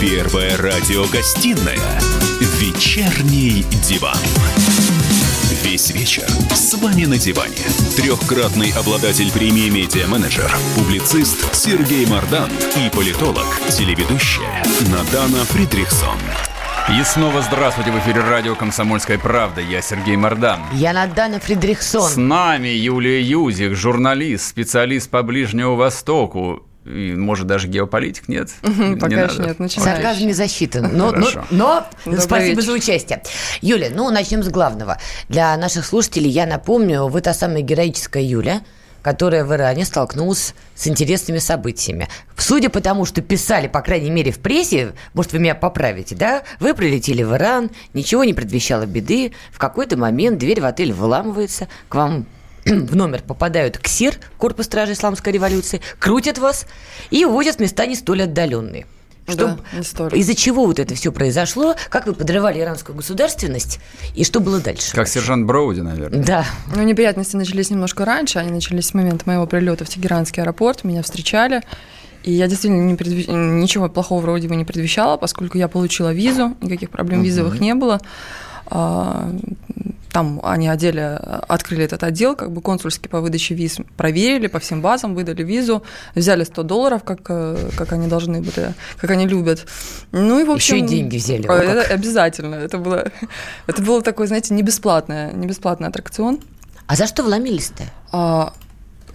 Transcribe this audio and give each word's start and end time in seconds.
Первая 0.00 0.56
радиогостинная 0.56 2.00
«Вечерний 2.58 3.66
диван». 3.86 4.16
Весь 5.62 5.90
вечер 5.90 6.26
с 6.54 6.72
вами 6.78 7.04
на 7.04 7.18
диване. 7.18 7.58
Трехкратный 7.98 8.72
обладатель 8.72 9.30
премии 9.30 9.68
«Медиа-менеджер», 9.68 10.50
публицист 10.74 11.54
Сергей 11.54 12.06
Мардан 12.06 12.48
и 12.76 12.88
политолог, 12.88 13.44
телеведущая 13.68 14.64
Надана 14.90 15.44
Фридрихсон. 15.44 16.16
И 16.98 17.04
снова 17.04 17.42
здравствуйте 17.42 17.90
в 17.90 17.98
эфире 17.98 18.22
радио 18.22 18.54
«Комсомольская 18.54 19.18
правда». 19.18 19.60
Я 19.60 19.82
Сергей 19.82 20.16
Мордан. 20.16 20.60
Я 20.72 20.94
Надана 20.94 21.40
Фридрихсон. 21.40 22.08
С 22.08 22.16
нами 22.16 22.68
Юлия 22.68 23.20
Юзик, 23.20 23.74
журналист, 23.74 24.48
специалист 24.48 25.10
по 25.10 25.22
Ближнему 25.22 25.76
Востоку. 25.76 26.62
И, 26.84 27.12
может, 27.12 27.46
даже 27.46 27.68
геополитик, 27.68 28.28
нет? 28.28 28.50
Пока 28.62 29.08
не 29.08 29.32
еще 29.32 29.42
нет, 29.42 29.58
начинаем. 29.58 29.96
Сарказм 29.96 30.26
не 30.26 30.32
засчитан. 30.32 30.96
Но, 30.96 31.12
но, 31.12 31.28
но 31.50 31.86
спасибо 32.18 32.60
вечер. 32.60 32.62
за 32.62 32.72
участие. 32.72 33.22
Юля, 33.60 33.88
ну, 33.94 34.10
начнем 34.10 34.42
с 34.42 34.48
главного. 34.48 34.98
Для 35.28 35.56
наших 35.58 35.84
слушателей 35.84 36.30
я 36.30 36.46
напомню, 36.46 37.06
вы 37.06 37.20
та 37.20 37.34
самая 37.34 37.60
героическая 37.60 38.22
Юля, 38.22 38.62
которая 39.02 39.44
в 39.44 39.52
Иране 39.52 39.84
столкнулась 39.84 40.54
с 40.74 40.86
интересными 40.86 41.38
событиями. 41.38 42.08
Судя 42.36 42.70
по 42.70 42.80
тому, 42.80 43.04
что 43.04 43.20
писали, 43.20 43.66
по 43.66 43.82
крайней 43.82 44.10
мере, 44.10 44.32
в 44.32 44.38
прессе, 44.38 44.92
может, 45.12 45.32
вы 45.32 45.38
меня 45.38 45.54
поправите, 45.54 46.14
да? 46.14 46.42
Вы 46.60 46.74
прилетели 46.74 47.22
в 47.22 47.34
Иран, 47.34 47.70
ничего 47.92 48.24
не 48.24 48.34
предвещало 48.34 48.86
беды, 48.86 49.32
в 49.52 49.58
какой-то 49.58 49.96
момент 49.96 50.38
дверь 50.38 50.60
в 50.60 50.64
отель 50.64 50.92
выламывается, 50.92 51.68
к 51.88 51.94
вам 51.94 52.26
в 52.64 52.96
номер 52.96 53.22
попадают 53.26 53.78
КСИР, 53.78 54.14
Корпус 54.38 54.66
Стражи 54.66 54.92
Исламской 54.92 55.32
революции, 55.32 55.80
крутят 55.98 56.38
вас 56.38 56.66
и 57.10 57.24
увозят 57.24 57.56
в 57.56 57.60
места 57.60 57.86
не 57.86 57.94
столь 57.94 58.22
отдаленные. 58.22 58.86
Что, 59.28 59.58
да, 59.98 60.08
из-за 60.08 60.34
чего 60.34 60.66
вот 60.66 60.78
это 60.78 60.94
все 60.94 61.12
произошло? 61.12 61.76
Как 61.88 62.06
вы 62.06 62.14
подрывали 62.14 62.60
иранскую 62.60 62.96
государственность? 62.96 63.78
И 64.14 64.24
что 64.24 64.40
было 64.40 64.60
дальше? 64.60 64.92
Как 64.92 65.08
сержант 65.08 65.46
Броуди, 65.46 65.80
наверное. 65.80 66.24
Да. 66.24 66.44
Ну, 66.74 66.82
неприятности 66.82 67.36
начались 67.36 67.70
немножко 67.70 68.04
раньше. 68.04 68.38
Они 68.38 68.50
начались 68.50 68.86
с 68.86 68.94
момента 68.94 69.22
моего 69.26 69.46
прилета 69.46 69.84
в 69.84 69.88
Тегеранский 69.88 70.42
аэропорт. 70.42 70.82
Меня 70.82 71.02
встречали. 71.02 71.62
И 72.24 72.32
я 72.32 72.48
действительно 72.48 72.82
не 72.82 72.96
предвещ... 72.96 73.28
ничего 73.28 73.88
плохого 73.88 74.20
вроде 74.20 74.48
бы 74.48 74.56
не 74.56 74.64
предвещала, 74.64 75.16
поскольку 75.16 75.56
я 75.56 75.68
получила 75.68 76.12
визу, 76.12 76.56
никаких 76.60 76.90
проблем 76.90 77.22
визовых 77.22 77.60
не 77.60 77.74
было. 77.74 78.00
А, 78.66 79.30
там 80.12 80.40
они 80.42 80.68
одели, 80.68 81.00
открыли 81.48 81.84
этот 81.84 82.02
отдел, 82.02 82.36
как 82.36 82.50
бы 82.52 82.60
консульский 82.60 83.08
по 83.08 83.20
выдаче 83.20 83.54
виз, 83.54 83.78
проверили 83.96 84.48
по 84.48 84.58
всем 84.58 84.80
базам, 84.80 85.14
выдали 85.14 85.42
визу, 85.42 85.82
взяли 86.14 86.44
100 86.44 86.62
долларов, 86.62 87.04
как, 87.04 87.20
э, 87.28 87.70
как 87.76 87.92
они 87.92 88.08
должны 88.08 88.40
были, 88.40 88.74
как 88.98 89.10
они 89.10 89.26
любят. 89.26 89.66
Ну 90.12 90.40
и 90.40 90.44
в 90.44 90.50
общем... 90.50 90.76
Еще 90.76 90.84
и 90.84 90.88
деньги 90.88 91.16
взяли. 91.16 91.44
Это 91.44 91.94
обязательно. 91.94 92.56
Это 92.56 92.78
было, 92.78 93.10
это 93.66 93.82
было 93.82 94.02
такой, 94.02 94.26
знаете, 94.26 94.54
не 94.54 94.62
бесплатное, 94.62 95.32
не 95.32 95.46
бесплатный 95.46 95.88
аттракцион. 95.88 96.40
А 96.86 96.96
за 96.96 97.06
что 97.06 97.22
вломились-то? 97.22 97.84
А, 98.10 98.52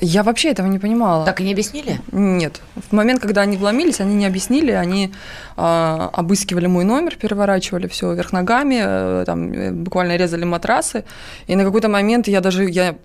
я 0.01 0.23
вообще 0.23 0.49
этого 0.49 0.67
не 0.67 0.79
понимала. 0.79 1.25
Так 1.25 1.41
и 1.41 1.43
не 1.43 1.53
объяснили? 1.53 1.99
Нет. 2.11 2.61
В 2.89 2.93
момент, 2.93 3.21
когда 3.21 3.41
они 3.41 3.57
вломились, 3.57 4.01
они 4.01 4.15
не 4.15 4.25
объяснили, 4.25 4.71
они 4.71 5.13
э, 5.57 6.09
обыскивали 6.13 6.67
мой 6.67 6.83
номер, 6.83 7.15
переворачивали 7.15 7.87
все 7.87 8.13
вверх 8.13 8.33
ногами, 8.33 8.81
э, 8.83 9.23
там 9.25 9.51
э, 9.51 9.71
буквально 9.71 10.17
резали 10.17 10.43
матрасы. 10.43 11.05
И 11.47 11.55
на 11.55 11.63
какой-то 11.63 11.87
момент 11.87 12.27
я 12.27 12.41
даже 12.41 12.69
я 12.69 12.95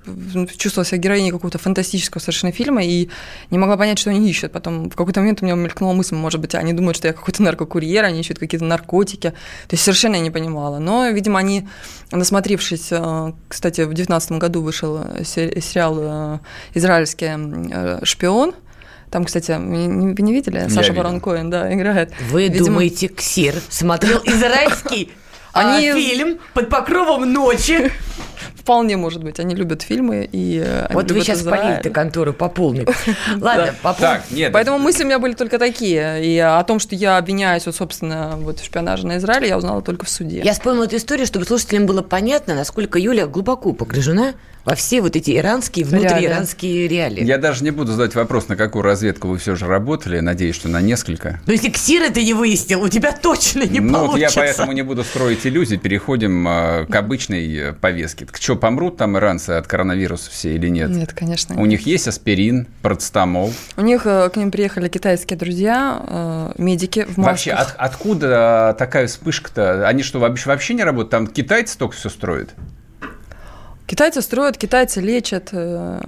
чувствовала 0.56 0.84
себя 0.84 0.98
героиней 0.98 1.30
какого-то 1.30 1.58
фантастического 1.58 2.20
совершенно 2.20 2.52
фильма 2.52 2.82
и 2.82 3.08
не 3.50 3.58
могла 3.58 3.76
понять, 3.76 3.98
что 3.98 4.10
они 4.10 4.28
ищут. 4.28 4.52
Потом 4.52 4.90
в 4.90 4.96
какой-то 4.96 5.20
момент 5.20 5.42
у 5.42 5.44
меня 5.44 5.54
мелькнула 5.54 5.92
мысль, 5.92 6.16
может 6.16 6.40
быть, 6.40 6.54
они 6.54 6.72
думают, 6.72 6.96
что 6.96 7.08
я 7.08 7.14
какой-то 7.14 7.42
наркокурьер, 7.42 8.04
они 8.04 8.20
ищут 8.20 8.38
какие-то 8.38 8.64
наркотики. 8.64 9.30
То 9.30 9.74
есть 9.74 9.84
совершенно 9.84 10.16
я 10.16 10.22
не 10.22 10.30
понимала. 10.30 10.78
Но, 10.78 11.08
видимо, 11.08 11.38
они, 11.38 11.68
насмотревшись, 12.10 12.88
э, 12.90 13.32
кстати, 13.48 13.82
в 13.82 13.94
2019 13.94 14.32
году 14.32 14.62
вышел 14.62 15.00
сериал 15.24 15.98
э, 16.00 16.38
израильский 16.80 17.26
э, 17.72 18.04
шпион. 18.04 18.54
Там, 19.10 19.24
кстати, 19.24 19.52
вы 19.52 20.22
не 20.22 20.32
видели? 20.32 20.68
Саша 20.68 20.92
Барон 20.92 21.20
Коэн, 21.20 21.50
да, 21.50 21.72
играет. 21.72 22.12
Вы 22.30 22.44
Видимо... 22.44 22.66
думаете, 22.66 23.08
Ксир 23.08 23.54
смотрел 23.68 24.18
израильский 24.24 25.10
Они... 25.52 25.92
фильм 25.92 26.38
под 26.54 26.68
покровом 26.68 27.32
ночи? 27.32 27.90
Вполне 28.54 28.96
может 28.96 29.22
быть. 29.22 29.40
Они 29.40 29.54
любят 29.54 29.82
фильмы 29.82 30.28
и 30.30 30.64
Вот 30.90 31.10
вы 31.10 31.20
сейчас 31.20 31.42
полили 31.42 31.88
контору 31.88 32.32
по 32.32 32.48
полной. 32.48 32.86
Ладно, 33.40 33.74
по 33.82 33.94
Так, 33.94 34.24
нет. 34.30 34.52
Поэтому 34.52 34.78
мысли 34.78 35.02
у 35.02 35.06
меня 35.06 35.18
были 35.18 35.34
только 35.34 35.58
такие. 35.58 36.24
И 36.24 36.38
о 36.38 36.62
том, 36.64 36.78
что 36.78 36.94
я 36.94 37.16
обвиняюсь, 37.16 37.66
вот, 37.66 37.74
собственно, 37.74 38.36
вот 38.36 38.60
в 38.60 38.64
шпионаже 38.64 39.06
на 39.06 39.16
Израиле, 39.16 39.48
я 39.48 39.58
узнала 39.58 39.82
только 39.82 40.06
в 40.06 40.10
суде. 40.10 40.42
Я 40.42 40.52
вспомнила 40.52 40.84
эту 40.84 40.96
историю, 40.96 41.26
чтобы 41.26 41.46
слушателям 41.46 41.86
было 41.86 42.02
понятно, 42.02 42.54
насколько 42.54 42.98
Юля 42.98 43.26
глубоко 43.26 43.72
погружена 43.72 44.34
во 44.64 44.74
все 44.74 45.00
вот 45.00 45.16
эти 45.16 45.36
иранские, 45.36 45.84
внутрииранские 45.84 46.86
реалии. 46.86 47.24
Я 47.24 47.38
даже 47.38 47.64
не 47.64 47.70
буду 47.70 47.92
задать 47.92 48.14
вопрос, 48.14 48.48
на 48.48 48.56
какую 48.56 48.82
разведку 48.82 49.28
вы 49.28 49.38
все 49.38 49.56
же 49.56 49.66
работали. 49.66 50.20
Надеюсь, 50.20 50.54
что 50.54 50.68
на 50.68 50.80
несколько. 50.80 51.40
Но 51.46 51.52
если 51.52 51.70
Ксира 51.70 52.10
ты 52.10 52.24
не 52.24 52.34
выяснил, 52.34 52.82
у 52.82 52.88
тебя 52.88 53.12
точно 53.12 53.62
не 53.62 53.80
ну, 53.80 53.92
получится. 53.92 54.38
Ну, 54.38 54.44
я 54.44 54.48
поэтому 54.48 54.72
не 54.72 54.82
буду 54.82 55.02
строить 55.02 55.39
иллюзий. 55.46 55.76
Переходим 55.76 56.46
э, 56.46 56.86
к 56.86 56.94
обычной 56.94 57.56
э, 57.56 57.72
повестке. 57.72 58.26
Так 58.26 58.36
что, 58.36 58.56
помрут 58.56 58.96
там 58.96 59.16
иранцы 59.16 59.50
от 59.50 59.66
коронавируса 59.66 60.30
все 60.30 60.54
или 60.54 60.68
нет? 60.68 60.90
Нет, 60.90 61.12
конечно. 61.12 61.60
У 61.60 61.66
них 61.66 61.86
есть 61.86 62.08
аспирин, 62.08 62.66
процетамол? 62.82 63.52
У 63.76 63.82
них 63.82 64.06
э, 64.06 64.30
к 64.30 64.36
ним 64.36 64.50
приехали 64.50 64.88
китайские 64.88 65.38
друзья, 65.38 66.52
медики 66.58 67.04
в 67.04 67.16
масках. 67.16 67.26
Вообще, 67.26 67.50
от, 67.52 67.74
откуда 67.76 68.74
такая 68.78 69.06
вспышка-то? 69.06 69.86
Они 69.86 70.02
что, 70.02 70.18
вообще, 70.18 70.74
не 70.74 70.84
работают? 70.84 71.10
Там 71.10 71.26
китайцы 71.26 71.76
только 71.76 71.96
все 71.96 72.08
строят? 72.08 72.54
Китайцы 73.90 74.22
строят, 74.22 74.56
китайцы 74.56 75.00
лечат. 75.00 75.48
Э, 75.50 76.00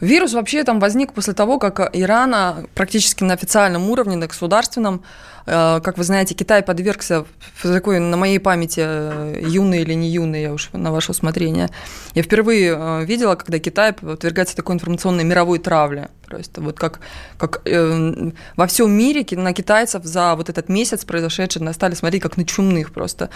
вирус 0.00 0.32
вообще 0.32 0.64
там 0.64 0.80
возник 0.80 1.12
после 1.12 1.32
того, 1.32 1.60
как 1.60 1.90
Ирана 1.92 2.66
практически 2.74 3.22
на 3.22 3.34
официальном 3.34 3.88
уровне, 3.88 4.16
на 4.16 4.26
государственном, 4.26 4.96
Э, 4.96 5.33
как 5.80 5.98
вы 5.98 6.04
знаете, 6.04 6.34
Китай 6.34 6.62
подвергся 6.62 7.26
такой, 7.62 7.98
на 7.98 8.16
моей 8.16 8.38
памяти, 8.38 8.80
э, 8.82 9.40
юный 9.42 9.82
или 9.82 9.94
не 9.94 10.08
юный, 10.08 10.42
я 10.42 10.52
уж 10.52 10.70
на 10.72 10.90
ваше 10.90 11.12
усмотрение. 11.12 11.68
Я 12.14 12.22
впервые 12.22 12.74
э, 12.76 13.04
видела, 13.04 13.34
когда 13.34 13.58
Китай 13.58 13.92
подвергается 13.92 14.56
такой 14.56 14.74
информационной 14.74 15.24
мировой 15.24 15.58
травле. 15.58 16.08
Просто 16.26 16.62
вот 16.62 16.78
как, 16.78 17.00
как 17.36 17.60
э, 17.66 18.30
во 18.56 18.66
всем 18.66 18.90
мире 18.90 19.24
на 19.32 19.52
китайцев 19.52 20.04
за 20.04 20.34
вот 20.34 20.48
этот 20.48 20.70
месяц 20.70 21.04
произошедший 21.04 21.74
стали 21.74 21.94
смотреть 21.94 22.22
как 22.22 22.36
на 22.38 22.46
чумных 22.46 22.92
просто. 22.92 23.28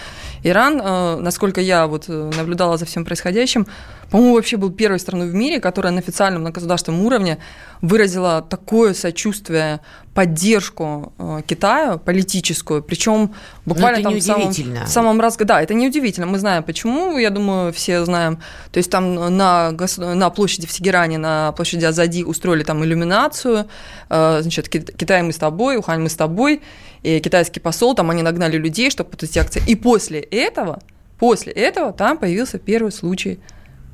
Иран, 0.42 0.80
э, 0.80 1.16
насколько 1.20 1.60
я 1.60 1.86
вот 1.86 2.08
наблюдала 2.08 2.78
за 2.78 2.86
всем 2.86 3.04
происходящим, 3.04 3.66
по-моему, 4.10 4.34
вообще 4.34 4.56
был 4.56 4.70
первой 4.70 4.98
страной 4.98 5.28
в 5.28 5.34
мире, 5.34 5.60
которая 5.60 5.92
на 5.92 5.98
официальном, 5.98 6.42
на 6.42 6.50
государственном 6.50 7.04
уровне 7.04 7.38
выразила 7.82 8.40
такое 8.40 8.94
сочувствие, 8.94 9.80
поддержку 10.18 11.12
э, 11.16 11.42
Китаю 11.46 12.00
политическую, 12.00 12.82
причем 12.82 13.36
буквально 13.64 14.02
там 14.02 14.14
в 14.14 14.20
самом, 14.20 14.50
в 14.50 14.88
самом 14.88 15.20
раз, 15.20 15.36
да, 15.36 15.62
это 15.62 15.74
неудивительно. 15.74 16.26
Мы 16.26 16.40
знаем 16.40 16.64
почему, 16.64 17.18
я 17.18 17.30
думаю, 17.30 17.72
все 17.72 18.04
знаем. 18.04 18.40
То 18.72 18.78
есть 18.78 18.90
там 18.90 19.14
на, 19.14 19.70
на 19.70 20.30
площади 20.30 20.66
в 20.66 20.72
Тегеране, 20.72 21.18
на 21.18 21.52
площади 21.52 21.84
Азади 21.84 22.24
устроили 22.24 22.64
там 22.64 22.84
иллюминацию, 22.84 23.68
э, 24.10 24.38
значит, 24.42 24.68
Китай 24.68 25.22
мы 25.22 25.32
с 25.32 25.36
тобой, 25.36 25.76
Ухань 25.76 26.00
мы 26.00 26.08
с 26.08 26.16
тобой, 26.16 26.62
и 27.04 27.20
китайский 27.20 27.60
посол, 27.60 27.94
там 27.94 28.10
они 28.10 28.22
нагнали 28.22 28.56
людей, 28.56 28.90
чтобы 28.90 29.10
подойти 29.10 29.38
акции. 29.38 29.62
И 29.68 29.76
после 29.76 30.18
этого, 30.18 30.80
после 31.20 31.52
этого 31.52 31.92
там 31.92 32.18
появился 32.18 32.58
первый 32.58 32.90
случай 32.90 33.38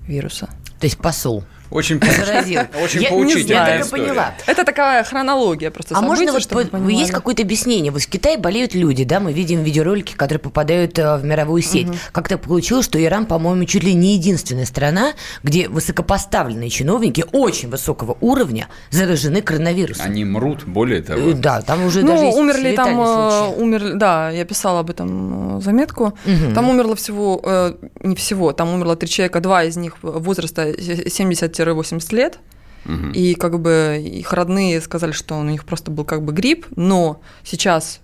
вируса. 0.09 0.47
То 0.81 0.87
есть 0.87 0.97
посол. 0.97 1.45
Очень, 1.71 1.97
очень 2.83 3.03
я, 3.03 3.09
поучительная 3.09 3.79
Я 3.79 3.79
так 3.79 3.87
и 3.87 3.91
поняла. 3.91 4.35
Это 4.47 4.65
такая 4.65 5.03
хронология 5.03 5.71
просто 5.71 5.97
А 5.97 6.01
можно 6.03 6.33
вот 6.33 6.49
по, 6.49 6.77
есть 6.89 7.11
какое-то 7.11 7.43
объяснение? 7.43 7.91
Вот 7.91 8.03
в 8.03 8.09
Китае 8.09 8.39
болеют 8.39 8.75
люди, 8.75 9.05
да, 9.05 9.19
мы 9.19 9.33
видим 9.33 9.63
видеоролики, 9.63 10.15
которые 10.15 10.41
попадают 10.41 10.99
э, 10.99 11.17
в 11.17 11.25
мировую 11.25 11.63
сеть. 11.63 11.89
Угу. 11.89 11.97
Как 12.13 12.29
так 12.29 12.41
получилось, 12.43 12.85
что 12.85 13.03
Иран, 13.03 13.27
по-моему, 13.27 13.65
чуть 13.65 13.83
ли 13.83 13.95
не 13.95 14.15
единственная 14.15 14.67
страна, 14.67 15.13
где 15.43 15.69
высокопоставленные 15.69 16.71
чиновники 16.71 17.25
очень 17.33 17.71
высокого 17.71 18.17
уровня 18.21 18.69
заражены 18.91 19.41
коронавирусом. 19.41 20.05
Они 20.05 20.25
мрут, 20.25 20.65
более 20.65 21.03
того. 21.03 21.31
Э, 21.31 21.33
да, 21.33 21.63
там 21.63 21.87
уже 21.87 22.03
ну, 22.03 22.09
даже 22.09 22.27
умерли 22.27 22.77
там, 22.77 23.01
э, 23.01 23.49
умерли, 23.57 23.95
да, 23.95 24.31
я 24.31 24.45
писала 24.45 24.81
об 24.81 24.91
этом 24.91 25.61
заметку. 25.63 26.15
Угу. 26.27 26.55
Там 26.55 26.69
умерло 26.69 26.95
всего, 26.95 27.75
не 28.01 28.15
всего, 28.17 28.53
там 28.53 28.73
умерло 28.75 28.97
три 28.97 29.09
человека, 29.09 29.41
два 29.41 29.65
из 29.65 29.77
них 29.77 29.97
возраста 30.03 30.75
70 30.79 31.54
80 31.63 32.13
лет, 32.13 32.39
угу. 32.85 33.11
и 33.13 33.35
как 33.35 33.61
бы 33.61 34.03
их 34.05 34.33
родные 34.33 34.81
сказали, 34.81 35.13
что 35.13 35.37
у 35.37 35.43
них 35.43 35.65
просто 35.65 35.91
был 35.91 36.05
как 36.05 36.23
бы 36.23 36.33
грипп, 36.33 36.67
но 36.77 37.21
сейчас 37.45 38.01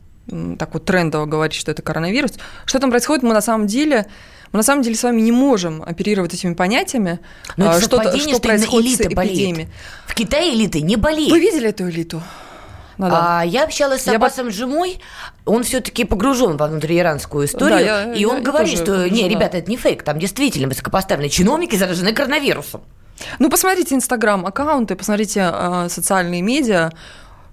так 0.58 0.73
вот 0.75 0.85
трендово 0.85 1.26
говорить, 1.26 1.56
что 1.56 1.73
это 1.73 1.82
коронавирус. 1.82 2.32
Что 2.64 2.79
там 2.79 2.91
происходит, 2.91 3.25
мы 3.25 3.35
на 3.35 3.41
самом 3.41 3.67
деле 3.67 4.06
мы 4.52 4.58
на 4.58 4.62
самом 4.62 4.82
деле 4.82 4.97
с 4.97 5.02
вами 5.02 5.20
не 5.20 5.32
можем 5.32 5.82
оперировать 5.82 6.35
этими 6.35 6.55
понятиями, 6.55 7.20
Но 7.56 7.70
это 7.70 7.81
что, 7.81 8.02
что, 8.02 8.19
что 8.19 8.41
происходит 8.41 8.97
с 8.97 9.00
эпидемией. 9.02 9.69
В 10.06 10.14
Китае 10.14 10.55
элиты 10.55 10.81
не 10.81 10.96
болеют. 10.96 11.31
Вы 11.31 11.41
видели 11.41 11.69
эту 11.69 11.88
элиту? 11.88 12.20
Да-да. 12.99 13.41
А 13.41 13.44
я 13.44 13.64
общалась 13.64 14.03
с 14.03 14.08
Аббасом 14.08 14.49
я... 14.49 14.53
Джимой, 14.53 15.00
он 15.46 15.62
все-таки 15.62 16.05
погружен 16.05 16.56
во 16.56 16.67
внутрииранскую 16.67 17.46
историю, 17.46 17.79
да, 17.79 18.03
я, 18.03 18.12
и 18.12 18.25
он 18.26 18.38
я 18.38 18.43
говорит, 18.43 18.75
что, 18.75 18.87
погружена. 18.87 19.08
не, 19.08 19.29
ребята, 19.29 19.56
это 19.56 19.70
не 19.70 19.79
фейк, 19.79 20.03
там 20.03 20.19
действительно 20.19 20.69
высокопоставленные 20.69 21.31
чиновники 21.31 21.76
заражены 21.76 22.12
коронавирусом. 22.12 22.82
Ну, 23.38 23.50
посмотрите 23.50 23.94
Инстаграм-аккаунты, 23.94 24.96
посмотрите 24.96 25.50
э, 25.52 25.88
социальные 25.88 26.43
медиа, 26.43 26.90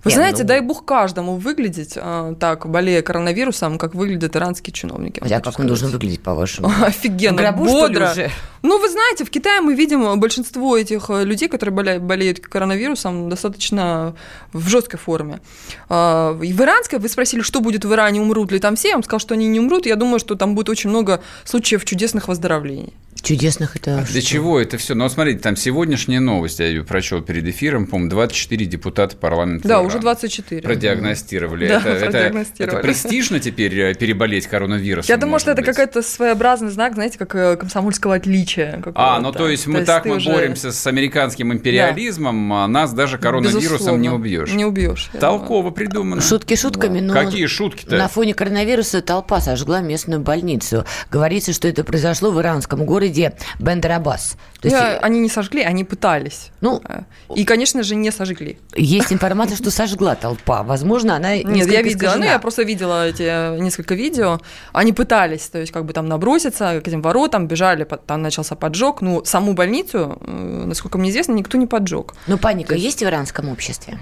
вы 0.07 0.11
Нет, 0.11 0.19
знаете, 0.19 0.43
ну... 0.43 0.47
дай 0.47 0.61
бог 0.61 0.85
каждому 0.85 1.35
выглядеть 1.35 1.97
а, 1.97 2.33
так, 2.35 2.65
болея 2.65 3.01
коронавирусом, 3.01 3.77
как 3.77 3.93
выглядят 3.93 4.37
иранские 4.37 4.71
чиновники. 4.71 5.21
А 5.21 5.41
как 5.41 5.59
он 5.59 5.67
должен 5.67 5.89
выглядеть, 5.89 6.21
по-вашему? 6.21 6.71
Офигенно, 6.81 7.41
гробу, 7.41 7.65
бодро. 7.65 8.11
Уже? 8.11 8.29
Ну, 8.61 8.79
вы 8.79 8.89
знаете, 8.89 9.25
в 9.25 9.29
Китае 9.29 9.59
мы 9.59 9.73
видим 9.73 10.19
большинство 10.19 10.77
этих 10.77 11.09
э, 11.09 11.25
людей, 11.25 11.49
которые 11.49 11.75
болеют, 11.75 12.03
болеют 12.03 12.39
коронавирусом, 12.39 13.29
достаточно 13.29 14.15
в 14.53 14.67
жесткой 14.69 14.99
форме. 14.99 15.41
А, 15.89 16.39
и 16.41 16.53
в 16.53 16.61
иранской, 16.61 16.99
вы 16.99 17.09
спросили, 17.09 17.41
что 17.41 17.59
будет 17.59 17.83
в 17.83 17.91
Иране, 17.91 18.21
умрут 18.21 18.51
ли 18.51 18.59
там 18.59 18.77
все, 18.77 18.89
я 18.89 18.93
вам 18.93 19.03
сказал, 19.03 19.19
что 19.19 19.33
они 19.33 19.47
не 19.47 19.59
умрут. 19.59 19.87
Я 19.87 19.95
думаю, 19.97 20.19
что 20.19 20.35
там 20.35 20.55
будет 20.55 20.69
очень 20.69 20.89
много 20.89 21.21
случаев 21.43 21.83
чудесных 21.83 22.27
выздоровлений. 22.29 22.93
Чудесных 23.27 23.75
это 23.75 23.99
а 23.99 24.03
Для 24.03 24.21
чего 24.21 24.59
это 24.59 24.77
все? 24.77 24.95
Ну, 24.95 25.07
смотрите, 25.09 25.39
там 25.39 25.55
сегодняшняя 25.55 26.19
новость, 26.19 26.59
я 26.59 26.67
ее 26.67 26.83
прочел 26.83 27.21
перед 27.21 27.45
эфиром, 27.45 27.85
по-моему, 27.85 28.09
24 28.11 28.65
депутата 28.65 29.17
парламента. 29.17 29.67
Да, 29.67 29.75
Ирана 29.75 29.87
уже 29.87 29.99
24. 29.99 30.61
Продиагностировали. 30.61 31.67
Да, 31.67 31.79
это, 31.79 32.05
продиагностировали. 32.05 32.69
Это, 32.69 32.77
это 32.77 32.87
престижно 32.87 33.39
теперь 33.39 33.77
э, 33.77 33.93
переболеть 33.95 34.47
коронавирусом? 34.47 35.13
Я 35.13 35.17
думаю, 35.17 35.39
что 35.39 35.51
это 35.51 35.61
какой-то 35.61 36.01
своеобразный 36.01 36.69
знак, 36.69 36.93
знаете, 36.93 37.17
как 37.17 37.35
э, 37.35 37.57
комсомольского 37.57 38.15
отличия. 38.15 38.81
А, 38.95 39.19
ну 39.19 39.31
то 39.31 39.49
есть 39.49 39.65
то 39.65 39.71
мы 39.71 39.79
есть 39.79 39.87
так 39.87 40.05
мы 40.05 40.15
уже... 40.15 40.31
боремся 40.31 40.71
с 40.71 40.87
американским 40.87 41.51
империализмом, 41.51 42.49
да. 42.49 42.63
а 42.63 42.67
нас 42.67 42.93
даже 42.93 43.17
коронавирусом 43.17 43.61
Безусловно. 43.61 44.01
не 44.01 44.09
убьешь. 44.09 44.53
Не 44.53 44.65
убьешь. 44.65 45.09
Толково 45.19 45.71
придумано. 45.71 46.21
Шутки 46.21 46.55
шутками, 46.55 46.99
но... 47.01 47.13
Какие 47.13 47.45
шутки-то? 47.47 47.97
На 47.97 48.07
фоне 48.07 48.33
коронавируса 48.33 49.01
толпа 49.01 49.41
сожгла 49.41 49.81
местную 49.81 50.21
больницу. 50.21 50.85
Говорится, 51.11 51.51
что 51.53 51.67
это 51.67 51.83
произошло 51.83 52.31
в 52.31 52.39
иранском 52.39 52.85
городе 52.85 53.16
Бендер 53.59 53.91
Аббас. 53.91 54.37
То 54.61 54.67
есть... 54.67 54.77
Я, 54.79 54.97
они 54.97 55.19
не 55.19 55.29
сожгли, 55.29 55.61
они 55.61 55.83
пытались. 55.83 56.51
Ну, 56.61 56.81
э, 56.87 57.01
и, 57.35 57.45
конечно 57.45 57.83
же, 57.83 57.95
не 57.95 58.11
сожгли. 58.11 58.57
Есть 58.75 59.13
информация, 59.13 59.55
что 59.55 59.71
сожгла 59.71 60.15
толпа. 60.15 60.63
Возможно, 60.63 61.15
она 61.15 61.35
Нет, 61.35 61.71
я 61.71 61.81
видела, 61.81 62.15
ну, 62.17 62.25
я 62.25 62.39
просто 62.39 62.63
видела 62.63 63.07
эти 63.07 63.23
э, 63.23 63.59
несколько 63.59 63.95
видео. 63.95 64.39
Они 64.73 64.93
пытались, 64.93 65.47
то 65.47 65.59
есть, 65.59 65.71
как 65.71 65.85
бы 65.85 65.93
там 65.93 66.07
наброситься 66.07 66.81
к 66.81 66.87
этим 66.87 67.01
воротам, 67.01 67.47
бежали, 67.47 67.87
там 68.05 68.21
начался 68.21 68.55
поджог. 68.55 69.01
Ну, 69.01 69.23
саму 69.25 69.53
больницу, 69.53 70.17
э, 70.21 70.63
насколько 70.65 70.97
мне 70.97 71.11
известно, 71.11 71.33
никто 71.33 71.57
не 71.57 71.67
поджег. 71.67 72.13
Но 72.27 72.37
паника 72.37 72.73
есть... 72.73 72.85
есть 72.85 72.99
в 72.99 73.05
иранском 73.05 73.49
обществе? 73.49 73.99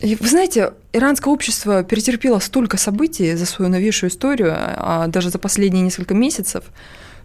Вы 0.00 0.28
знаете, 0.28 0.74
иранское 0.92 1.32
общество 1.34 1.82
перетерпело 1.82 2.38
столько 2.38 2.76
событий 2.76 3.34
за 3.34 3.46
свою 3.46 3.70
новейшую 3.70 4.10
историю, 4.10 4.54
а 4.56 5.08
даже 5.08 5.30
за 5.30 5.38
последние 5.38 5.82
несколько 5.82 6.14
месяцев, 6.14 6.64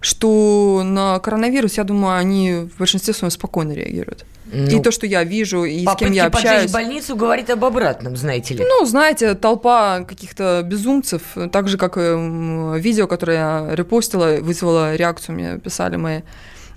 что 0.03 0.81
на 0.83 1.19
коронавирус, 1.19 1.77
я 1.77 1.83
думаю, 1.83 2.17
они 2.17 2.67
в 2.73 2.77
большинстве 2.77 3.13
своем 3.13 3.31
спокойно 3.31 3.73
реагируют. 3.73 4.25
Ну, 4.45 4.67
и 4.67 4.81
то, 4.81 4.91
что 4.91 5.07
я 5.07 5.23
вижу, 5.23 5.63
и 5.63 5.85
с 5.85 5.95
кем 5.95 6.11
я 6.11 6.25
общаюсь. 6.25 6.71
больницу 6.71 7.15
говорит 7.15 7.49
об 7.49 7.65
обратном, 7.65 8.15
знаете 8.15 8.53
ли. 8.53 8.63
Ну, 8.63 8.85
знаете, 8.85 9.33
толпа 9.33 10.01
каких-то 10.01 10.61
безумцев, 10.63 11.21
так 11.51 11.67
же, 11.67 11.77
как 11.77 11.97
и 11.97 12.01
видео, 12.79 13.07
которое 13.07 13.37
я 13.37 13.75
репостила, 13.75 14.37
вызвало 14.41 14.95
реакцию, 14.95 15.35
мне 15.35 15.57
писали 15.57 15.95
мои 15.95 16.21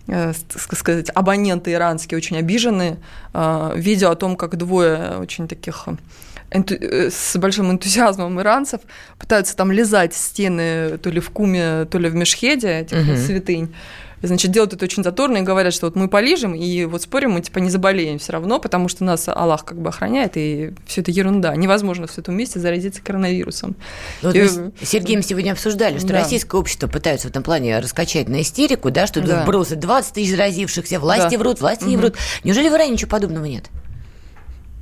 э, 0.09 0.33
сказать, 0.55 1.11
абоненты 1.15 1.73
иранские 1.73 2.17
очень 2.17 2.39
обиженные. 2.39 2.97
Э, 3.35 3.73
видео 3.75 4.11
о 4.11 4.17
том, 4.17 4.37
как 4.37 4.57
двое 4.57 5.19
очень 5.19 5.47
таких 5.49 5.89
энту... 6.51 6.75
Э, 6.75 7.11
с 7.11 7.37
большим 7.39 7.71
энтузиазмом 7.71 8.41
иранцев 8.41 8.81
пытаются 9.19 9.57
там 9.57 9.73
лизать 9.73 10.15
стены 10.15 10.99
то 10.99 11.11
ли 11.11 11.21
в 11.21 11.31
Куме, 11.31 11.85
то 11.87 11.99
ли 11.99 12.09
в 12.09 12.15
Мешхеде, 12.15 12.81
этих 12.81 12.99
угу. 12.99 13.17
святынь. 13.17 13.75
Значит, 14.23 14.51
делают 14.51 14.73
это 14.73 14.85
очень 14.85 15.05
заторно 15.05 15.39
и 15.39 15.43
говорят, 15.43 15.75
что 15.75 15.87
вот 15.87 15.95
мы 15.95 16.09
полижем, 16.09 16.55
и 16.55 16.85
вот 16.85 17.03
спорим, 17.03 17.33
мы 17.33 17.43
типа 17.43 17.59
не 17.59 17.69
заболеем 17.69 18.19
все 18.19 18.33
равно, 18.33 18.59
потому 18.59 18.89
что 18.89 19.05
нас 19.05 19.29
Аллах 19.29 19.65
как 19.65 19.79
бы 19.79 19.91
охраняет, 19.91 20.33
и 20.37 20.73
все 20.87 21.03
это 21.03 21.11
ерунда. 21.11 21.55
Невозможно 21.55 22.07
в 22.07 22.19
этом 22.19 22.35
месте 22.35 22.59
заразиться 22.59 23.03
коронавирусом. 23.03 23.77
Вот 24.23 24.35
и... 24.35 24.41
Мы 24.41 24.49
с 24.49 24.89
Сергеем 24.89 25.23
сегодня 25.23 25.53
обсуждали, 25.53 25.99
что 25.99 26.09
да. 26.09 26.21
российское 26.21 26.59
общество 26.59 26.87
пытается 26.89 27.29
в 27.29 27.31
этом 27.31 27.43
плане 27.43 27.79
раскачать 27.79 28.29
на 28.29 28.41
истерику, 28.41 28.91
да, 28.91 29.07
что 29.07 29.21
да. 29.21 29.43
вбросы 29.43 29.77
20 29.77 30.15
тысяч 30.15 30.31
заразившихся, 30.31 30.99
власти 30.99 31.33
да. 31.33 31.39
врут, 31.39 31.61
власти 31.61 31.83
угу. 31.83 31.91
не 31.91 31.97
врут. 31.97 32.17
Неужели 32.43 32.69
в 32.69 32.73
Иране 32.73 32.93
ничего 32.93 33.11
подобного 33.11 33.45
нет? 33.45 33.65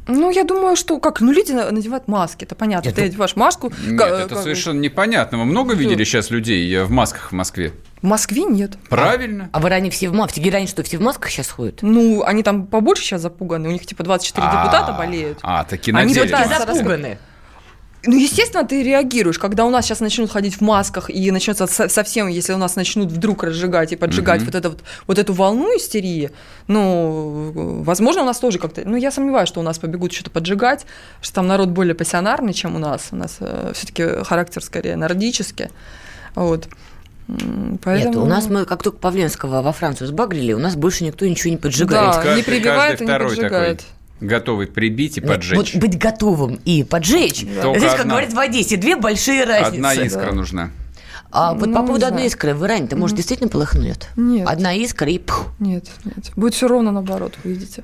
Ну, 0.06 0.30
я 0.30 0.44
думаю, 0.44 0.76
что 0.76 0.98
как, 0.98 1.20
ну, 1.20 1.32
люди 1.32 1.52
надевают 1.52 2.08
маски, 2.08 2.44
это 2.44 2.54
понятно. 2.54 2.88
Это... 2.88 2.96
Ты 2.96 3.06
одеваешь 3.06 3.36
маску. 3.36 3.72
Нет, 3.86 3.98
как, 3.98 4.12
это 4.12 4.34
как... 4.34 4.42
совершенно 4.42 4.80
непонятно. 4.80 5.38
Мы 5.38 5.44
много 5.46 5.74
видели 5.74 6.04
сейчас 6.04 6.30
людей 6.30 6.78
в 6.82 6.90
масках 6.90 7.32
в 7.32 7.34
Москве? 7.34 7.72
В 8.02 8.06
Москве 8.06 8.44
нет. 8.44 8.76
Правильно. 8.90 9.48
А, 9.52 9.58
а 9.58 9.60
в 9.60 9.66
Иране 9.66 9.90
все 9.90 10.10
в 10.10 10.12
масках? 10.12 10.32
В 10.32 10.34
Тегеране 10.34 10.66
что, 10.66 10.82
все 10.82 10.98
в 10.98 11.00
масках 11.00 11.30
сейчас 11.30 11.48
ходят? 11.48 11.78
Ну, 11.80 12.22
они 12.22 12.42
там 12.42 12.66
побольше 12.66 13.02
сейчас 13.02 13.22
запуганы. 13.22 13.68
У 13.68 13.72
них 13.72 13.86
типа 13.86 14.02
24 14.02 14.46
а, 14.46 14.64
депутата 14.64 14.92
болеют. 14.92 15.38
А, 15.42 15.64
такие 15.64 15.94
на 15.94 16.00
Они 16.00 16.12
запуганы. 16.12 17.18
Ну, 18.06 18.16
естественно, 18.16 18.64
ты 18.64 18.82
реагируешь, 18.82 19.38
когда 19.38 19.64
у 19.64 19.70
нас 19.70 19.84
сейчас 19.84 20.00
начнут 20.00 20.30
ходить 20.30 20.56
в 20.56 20.60
масках 20.60 21.10
и 21.10 21.30
начнется 21.30 21.66
совсем, 21.66 22.28
если 22.28 22.52
у 22.52 22.58
нас 22.58 22.76
начнут 22.76 23.10
вдруг 23.10 23.44
разжигать 23.44 23.92
и 23.92 23.96
поджигать 23.96 24.42
mm-hmm. 24.42 24.46
вот, 24.46 24.54
это, 24.54 24.70
вот, 24.70 24.82
вот 25.06 25.18
эту 25.18 25.32
волну 25.32 25.76
истерии, 25.76 26.30
ну, 26.66 27.82
возможно, 27.84 28.22
у 28.22 28.26
нас 28.26 28.38
тоже 28.38 28.58
как-то, 28.58 28.82
ну, 28.84 28.96
я 28.96 29.10
сомневаюсь, 29.10 29.48
что 29.48 29.60
у 29.60 29.62
нас 29.62 29.78
побегут 29.78 30.12
что-то 30.12 30.30
поджигать, 30.30 30.86
что 31.20 31.34
там 31.34 31.46
народ 31.46 31.70
более 31.70 31.94
пассионарный, 31.94 32.52
чем 32.52 32.76
у 32.76 32.78
нас, 32.78 33.08
у 33.10 33.16
нас 33.16 33.36
э, 33.40 33.72
все-таки 33.74 34.24
характер 34.24 34.62
скорее 34.62 34.96
нордический, 34.96 35.68
вот. 36.34 36.68
Поэтому... 37.82 38.12
Нет, 38.12 38.16
у 38.16 38.26
нас 38.26 38.48
мы 38.48 38.66
как 38.66 38.82
только 38.82 38.98
Павленского 38.98 39.62
во 39.62 39.72
Францию 39.72 40.08
сбагрили, 40.08 40.52
у 40.52 40.58
нас 40.58 40.76
больше 40.76 41.04
никто 41.04 41.26
ничего 41.26 41.50
не 41.50 41.56
поджигает. 41.56 42.16
Да, 42.16 42.22
каждый, 42.22 42.36
не 42.36 42.42
прибивает 42.42 43.00
и 43.00 43.06
не 43.06 43.18
поджигает. 43.18 43.78
Такой 43.78 43.94
готовый 44.26 44.66
прибить 44.66 45.18
и 45.18 45.20
поджечь. 45.20 45.56
Вот 45.56 45.74
быть 45.74 45.98
готовым 45.98 46.60
и 46.64 46.84
поджечь. 46.84 47.44
Да. 47.44 47.76
Здесь, 47.76 47.90
как 47.92 48.00
одна, 48.00 48.14
говорят 48.14 48.32
в 48.32 48.38
Одессе, 48.38 48.76
две 48.76 48.96
большие 48.96 49.44
разницы. 49.44 49.76
Одна 49.76 49.94
искра 49.94 50.26
да. 50.26 50.32
нужна. 50.32 50.70
А 51.30 51.52
вот 51.54 51.66
ну, 51.66 51.74
по 51.74 51.82
поводу 51.82 52.06
одной 52.06 52.26
искры 52.26 52.54
в 52.54 52.64
Иране, 52.64 52.86
то 52.86 52.96
может 52.96 53.16
действительно 53.16 53.50
полыхнет? 53.50 54.08
Нет. 54.16 54.48
Одна 54.48 54.72
искра 54.72 55.10
и 55.10 55.18
пух. 55.18 55.48
Нет, 55.58 55.90
нет. 56.04 56.30
Будет 56.36 56.54
все 56.54 56.68
ровно 56.68 56.92
наоборот, 56.92 57.34
вы 57.42 57.54
видите. 57.54 57.82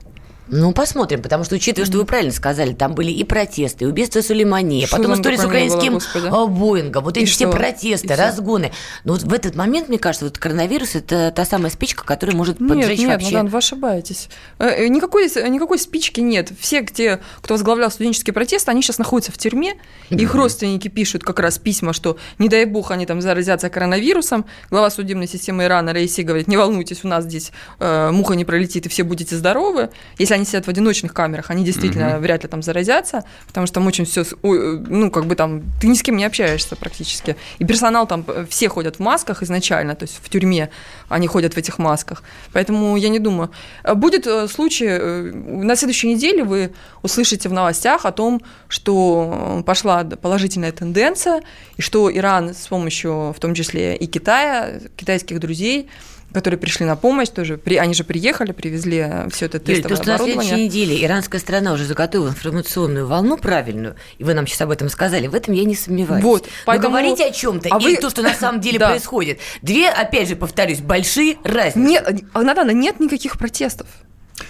Ну, 0.50 0.73
посмотрим, 0.73 1.23
потому 1.23 1.44
что, 1.44 1.55
учитывая, 1.55 1.87
что 1.87 1.99
вы 1.99 2.05
правильно 2.05 2.32
сказали, 2.32 2.73
там 2.73 2.94
были 2.94 3.11
и 3.11 3.25
протесты, 3.25 3.85
и 3.85 3.87
убийство 3.87 4.20
Сулеймани, 4.20 4.87
что 4.87 4.97
потом 4.97 5.14
история 5.14 5.38
с 5.38 5.44
украинским 5.44 5.99
было, 6.14 6.47
Боингом, 6.47 7.04
вот 7.04 7.16
и 7.16 7.21
эти 7.21 7.28
что? 7.28 7.37
все 7.37 7.50
протесты, 7.50 8.14
разгоны. 8.16 8.73
Но 9.04 9.12
вот 9.12 9.23
в 9.23 9.33
этот 9.33 9.54
момент, 9.54 9.88
мне 9.88 9.99
кажется, 9.99 10.25
вот 10.25 10.38
коронавирус– 10.38 10.95
это 10.95 11.33
та 11.35 11.45
самая 11.45 11.71
спичка, 11.71 12.04
которая 12.04 12.37
может 12.37 12.59
поджечь 12.59 12.99
нет, 12.99 13.09
вообще. 13.09 13.35
Нет, 13.35 13.50
вы 13.50 13.59
ошибаетесь. 13.59 14.28
Э, 14.59 14.69
э, 14.69 14.88
никакой, 14.88 15.25
никакой 15.49 15.78
спички 15.78 16.21
нет. 16.21 16.50
Все, 16.59 16.85
те, 16.85 17.21
кто 17.40 17.54
возглавлял 17.54 17.90
студенческие 17.90 18.35
протесты, 18.35 18.71
они 18.71 18.83
сейчас 18.83 18.99
находятся 18.99 19.33
в 19.33 19.38
тюрьме. 19.38 19.75
Их 20.11 20.35
родственники 20.35 20.88
пишут 20.88 21.23
как 21.23 21.38
раз 21.38 21.59
письма, 21.59 21.92
что, 21.92 22.16
не 22.38 22.49
дай 22.49 22.64
бог, 22.64 22.90
они 22.90 23.07
там 23.07 23.21
заразятся 23.21 23.71
коронавирусом. 23.71 24.47
Глава 24.71 24.90
судебной 24.90 25.28
системы 25.28 25.64
Ирана 25.64 25.92
Раиси 25.92 26.23
говорит, 26.23 26.49
не 26.49 26.57
волнуйтесь, 26.57 27.04
у 27.04 27.09
нас 27.09 27.25
здесь 27.25 27.52
э, 27.78 28.11
муха 28.11 28.35
не 28.35 28.45
пролетит, 28.45 28.87
и 28.87 28.88
все 28.88 29.04
будете 29.04 29.37
здоровы. 29.37 29.90
Если 30.19 30.35
они 30.40 30.47
сидят 30.47 30.66
в 30.66 30.70
одиночных 30.70 31.12
камерах, 31.12 31.50
они 31.50 31.64
действительно 31.64 32.14
угу. 32.14 32.23
вряд 32.23 32.42
ли 32.42 32.49
там 32.49 32.62
заразятся, 32.62 33.25
потому 33.47 33.66
что 33.66 33.75
там 33.75 33.87
очень 33.87 34.04
все, 34.04 34.25
ну, 34.42 35.11
как 35.11 35.26
бы 35.26 35.35
там, 35.35 35.62
ты 35.80 35.87
ни 35.87 35.94
с 35.94 36.02
кем 36.02 36.16
не 36.16 36.25
общаешься 36.25 36.76
практически. 36.76 37.37
И 37.59 37.64
персонал 37.64 38.06
там, 38.06 38.25
э, 38.26 38.47
все 38.49 38.68
ходят 38.68 38.97
в 38.97 39.00
масках 39.00 39.42
изначально, 39.42 39.94
то 39.94 40.04
есть 40.04 40.18
в 40.23 40.28
тюрьме 40.28 40.70
они 41.09 41.26
ходят 41.26 41.54
в 41.54 41.59
этих 41.59 41.78
масках. 41.78 42.23
Поэтому 42.52 42.97
я 42.97 43.09
не 43.09 43.18
думаю. 43.18 43.50
Э, 43.85 43.94
будет 43.94 44.26
э, 44.26 44.49
случай, 44.49 44.99
на 45.32 45.76
следующей 45.76 46.14
неделе 46.14 46.42
вы 46.42 46.73
услышите 47.02 47.49
в 47.49 47.52
новостях 47.52 48.06
о 48.06 48.12
том, 48.12 48.40
что 48.68 49.62
пошла 49.66 50.04
положительная 50.04 50.73
тенденция, 50.73 51.42
и 51.76 51.82
что 51.82 52.11
Иран 52.11 52.54
с 52.54 52.66
помощью, 52.66 53.32
в 53.32 53.40
том 53.40 53.54
числе 53.54 53.97
и 53.97 54.06
Китая, 54.06 54.80
китайских 54.97 55.38
друзей, 55.40 55.88
которые 56.32 56.58
пришли 56.58 56.87
на 56.87 56.96
помощь 56.96 57.28
тоже. 57.28 57.58
При, 57.58 57.76
они 57.76 57.94
же 57.94 58.04
приехали, 58.04 58.52
привезли 58.52 59.06
все 59.30 59.46
это 59.46 59.58
тестовое 59.58 59.76
Юль, 59.76 59.88
то, 59.88 59.96
что 59.96 60.06
на 60.06 60.18
следующей 60.18 60.64
неделе 60.66 61.04
иранская 61.04 61.40
страна 61.40 61.72
уже 61.72 61.84
заготовила 61.84 62.28
информационную 62.28 63.06
волну 63.06 63.37
правильную, 63.37 63.96
и 64.18 64.25
вы 64.25 64.34
нам 64.34 64.46
сейчас 64.46 64.62
об 64.62 64.70
этом 64.70 64.88
сказали, 64.88 65.26
в 65.26 65.34
этом 65.34 65.54
я 65.54 65.64
не 65.64 65.75
сомневаюсь. 65.75 66.22
Вот, 66.22 66.49
поэтому... 66.66 66.94
Но 66.94 66.99
говорите 66.99 67.26
о 67.26 67.32
чем-то, 67.32 67.68
а 67.70 67.78
или 67.78 67.96
вы... 67.96 68.00
то, 68.00 68.10
что 68.10 68.22
на 68.22 68.34
самом 68.34 68.60
деле 68.62 68.78
происходит. 68.78 69.40
Две, 69.62 69.88
опять 69.88 70.28
же, 70.28 70.37
повторюсь, 70.37 70.80
большие 70.80 71.37
разницы. 71.44 71.78
Нет, 71.78 72.22
Наталья, 72.34 72.72
нет 72.72 73.00
никаких 73.00 73.38
протестов. 73.38 73.87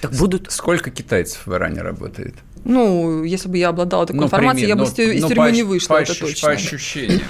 Так 0.00 0.12
будут. 0.12 0.50
Сколько 0.50 0.90
китайцев 0.90 1.46
в 1.46 1.52
Иране 1.52 1.82
работает? 1.82 2.34
Ну, 2.64 3.24
если 3.24 3.48
бы 3.48 3.58
я 3.58 3.68
обладала 3.70 4.06
такой 4.06 4.20
ну, 4.20 4.26
информацией, 4.26 4.66
пример, 4.66 4.86
я 4.86 4.92
бы 4.92 5.14
из 5.14 5.24
тюрьмы 5.24 5.48
ну, 5.48 5.54
не 5.54 5.62
вышла, 5.62 5.94
по, 5.94 6.02
это 6.02 6.18
точно. 6.18 6.48
По 6.48 6.54
ощущениям. 6.54 7.22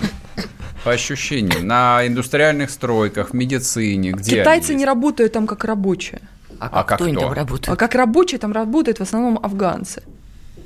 По 0.84 0.92
ощущениям. 0.92 1.66
На 1.66 2.06
индустриальных 2.06 2.70
стройках, 2.70 3.30
в 3.30 3.34
медицине, 3.34 4.12
где 4.12 4.40
Китайцы 4.40 4.74
не 4.74 4.84
работают 4.84 5.32
там 5.32 5.46
как 5.46 5.64
рабочие. 5.64 6.20
А, 6.58 6.68
а 6.72 6.84
как 6.84 6.98
кто 6.98 7.04
они 7.06 7.16
там 7.16 7.32
работают? 7.32 7.68
А 7.68 7.76
как 7.76 7.94
рабочие 7.94 8.38
там 8.38 8.52
работают 8.52 8.98
в 8.98 9.02
основном 9.02 9.38
афганцы. 9.42 10.02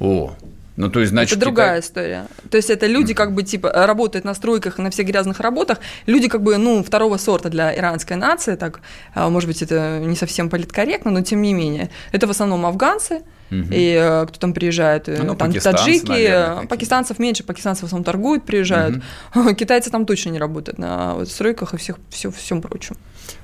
О, 0.00 0.35
Ну, 0.76 0.90
то 0.90 1.00
есть, 1.00 1.11
значит, 1.11 1.37
это 1.37 1.40
другая 1.40 1.80
Китай... 1.80 1.80
история. 1.80 2.26
То 2.50 2.56
есть 2.56 2.68
это 2.68 2.87
люди 2.87 3.14
как 3.14 3.33
бы 3.33 3.44
типа 3.44 3.71
работают 3.73 4.25
на 4.25 4.35
стройках, 4.35 4.78
на 4.78 4.90
всех 4.90 5.06
грязных 5.06 5.38
работах. 5.40 5.78
Люди 6.06 6.28
как 6.28 6.42
бы, 6.42 6.56
ну, 6.56 6.83
второго 6.83 7.16
сорта 7.16 7.49
для 7.49 7.76
иранской 7.76 8.16
нации, 8.16 8.56
так, 8.56 8.80
а, 9.14 9.30
может 9.30 9.49
быть, 9.49 9.62
это 9.62 10.00
не 10.00 10.16
совсем 10.16 10.50
политкорректно, 10.50 11.12
но 11.12 11.23
тем 11.23 11.42
не 11.42 11.54
менее. 11.54 11.90
Это 12.11 12.26
в 12.26 12.30
основном 12.30 12.66
афганцы, 12.66 13.23
Угу. 13.50 13.68
И 13.70 13.94
э, 14.00 14.26
кто 14.26 14.38
там 14.38 14.52
приезжает, 14.52 15.08
э, 15.08 15.22
ну, 15.22 15.34
там 15.34 15.52
таджики, 15.52 16.08
наверное, 16.08 16.66
пакистанцев 16.66 17.18
меньше, 17.18 17.44
пакистанцы 17.44 17.82
в 17.82 17.84
основном 17.84 18.04
торгуют, 18.04 18.44
приезжают. 18.44 19.02
Угу. 19.34 19.54
Китайцы 19.56 19.90
там 19.90 20.06
точно 20.06 20.30
не 20.30 20.38
работают 20.38 20.78
на 20.78 21.14
вот, 21.14 21.28
стройках 21.28 21.74
и 21.74 21.76
всех, 21.76 21.96
все, 22.10 22.30
всем 22.30 22.62
прочем. 22.62 22.96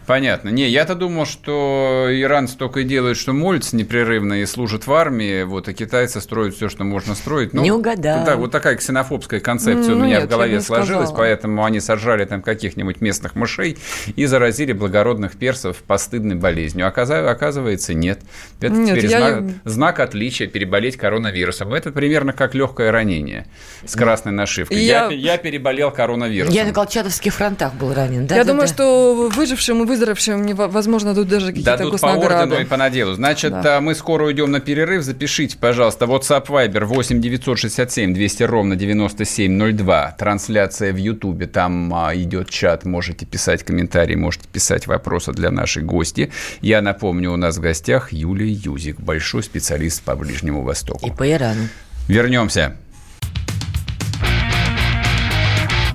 Понятно. 0.06 0.48
Не, 0.48 0.68
я-то 0.68 0.96
думал, 0.96 1.24
что 1.24 2.08
иранцы 2.10 2.56
только 2.56 2.80
и 2.80 2.84
делают, 2.84 3.16
что 3.16 3.32
молятся 3.32 3.76
непрерывно 3.76 4.42
и 4.42 4.46
служат 4.46 4.86
в 4.88 4.92
армии, 4.92 5.44
вот, 5.44 5.68
а 5.68 5.72
китайцы 5.72 6.20
строят 6.20 6.56
все, 6.56 6.68
что 6.68 6.82
можно 6.82 7.14
строить. 7.14 7.52
Ну, 7.52 7.62
не 7.62 7.70
угадал. 7.70 8.24
Да, 8.24 8.36
вот 8.36 8.50
такая 8.50 8.74
ксенофобская 8.74 9.38
концепция 9.38 9.94
ну, 9.94 10.00
у 10.00 10.04
меня 10.04 10.16
нет, 10.16 10.24
в 10.24 10.28
голове 10.28 10.60
сложилась, 10.62 11.10
сказала. 11.10 11.16
поэтому 11.16 11.64
они 11.64 11.78
сожрали 11.78 12.24
там 12.24 12.42
каких-нибудь 12.42 13.00
местных 13.00 13.36
мышей 13.36 13.78
и 14.16 14.26
заразили 14.26 14.72
благородных 14.72 15.36
персов 15.36 15.76
постыдной 15.86 16.34
болезнью. 16.34 16.88
Оказывается, 16.88 17.94
нет. 17.94 18.20
Это 18.60 18.72
нет, 18.72 18.96
теперь 18.96 19.10
я... 19.10 19.18
знак, 19.18 19.44
знак 19.64 19.89
отличия 19.98 20.46
переболеть 20.46 20.96
коронавирусом. 20.96 21.72
Это 21.74 21.90
примерно 21.90 22.32
как 22.32 22.54
легкое 22.54 22.92
ранение 22.92 23.46
с 23.84 23.96
красной 23.96 24.32
нашивкой. 24.32 24.78
Я, 24.78 25.06
я, 25.06 25.32
я 25.32 25.38
переболел 25.38 25.90
коронавирусом. 25.90 26.54
Я 26.54 26.64
на 26.64 26.72
Колчатовских 26.72 27.34
фронтах 27.34 27.74
был 27.74 27.92
ранен, 27.92 28.26
да? 28.26 28.36
Я 28.36 28.44
да, 28.44 28.52
думаю, 28.52 28.68
да. 28.68 28.74
что 28.74 29.28
выжившим 29.34 29.82
и 29.82 29.86
выздоровевшим, 29.86 30.54
возможно, 30.54 31.14
тут 31.14 31.28
даже 31.28 31.46
какие-то 31.48 31.76
Дадут 31.76 31.92
госнаграды. 31.92 32.28
по 32.28 32.34
ордену 32.34 32.60
и 32.60 32.64
по 32.64 32.76
наделу. 32.76 33.14
Значит, 33.14 33.52
да. 33.52 33.78
А, 33.78 33.80
мы 33.80 33.94
скоро 33.94 34.26
уйдем 34.26 34.50
на 34.50 34.60
перерыв. 34.60 35.02
Запишите, 35.02 35.56
пожалуйста, 35.58 36.04
WhatsApp 36.04 36.46
Viber 36.46 36.84
8 36.84 37.20
967 37.20 38.14
200 38.14 38.42
ровно 38.44 38.76
9702. 38.76 40.16
Трансляция 40.18 40.92
в 40.92 40.96
Ютубе. 40.96 41.46
Там 41.46 41.92
а, 41.94 42.14
идет 42.14 42.50
чат. 42.50 42.84
Можете 42.84 43.26
писать 43.26 43.64
комментарии, 43.64 44.14
можете 44.14 44.46
писать 44.48 44.86
вопросы 44.86 45.32
для 45.32 45.50
нашей 45.50 45.82
гости. 45.82 46.30
Я 46.60 46.82
напомню, 46.82 47.32
у 47.32 47.36
нас 47.36 47.56
в 47.56 47.60
гостях 47.60 48.12
Юлия 48.12 48.50
Юзик, 48.50 49.00
большой 49.00 49.42
специалист 49.42 49.79
по 50.02 50.14
Ближнему 50.16 50.62
Востоку. 50.62 51.06
И 51.06 51.10
по 51.10 51.30
Ирану. 51.30 51.68
Вернемся. 52.08 52.76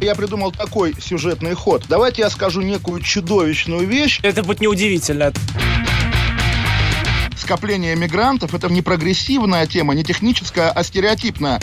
Я 0.01 0.15
придумал 0.15 0.51
такой 0.51 0.93
сюжетный 0.99 1.53
ход. 1.53 1.83
Давайте 1.87 2.23
я 2.23 2.29
скажу 2.29 2.61
некую 2.61 3.01
чудовищную 3.01 3.87
вещь. 3.87 4.19
Это 4.23 4.43
будет 4.43 4.61
неудивительно 4.61 5.31
скопление 7.45 7.95
мигрантов– 7.95 8.53
это 8.55 8.69
не 8.69 8.81
прогрессивная 8.81 9.67
тема, 9.67 9.93
не 9.93 10.03
техническая, 10.03 10.71
а 10.71 10.83
стереотипная. 10.83 11.59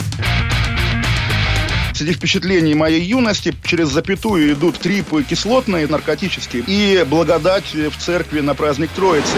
Среди 1.93 2.13
впечатлений 2.13 2.73
моей 2.73 3.01
юности 3.03 3.53
через 3.65 3.89
запятую 3.89 4.53
идут 4.53 4.79
трипы 4.79 5.23
кислотные, 5.23 5.87
наркотические, 5.87 6.63
и 6.65 7.03
благодать 7.03 7.73
в 7.73 7.97
церкви 7.97 8.39
на 8.39 8.55
праздник 8.55 8.91
Троицы. 8.95 9.37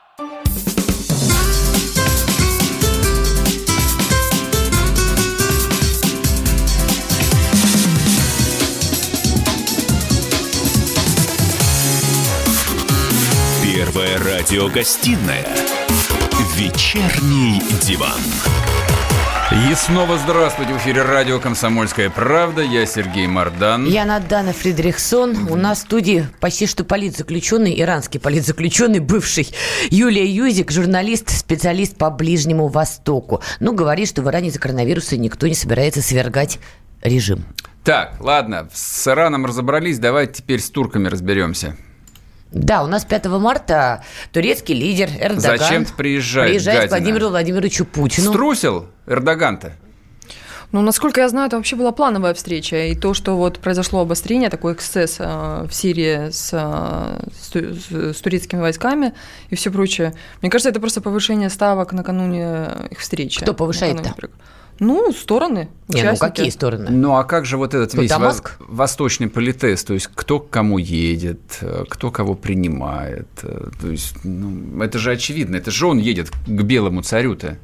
Первая 14.01 14.39
радиогостинная 14.39 15.45
«Вечерний 16.55 17.61
диван». 17.83 18.19
И 19.51 19.75
снова 19.75 20.17
здравствуйте. 20.17 20.73
В 20.73 20.77
эфире 20.77 21.03
радио 21.03 21.39
«Комсомольская 21.39 22.09
правда». 22.09 22.63
Я 22.63 22.87
Сергей 22.87 23.27
Мордан. 23.27 23.85
Я 23.85 24.05
Надана 24.05 24.53
Фридрихсон. 24.53 25.51
У 25.51 25.55
нас 25.55 25.79
в 25.79 25.81
студии 25.81 26.25
почти 26.39 26.65
что 26.65 26.83
политзаключенный, 26.83 27.79
иранский 27.79 28.19
политзаключенный, 28.19 28.99
бывший 28.99 29.53
Юлия 29.91 30.25
Юзик, 30.25 30.71
журналист, 30.71 31.29
специалист 31.29 31.95
по 31.95 32.09
Ближнему 32.09 32.69
Востоку. 32.69 33.43
Ну, 33.59 33.73
говорит, 33.73 34.07
что 34.07 34.23
в 34.23 34.29
Иране 34.29 34.47
из-за 34.47 34.59
коронавируса 34.59 35.15
никто 35.15 35.45
не 35.45 35.53
собирается 35.53 36.01
свергать 36.01 36.57
режим. 37.03 37.45
Так, 37.83 38.15
ладно, 38.19 38.67
с 38.73 39.07
Ираном 39.07 39.45
разобрались, 39.45 39.99
давайте 39.99 40.41
теперь 40.41 40.59
с 40.59 40.71
турками 40.71 41.07
разберемся. 41.07 41.77
Да, 42.51 42.83
у 42.83 42.87
нас 42.87 43.05
5 43.05 43.25
марта 43.27 44.03
турецкий 44.33 44.75
лидер 44.75 45.09
Эрдоган 45.19 45.57
Зачем 45.57 45.85
ты 45.85 45.93
приезжает, 45.93 46.49
приезжает 46.49 46.89
к 46.89 46.89
Владимиру 46.89 47.29
Владимировичу 47.29 47.85
Путину. 47.85 48.29
Струсил 48.29 48.87
Эрдоган-то? 49.07 49.73
Ну, 50.71 50.81
насколько 50.81 51.19
я 51.19 51.27
знаю, 51.27 51.47
это 51.47 51.57
вообще 51.57 51.75
была 51.75 51.91
плановая 51.91 52.33
встреча. 52.33 52.85
И 52.87 52.95
то, 52.95 53.13
что 53.13 53.35
вот 53.35 53.59
произошло 53.59 54.01
обострение, 54.01 54.49
такой 54.49 54.73
эксцесс 54.73 55.17
э, 55.19 55.65
в 55.67 55.73
Сирии 55.73 56.29
с, 56.29 56.51
э, 56.53 57.29
с, 57.41 58.15
с 58.17 58.21
турецкими 58.21 58.61
войсками 58.61 59.13
и 59.49 59.55
все 59.55 59.69
прочее. 59.69 60.13
Мне 60.41 60.49
кажется, 60.49 60.69
это 60.69 60.79
просто 60.79 61.01
повышение 61.01 61.49
ставок 61.49 61.91
накануне 61.91 62.67
их 62.89 62.99
встречи. 62.99 63.41
Кто 63.41 63.53
повышает-то? 63.53 64.15
Ну, 64.81 65.11
стороны. 65.13 65.69
Не, 65.89 66.01
ну 66.01 66.17
какие 66.17 66.49
стороны? 66.49 66.89
Ну, 66.89 67.15
а 67.15 67.23
как 67.23 67.45
же 67.45 67.57
вот 67.57 67.75
этот 67.75 67.93
весь 67.93 68.09
Дамаск? 68.09 68.57
восточный 68.59 69.29
политез? 69.29 69.83
То 69.83 69.93
есть, 69.93 70.07
кто 70.07 70.39
к 70.39 70.49
кому 70.49 70.79
едет, 70.79 71.39
э, 71.61 71.83
кто 71.87 72.09
кого 72.09 72.33
принимает? 72.33 73.27
Э, 73.43 73.69
то 73.79 73.91
есть, 73.91 74.15
ну, 74.23 74.81
это 74.81 74.97
же 74.97 75.11
очевидно. 75.11 75.55
Это 75.55 75.69
же 75.69 75.85
он 75.85 75.99
едет 75.99 76.31
к 76.31 76.61
белому 76.63 77.03
царю-то. 77.03 77.59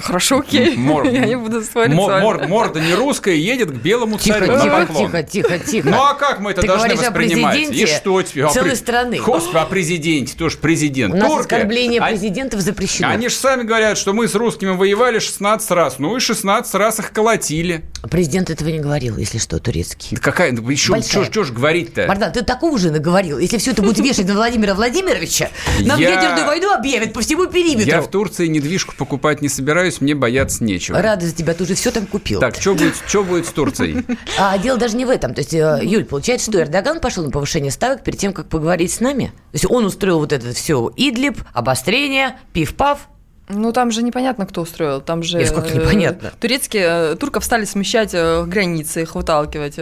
Хорошо, 0.00 0.38
окей. 0.38 0.76
Мор... 0.76 1.04
Я 1.08 1.26
не 1.26 1.36
буду 1.36 1.62
спорить 1.62 1.94
мор... 1.94 2.20
Мор... 2.20 2.48
Морда 2.48 2.80
не 2.80 2.94
русская, 2.94 3.34
едет 3.34 3.70
к 3.70 3.74
белому 3.74 4.18
царю 4.18 4.46
тихо, 4.46 4.56
на 4.56 4.86
тихо, 4.86 4.94
тихо, 4.94 5.22
тихо, 5.22 5.58
тихо. 5.58 5.90
Ну 5.90 6.02
а 6.02 6.14
как 6.14 6.40
мы 6.40 6.52
это 6.52 6.62
Ты 6.62 6.66
должны 6.66 6.94
воспринимать? 6.94 7.58
И 7.70 7.86
что 7.86 8.22
тебе? 8.22 8.48
Целой 8.48 8.76
страны. 8.76 9.18
Господи, 9.18 9.56
о 9.56 9.66
президенте, 9.66 10.34
тоже 10.36 10.58
президент. 10.58 11.14
У 11.14 11.16
нас 11.16 11.28
Турки, 11.28 11.54
оскорбление 11.54 12.00
а 12.00 12.08
президентов 12.08 12.60
запрещено. 12.60 13.08
Они 13.08 13.28
же 13.28 13.34
сами 13.34 13.62
говорят, 13.64 13.98
что 13.98 14.12
мы 14.12 14.28
с 14.28 14.34
русскими 14.34 14.70
воевали 14.70 15.18
16 15.18 15.70
раз. 15.72 15.98
Ну 15.98 16.16
и 16.16 16.20
16 16.20 16.74
раз 16.74 16.98
их 16.98 17.12
колотили. 17.12 17.84
Президент 18.10 18.50
этого 18.50 18.68
не 18.68 18.80
говорил, 18.80 19.16
если 19.16 19.38
что, 19.38 19.58
турецкий. 19.58 20.16
Да 20.16 20.22
какая, 20.22 20.52
ну, 20.52 20.68
еще, 20.68 21.00
что, 21.02 21.24
что 21.24 21.44
ж 21.44 21.52
говорить-то? 21.52 22.06
Мардан, 22.06 22.32
ты 22.32 22.42
такого 22.42 22.74
уже 22.74 22.90
наговорил. 22.90 23.38
Если 23.38 23.58
все 23.58 23.72
это 23.72 23.82
будет 23.82 23.98
вешать 23.98 24.26
на 24.26 24.34
Владимира 24.34 24.74
Владимировича, 24.74 25.50
нам 25.80 26.00
я... 26.00 26.10
ядерную 26.10 26.46
войну 26.46 26.72
объявят 26.72 27.12
по 27.12 27.20
всему 27.20 27.46
периметру. 27.46 27.90
Я 27.90 28.00
в 28.00 28.08
Турции 28.08 28.46
недвижку 28.46 28.94
покупать 28.96 29.42
не 29.42 29.48
собираюсь, 29.48 29.81
мне 30.00 30.14
бояться 30.14 30.64
нечего. 30.64 31.00
Рада 31.00 31.26
за 31.26 31.34
тебя, 31.34 31.54
ты 31.54 31.64
уже 31.64 31.74
все 31.74 31.90
там 31.90 32.06
купил. 32.06 32.40
Так, 32.40 32.54
что 32.56 32.74
будет, 32.74 32.94
что 33.06 33.24
будет 33.24 33.46
с 33.46 33.50
Турцией? 33.50 34.04
А 34.38 34.56
дело 34.58 34.78
даже 34.78 34.96
не 34.96 35.04
в 35.04 35.10
этом. 35.10 35.34
То 35.34 35.40
есть, 35.40 35.54
э, 35.54 35.80
Юль, 35.82 36.04
получается, 36.04 36.50
что 36.50 36.60
Эрдоган 36.60 37.00
пошел 37.00 37.24
на 37.24 37.30
повышение 37.30 37.70
ставок 37.70 38.04
перед 38.04 38.18
тем, 38.18 38.32
как 38.32 38.48
поговорить 38.48 38.92
с 38.92 39.00
нами? 39.00 39.26
То 39.26 39.54
есть 39.54 39.66
он 39.68 39.84
устроил 39.84 40.18
вот 40.18 40.32
это 40.32 40.52
все 40.52 40.90
Идлиб, 40.96 41.38
обострение, 41.52 42.38
пив-пав, 42.52 43.08
ну, 43.52 43.72
там 43.72 43.90
же 43.90 44.02
непонятно, 44.02 44.46
кто 44.46 44.62
устроил. 44.62 45.00
Там 45.00 45.22
же... 45.22 45.40
И 45.40 45.44
сколько 45.46 45.74
непонятно. 45.74 46.28
Э, 46.28 46.30
турецкие... 46.40 46.84
Э, 47.12 47.16
турков 47.16 47.44
стали 47.44 47.64
смещать 47.64 48.10
э, 48.12 48.44
границы, 48.44 49.02
их 49.02 49.14
выталкивать. 49.14 49.78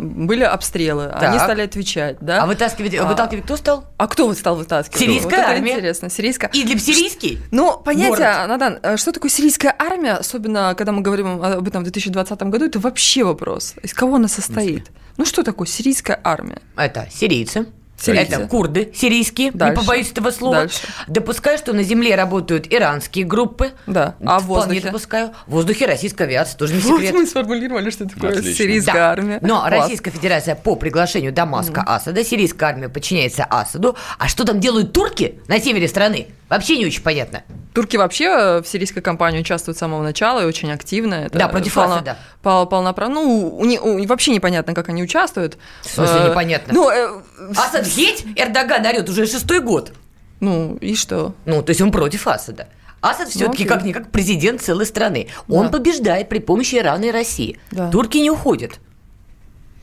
Были 0.00 0.44
обстрелы. 0.44 1.08
Так. 1.08 1.22
Они 1.22 1.38
стали 1.38 1.62
отвечать, 1.62 2.18
да? 2.20 2.42
А 2.42 2.46
вытаскивать, 2.46 2.94
а, 2.94 3.04
выталкивать 3.04 3.44
кто 3.44 3.56
стал? 3.56 3.84
А 3.96 4.06
кто 4.06 4.26
вот 4.26 4.38
стал 4.38 4.56
вытаскивать? 4.56 5.00
Сирийская 5.00 5.46
вот 5.46 5.56
армия. 5.56 5.74
интересно. 5.74 6.10
Сирийская... 6.10 6.50
Идлиб 6.52 6.80
сирийский? 6.80 7.38
Ну, 7.50 7.78
понятие, 7.78 8.46
Надан, 8.46 8.78
что 8.96 9.12
такое 9.12 9.30
сирийская 9.30 9.74
армия, 9.78 10.12
особенно 10.12 10.74
когда 10.76 10.92
мы 10.92 11.02
говорим 11.02 11.42
об 11.42 11.66
этом 11.66 11.82
в 11.82 11.84
2020 11.84 12.42
году, 12.44 12.66
это 12.66 12.78
вообще 12.78 13.24
вопрос. 13.24 13.74
Из 13.82 13.94
кого 13.94 14.16
она 14.16 14.28
состоит? 14.28 14.90
Ну, 15.16 15.24
что 15.24 15.42
такое 15.42 15.66
сирийская 15.66 16.20
армия? 16.24 16.58
Это 16.76 17.08
сирийцы, 17.10 17.66
Сирийцы. 18.04 18.34
Это 18.34 18.46
курды 18.46 18.90
сирийские, 18.94 19.50
Дальше. 19.52 19.74
не 19.74 19.80
побоюсь 19.80 20.10
этого 20.10 20.30
слова. 20.30 20.56
Дальше. 20.56 20.86
Допускаю, 21.06 21.58
что 21.58 21.72
на 21.72 21.82
земле 21.82 22.14
работают 22.14 22.66
иранские 22.70 23.24
группы. 23.24 23.72
Да. 23.86 24.16
А 24.24 24.38
в 24.40 24.44
воздухе? 24.44 24.80
допускаю. 24.80 25.32
В 25.46 25.52
воздухе 25.52 25.86
российская 25.86 26.24
авиация, 26.24 26.58
тоже 26.58 26.74
не 26.74 26.80
секрет. 26.80 27.12
Вот 27.12 27.20
мы 27.20 27.26
сформулировали, 27.26 27.90
что 27.90 28.08
такое 28.08 28.30
Отлично. 28.30 28.54
сирийская 28.54 28.94
да. 28.94 29.10
армия. 29.10 29.38
Но 29.40 29.60
Класс. 29.60 29.70
Российская 29.70 30.10
Федерация 30.10 30.54
по 30.54 30.76
приглашению 30.76 31.32
Дамаска 31.32 31.80
mm. 31.80 31.84
Асада, 31.86 32.24
сирийская 32.24 32.70
армия 32.70 32.88
подчиняется 32.88 33.44
Асаду. 33.44 33.96
А 34.18 34.28
что 34.28 34.44
там 34.44 34.60
делают 34.60 34.92
турки 34.92 35.40
на 35.48 35.60
севере 35.60 35.88
страны? 35.88 36.28
Вообще 36.54 36.78
не 36.78 36.86
очень 36.86 37.02
понятно. 37.02 37.42
Турки 37.72 37.96
вообще 37.96 38.62
в 38.62 38.68
сирийской 38.68 39.00
кампании 39.00 39.40
участвуют 39.40 39.76
с 39.76 39.80
самого 39.80 40.04
начала 40.04 40.40
и 40.40 40.44
очень 40.44 40.70
активно. 40.70 41.14
Это 41.14 41.36
да, 41.36 41.48
против 41.48 41.74
полно, 41.74 41.96
Асада. 41.96 42.16
Пол, 42.42 42.66
полноправно. 42.66 43.16
Ну, 43.16 43.58
у, 43.58 43.64
у, 43.64 44.06
вообще 44.06 44.30
непонятно, 44.30 44.72
как 44.72 44.88
они 44.88 45.02
участвуют. 45.02 45.58
В 45.82 45.88
смысле 45.88 46.20
э, 46.20 46.28
непонятно? 46.30 46.72
Ну, 46.72 46.88
э, 46.90 47.22
Асад 47.56 47.86
геть, 47.88 48.24
Эрдоган 48.36 48.86
орет 48.86 49.08
уже 49.08 49.26
шестой 49.26 49.58
год. 49.58 49.92
Ну, 50.38 50.76
и 50.80 50.94
что? 50.94 51.34
Ну, 51.44 51.60
то 51.62 51.70
есть 51.70 51.80
он 51.80 51.90
против 51.90 52.28
Асада. 52.28 52.68
Асад 53.00 53.30
все-таки 53.30 53.64
ну, 53.64 53.68
как-никак 53.68 54.12
президент 54.12 54.62
целой 54.62 54.86
страны. 54.86 55.26
Он 55.48 55.66
да. 55.66 55.72
побеждает 55.72 56.28
при 56.28 56.38
помощи 56.38 56.76
Ирана 56.76 57.04
и 57.04 57.10
России. 57.10 57.58
Да. 57.72 57.90
Турки 57.90 58.18
не 58.18 58.30
уходят. 58.30 58.78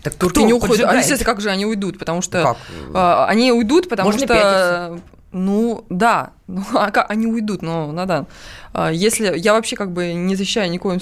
Так 0.04 0.14
турки 0.14 0.40
не 0.40 0.54
уходят. 0.54 0.90
А, 0.90 0.96
естественно, 0.96 1.26
как 1.26 1.42
же 1.42 1.50
они 1.50 1.66
уйдут? 1.66 2.00
Потому 2.00 2.22
что 2.22 2.42
как? 2.42 2.58
А, 2.94 3.26
они 3.28 3.52
уйдут, 3.52 3.90
потому 3.90 4.08
Можно 4.08 4.26
что... 4.26 4.34
Пятиться. 4.34 5.02
Ну, 5.32 5.86
да, 5.90 6.32
ну, 6.48 6.64
а 6.74 6.92
как 6.92 7.10
они 7.10 7.28
уйдут, 7.28 7.62
ну, 7.62 7.92
надо. 7.92 8.26
А, 8.74 8.92
если 8.92 9.38
я 9.38 9.54
вообще 9.54 9.76
как 9.76 9.92
бы 9.92 10.14
не 10.14 10.36
защищаю 10.36 10.70
никоим, 10.70 11.00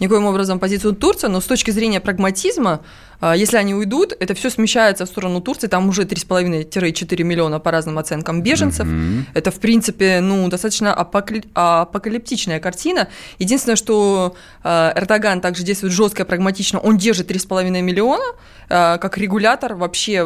никоим 0.00 0.24
образом 0.24 0.58
позицию 0.58 0.94
Турции, 0.94 1.28
но 1.28 1.40
с 1.40 1.44
точки 1.44 1.70
зрения 1.70 2.00
прагматизма, 2.00 2.80
а, 3.20 3.36
если 3.36 3.56
они 3.56 3.74
уйдут, 3.74 4.14
это 4.18 4.34
все 4.34 4.50
смещается 4.50 5.04
в 5.04 5.08
сторону 5.08 5.40
Турции, 5.40 5.68
там 5.68 5.88
уже 5.88 6.02
3,5-4 6.02 7.22
миллиона 7.22 7.60
по 7.60 7.70
разным 7.70 7.98
оценкам 7.98 8.42
беженцев. 8.42 8.86
Mm-hmm. 8.86 9.24
Это, 9.34 9.50
в 9.50 9.60
принципе, 9.60 10.20
ну, 10.20 10.48
достаточно 10.48 10.94
апокалиптичная 10.94 12.60
картина. 12.60 13.08
Единственное, 13.38 13.76
что 13.76 14.34
а, 14.62 14.92
Эрдоган 14.96 15.40
также 15.40 15.62
действует 15.62 15.92
жестко 15.92 16.22
и 16.22 16.26
прагматично, 16.26 16.80
он 16.80 16.96
держит 16.96 17.30
3,5 17.30 17.70
миллиона 17.80 18.24
как 18.68 19.18
регулятор 19.18 19.74
вообще, 19.74 20.22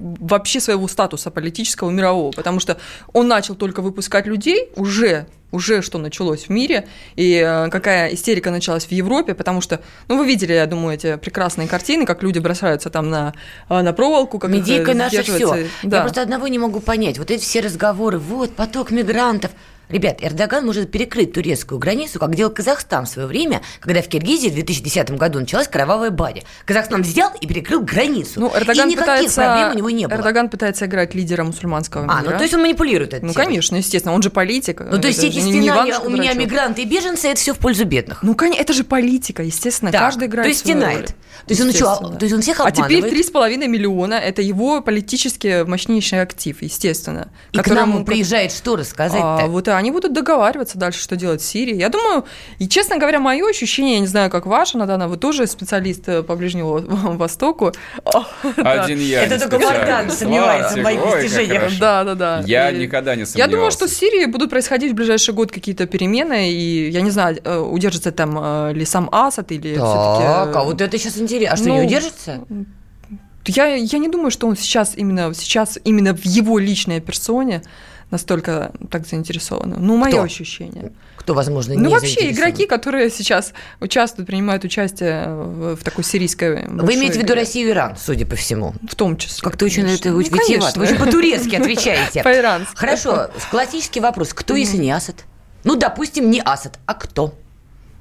вообще 0.00 0.58
своего 0.58 0.88
статуса 0.88 1.30
политического 1.30 1.90
мирового, 1.90 2.32
потому 2.32 2.58
что 2.58 2.76
он 3.12 3.28
начал 3.28 3.43
начал 3.44 3.54
только 3.54 3.82
выпускать 3.82 4.26
людей, 4.26 4.70
уже 4.76 5.26
уже 5.52 5.82
что 5.82 5.98
началось 5.98 6.46
в 6.46 6.50
мире, 6.50 6.88
и 7.14 7.36
э, 7.36 7.68
какая 7.70 8.12
истерика 8.12 8.50
началась 8.50 8.86
в 8.86 8.90
Европе, 8.90 9.34
потому 9.34 9.60
что, 9.60 9.80
ну, 10.08 10.18
вы 10.18 10.26
видели, 10.26 10.52
я 10.52 10.66
думаю, 10.66 10.96
эти 10.96 11.16
прекрасные 11.16 11.68
картины, 11.68 12.06
как 12.06 12.24
люди 12.24 12.40
бросаются 12.40 12.90
там 12.90 13.08
на, 13.08 13.34
э, 13.68 13.82
на 13.82 13.92
проволоку, 13.92 14.40
как 14.40 14.50
Медийка 14.50 14.94
наша 14.94 15.22
все. 15.22 15.68
Да. 15.84 15.98
Я 15.98 16.02
просто 16.02 16.22
одного 16.22 16.48
не 16.48 16.58
могу 16.58 16.80
понять. 16.80 17.18
Вот 17.18 17.30
эти 17.30 17.40
все 17.40 17.60
разговоры, 17.60 18.18
вот, 18.18 18.50
поток 18.56 18.90
мигрантов– 18.90 19.52
Ребят, 19.88 20.18
Эрдоган 20.22 20.64
может 20.64 20.90
перекрыть 20.90 21.32
турецкую 21.32 21.78
границу, 21.78 22.18
как 22.18 22.34
делал 22.34 22.52
Казахстан 22.52 23.06
в 23.06 23.08
свое 23.08 23.28
время, 23.28 23.62
когда 23.80 24.02
в 24.02 24.08
Киргизии 24.08 24.48
в 24.48 24.54
2010 24.54 25.10
году 25.12 25.40
началась 25.40 25.68
кровавая 25.68 26.10
баня. 26.10 26.42
Казахстан 26.64 27.02
взял 27.02 27.30
и 27.40 27.46
перекрыл 27.46 27.82
границу. 27.82 28.40
Ну, 28.40 28.52
Эрдоган 28.54 28.88
и 28.88 28.92
никаких 28.92 28.98
пытается, 29.00 29.42
проблем 29.42 29.70
у 29.72 29.74
него 29.74 29.90
не 29.90 30.06
было. 30.06 30.16
Эрдоган 30.16 30.48
пытается 30.48 30.86
играть 30.86 31.14
лидера 31.14 31.44
мусульманского 31.44 32.04
мира. 32.04 32.14
А, 32.18 32.22
ну 32.22 32.30
то 32.30 32.42
есть 32.42 32.54
он 32.54 32.62
манипулирует 32.62 33.14
это. 33.14 33.24
Ну, 33.24 33.34
конечно, 33.34 33.76
естественно, 33.76 34.14
он 34.14 34.22
же 34.22 34.30
политик. 34.30 34.80
Ну, 34.80 34.98
то 35.00 35.08
есть 35.08 35.22
эти 35.22 35.38
сценарии, 35.38 35.94
у 36.04 36.10
меня 36.10 36.32
мигранты 36.34 36.82
и 36.82 36.86
беженцы, 36.86 37.28
это 37.28 37.40
все 37.40 37.54
в 37.54 37.58
пользу 37.58 37.84
бедных. 37.84 38.22
Ну, 38.22 38.34
конечно, 38.34 38.62
это 38.62 38.72
же 38.72 38.84
политика, 38.84 39.42
естественно, 39.42 39.90
да. 39.90 39.98
каждый 39.98 40.28
играет 40.28 40.44
То 40.44 40.48
есть 40.48 40.60
стенает. 40.60 41.14
То 41.46 41.52
есть, 41.52 41.60
он 41.60 41.72
что, 41.72 42.16
то 42.18 42.24
есть 42.24 42.34
он 42.34 42.40
всех 42.40 42.60
обманывает. 42.60 43.04
А 43.04 43.08
теперь 43.08 43.22
3,5 43.22 43.68
миллиона– 43.68 44.14
это 44.14 44.40
его 44.40 44.80
политически 44.80 45.64
мощнейший 45.64 46.22
актив, 46.22 46.62
естественно. 46.62 47.28
И 47.52 47.58
к 47.58 47.66
нам 47.68 47.96
он 47.96 48.04
приезжает 48.04 48.52
что 48.52 48.76
рассказать-то? 48.76 49.44
А, 49.44 49.46
вот 49.46 49.68
они 49.84 49.90
будут 49.90 50.14
договариваться 50.14 50.78
дальше, 50.78 51.00
что 51.00 51.14
делать 51.14 51.42
в 51.42 51.44
Сирии. 51.44 51.76
Я 51.76 51.90
думаю, 51.90 52.24
и, 52.58 52.66
честно 52.66 52.96
говоря, 52.96 53.20
мое 53.20 53.46
ощущение, 53.46 53.94
я 53.94 54.00
не 54.00 54.06
знаю, 54.06 54.30
как 54.30 54.46
ваше, 54.46 54.78
Надана, 54.78 55.08
вы 55.08 55.18
тоже 55.18 55.46
специалист 55.46 56.08
э, 56.08 56.22
по 56.22 56.36
Ближнему 56.36 56.80
Востоку. 57.18 57.72
Один 58.56 58.98
я 58.98 59.24
Это 59.24 59.38
только 59.38 59.58
Мардан 59.58 60.10
сомневается 60.10 60.78
в 60.78 60.82
моих 60.82 61.02
достижениях. 61.02 61.78
Да, 61.78 62.04
да, 62.04 62.14
да. 62.14 62.42
Я 62.46 62.70
никогда 62.70 63.14
не 63.14 63.26
сомневался. 63.26 63.38
Я 63.38 63.46
думаю, 63.46 63.70
что 63.70 63.86
в 63.86 63.90
Сирии 63.90 64.24
будут 64.24 64.48
происходить 64.48 64.92
в 64.92 64.94
ближайший 64.94 65.34
год 65.34 65.52
какие-то 65.52 65.86
перемены, 65.86 66.50
и 66.50 66.88
я 66.88 67.02
не 67.02 67.10
знаю, 67.10 67.38
э, 67.44 67.58
удержится 67.58 68.10
там 68.10 68.38
э, 68.40 68.72
ли 68.72 68.86
сам 68.86 69.10
Асад 69.12 69.52
или 69.52 69.74
все-таки... 69.74 70.24
Так, 70.24 70.56
а 70.56 70.64
вот 70.64 70.80
это 70.80 70.98
сейчас 70.98 71.18
интересно. 71.18 71.52
А 71.52 71.56
что, 71.56 71.68
не 71.68 71.80
ну, 71.80 71.86
удержится? 71.86 72.44
Я, 73.46 73.74
я 73.74 73.98
не 73.98 74.08
думаю, 74.08 74.30
что 74.30 74.46
он 74.46 74.56
сейчас 74.56 74.94
именно, 74.96 75.34
сейчас 75.34 75.78
именно 75.84 76.14
в 76.14 76.24
его 76.24 76.58
личной 76.58 77.00
персоне 77.00 77.62
настолько 78.14 78.70
так 78.90 79.06
заинтересованы. 79.06 79.76
Ну, 79.76 79.96
мое 79.96 80.12
Кто? 80.12 80.22
ощущение. 80.22 80.92
Кто, 81.16 81.34
возможно, 81.34 81.72
не 81.72 81.78
Ну, 81.78 81.90
вообще, 81.90 82.30
игроки, 82.30 82.66
которые 82.66 83.10
сейчас 83.10 83.52
участвуют, 83.80 84.28
принимают 84.28 84.62
участие 84.62 85.26
в, 85.26 85.76
в 85.76 85.82
такой 85.82 86.04
сирийской 86.04 86.64
Вы 86.68 86.94
имеете 86.94 87.18
в 87.18 87.22
виду 87.22 87.34
Россию 87.34 87.68
и 87.68 87.70
Иран, 87.72 87.96
судя 87.96 88.24
по 88.24 88.36
всему? 88.36 88.72
В 88.88 88.94
том 88.94 89.16
числе. 89.16 89.42
Как 89.42 89.56
ты 89.56 89.64
очень 89.64 89.88
это 89.90 90.10
ну, 90.10 90.20
витиевато. 90.20 90.78
Вы 90.78 90.86
же 90.86 90.94
по-турецки 90.94 91.56
отвечаете. 91.60 92.22
По-ирански. 92.22 92.76
Хорошо, 92.76 93.30
классический 93.50 94.00
вопрос. 94.00 94.32
Кто, 94.32 94.54
если 94.54 94.76
не 94.76 94.92
Асад? 94.92 95.24
Ну, 95.64 95.74
допустим, 95.74 96.30
не 96.30 96.40
Асад, 96.40 96.78
а 96.86 96.94
кто? 96.94 97.34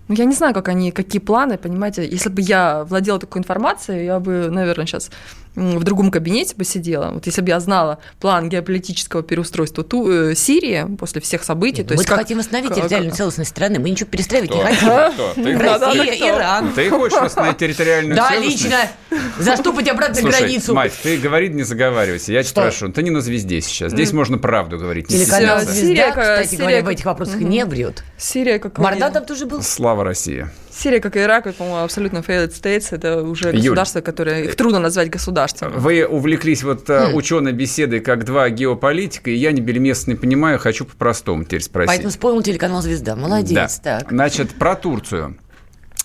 Ну, 0.09 0.15
я 0.15 0.25
не 0.25 0.35
знаю, 0.35 0.53
как 0.53 0.67
они, 0.67 0.91
какие 0.91 1.21
планы, 1.21 1.57
понимаете. 1.57 2.07
Если 2.07 2.29
бы 2.29 2.41
я 2.41 2.83
владела 2.83 3.19
такой 3.19 3.39
информацией, 3.39 4.05
я 4.05 4.19
бы, 4.19 4.49
наверное, 4.51 4.85
сейчас 4.85 5.09
в 5.55 5.83
другом 5.83 6.11
кабинете 6.11 6.55
посидела. 6.55 7.11
Вот 7.11 7.25
если 7.25 7.41
бы 7.41 7.49
я 7.49 7.59
знала 7.59 7.99
план 8.19 8.49
геополитического 8.49 9.23
переустройства 9.23 9.83
ту, 9.83 10.09
э, 10.09 10.35
Сирии 10.35 10.87
после 10.97 11.21
всех 11.21 11.43
событий. 11.43 11.83
то 11.83 11.93
мы 11.93 12.01
есть 12.01 12.09
как, 12.09 12.19
хотим 12.19 12.39
восстановить 12.39 12.73
территориальную 12.73 13.13
целостность 13.13 13.51
страны, 13.51 13.79
мы 13.79 13.89
ничего 13.89 14.09
перестраивать 14.09 14.49
кто? 14.49 14.59
не 14.59 14.75
хотим. 14.75 14.87
Кто? 14.87 15.33
Ты, 15.35 15.57
Россия, 15.57 16.29
Иран. 16.29 16.73
Ты 16.73 16.89
хочешь 16.89 17.19
восстановить 17.19 17.57
территориальную 17.57 18.15
да, 18.15 18.29
целостность? 18.29 18.69
Да, 18.69 18.81
лично. 19.11 19.23
Заступать 19.39 19.87
обратно 19.89 20.15
Слушай, 20.15 20.39
границу. 20.39 20.73
мать, 20.73 20.93
ты 21.01 21.17
говори, 21.17 21.49
не 21.49 21.63
заговаривайся. 21.63 22.31
Я 22.31 22.43
тебя 22.43 22.63
прошу, 22.63 22.89
ты 22.89 23.03
не 23.03 23.11
на 23.11 23.21
звезде 23.21 23.61
сейчас. 23.61 23.91
Здесь 23.91 24.11
можно 24.11 24.37
правду 24.37 24.77
говорить. 24.77 25.07
Телеканал 25.07 25.61
«Звезда», 25.61 26.11
кстати 26.11 26.55
говоря, 26.55 26.81
в 26.81 26.87
этих 26.87 27.05
вопросах 27.05 27.39
не 27.39 27.65
врет. 27.65 28.03
Сирия 28.17 28.59
как 28.59 28.77
Мардан 28.77 29.13
там 29.13 29.25
тоже 29.25 29.45
был. 29.45 29.61
Слава 29.61 30.03
России. 30.03 30.47
Сирия, 30.75 30.99
как 30.99 31.15
и 31.15 31.19
Ирак, 31.19 31.53
по-моему, 31.55 31.83
абсолютно 31.83 32.19
failed 32.19 32.51
states. 32.51 32.87
Это 32.91 33.23
уже 33.23 33.51
государство, 33.51 34.01
которое 34.01 34.43
их 34.43 34.55
трудно 34.55 34.79
назвать 34.79 35.09
государством. 35.09 35.73
Вы 35.75 36.05
увлеклись 36.05 36.63
вот 36.63 36.89
mm. 36.89 37.13
ученой 37.13 37.53
беседой 37.53 37.99
как 37.99 38.25
два 38.25 38.49
геополитика, 38.49 39.29
и 39.29 39.35
я 39.35 39.51
не 39.51 39.61
бельмест 39.61 40.07
не 40.07 40.15
понимаю, 40.15 40.59
хочу 40.59 40.85
по-простому 40.85 41.43
теперь 41.43 41.61
спросить. 41.61 41.89
Поэтому 41.89 42.09
вспомнил 42.09 42.41
телеканал 42.41 42.81
«Звезда». 42.81 43.15
Молодец. 43.15 43.79
Да. 43.83 43.99
Так. 43.99 44.09
Значит, 44.09 44.49
про 44.55 44.75
Турцию. 44.75 45.37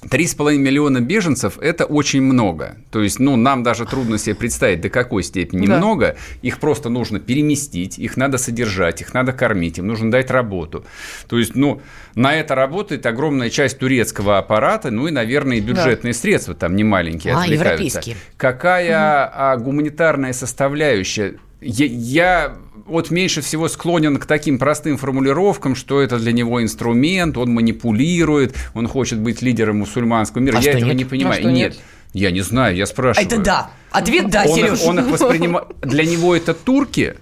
3,5 0.02 0.56
миллиона 0.56 1.00
беженцев– 1.00 1.58
это 1.60 1.84
очень 1.84 2.22
много. 2.22 2.76
То 2.90 3.02
есть, 3.02 3.18
ну, 3.18 3.34
нам 3.36 3.64
даже 3.64 3.84
трудно 3.84 4.16
себе 4.16 4.36
представить, 4.36 4.80
до 4.80 4.90
какой 4.90 5.24
степени 5.24 5.66
да. 5.66 5.78
много. 5.78 6.16
Их 6.40 6.60
просто 6.60 6.88
нужно 6.88 7.18
переместить, 7.18 7.98
их 7.98 8.16
надо 8.16 8.38
содержать, 8.38 9.00
их 9.00 9.12
надо 9.12 9.32
кормить, 9.32 9.78
им 9.78 9.88
нужно 9.88 10.10
дать 10.10 10.30
работу. 10.30 10.84
То 11.28 11.38
есть, 11.38 11.56
ну, 11.56 11.82
на 12.14 12.34
это 12.34 12.54
работает 12.54 13.06
огромная 13.06 13.50
часть 13.50 13.78
турецкого 13.78 14.38
аппарата, 14.38 14.90
ну 14.90 15.08
и, 15.08 15.10
наверное, 15.10 15.56
и 15.56 15.60
бюджетные 15.60 16.12
да. 16.12 16.18
средства 16.18 16.54
там 16.54 16.76
не 16.76 16.84
маленькие 16.84 17.34
а, 17.34 17.44
европейские. 17.44 18.16
Какая 18.36 19.26
угу. 19.26 19.32
а, 19.34 19.56
гуманитарная 19.56 20.32
составляющая? 20.32 21.38
Я, 21.60 21.86
я 21.86 22.56
вот 22.86 23.10
меньше 23.10 23.40
всего 23.42 23.68
склонен 23.68 24.16
к 24.16 24.26
таким 24.26 24.58
простым 24.58 24.96
формулировкам, 24.96 25.74
что 25.74 26.00
это 26.00 26.18
для 26.18 26.32
него 26.32 26.62
инструмент, 26.62 27.36
он 27.36 27.52
манипулирует, 27.52 28.54
он 28.74 28.86
хочет 28.86 29.18
быть 29.18 29.42
лидером 29.42 29.78
мусульманского 29.78 30.40
мира. 30.40 30.58
А 30.58 30.60
я 30.60 30.72
этого 30.72 30.90
нет? 30.90 30.96
не 30.96 31.04
понимаю. 31.04 31.46
А 31.46 31.50
нет. 31.50 31.72
нет. 31.72 31.80
Я 32.14 32.30
не 32.30 32.40
знаю, 32.40 32.76
я 32.76 32.86
спрашиваю. 32.86 33.26
Это 33.26 33.38
да. 33.38 33.70
Ответ 33.90 34.30
да, 34.30 34.44
он 34.44 34.56
Сереж. 34.56 34.80
Их, 34.80 34.86
он 34.86 35.00
их 35.00 35.06
воспринимает... 35.06 35.68
Для 35.82 36.04
него 36.04 36.34
это 36.34 36.54
турки? 36.54 37.16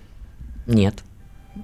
Нет. 0.66 1.03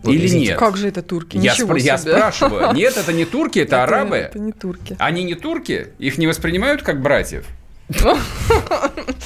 Или 0.04 0.26
Извините, 0.26 0.50
нет? 0.50 0.58
Как 0.58 0.76
же 0.76 0.88
это 0.88 1.02
турки? 1.02 1.36
Я, 1.36 1.54
спр- 1.54 1.78
я 1.78 1.98
спрашиваю. 1.98 2.72
Нет, 2.74 2.96
это 2.96 3.12
не 3.12 3.24
турки, 3.24 3.58
это, 3.58 3.76
это 3.76 3.84
арабы. 3.84 4.16
Это 4.16 4.38
не 4.38 4.52
турки. 4.52 4.96
Они 4.98 5.22
не 5.22 5.34
турки? 5.34 5.88
Их 5.98 6.18
не 6.18 6.26
воспринимают 6.26 6.82
как 6.82 7.02
братьев? 7.02 7.46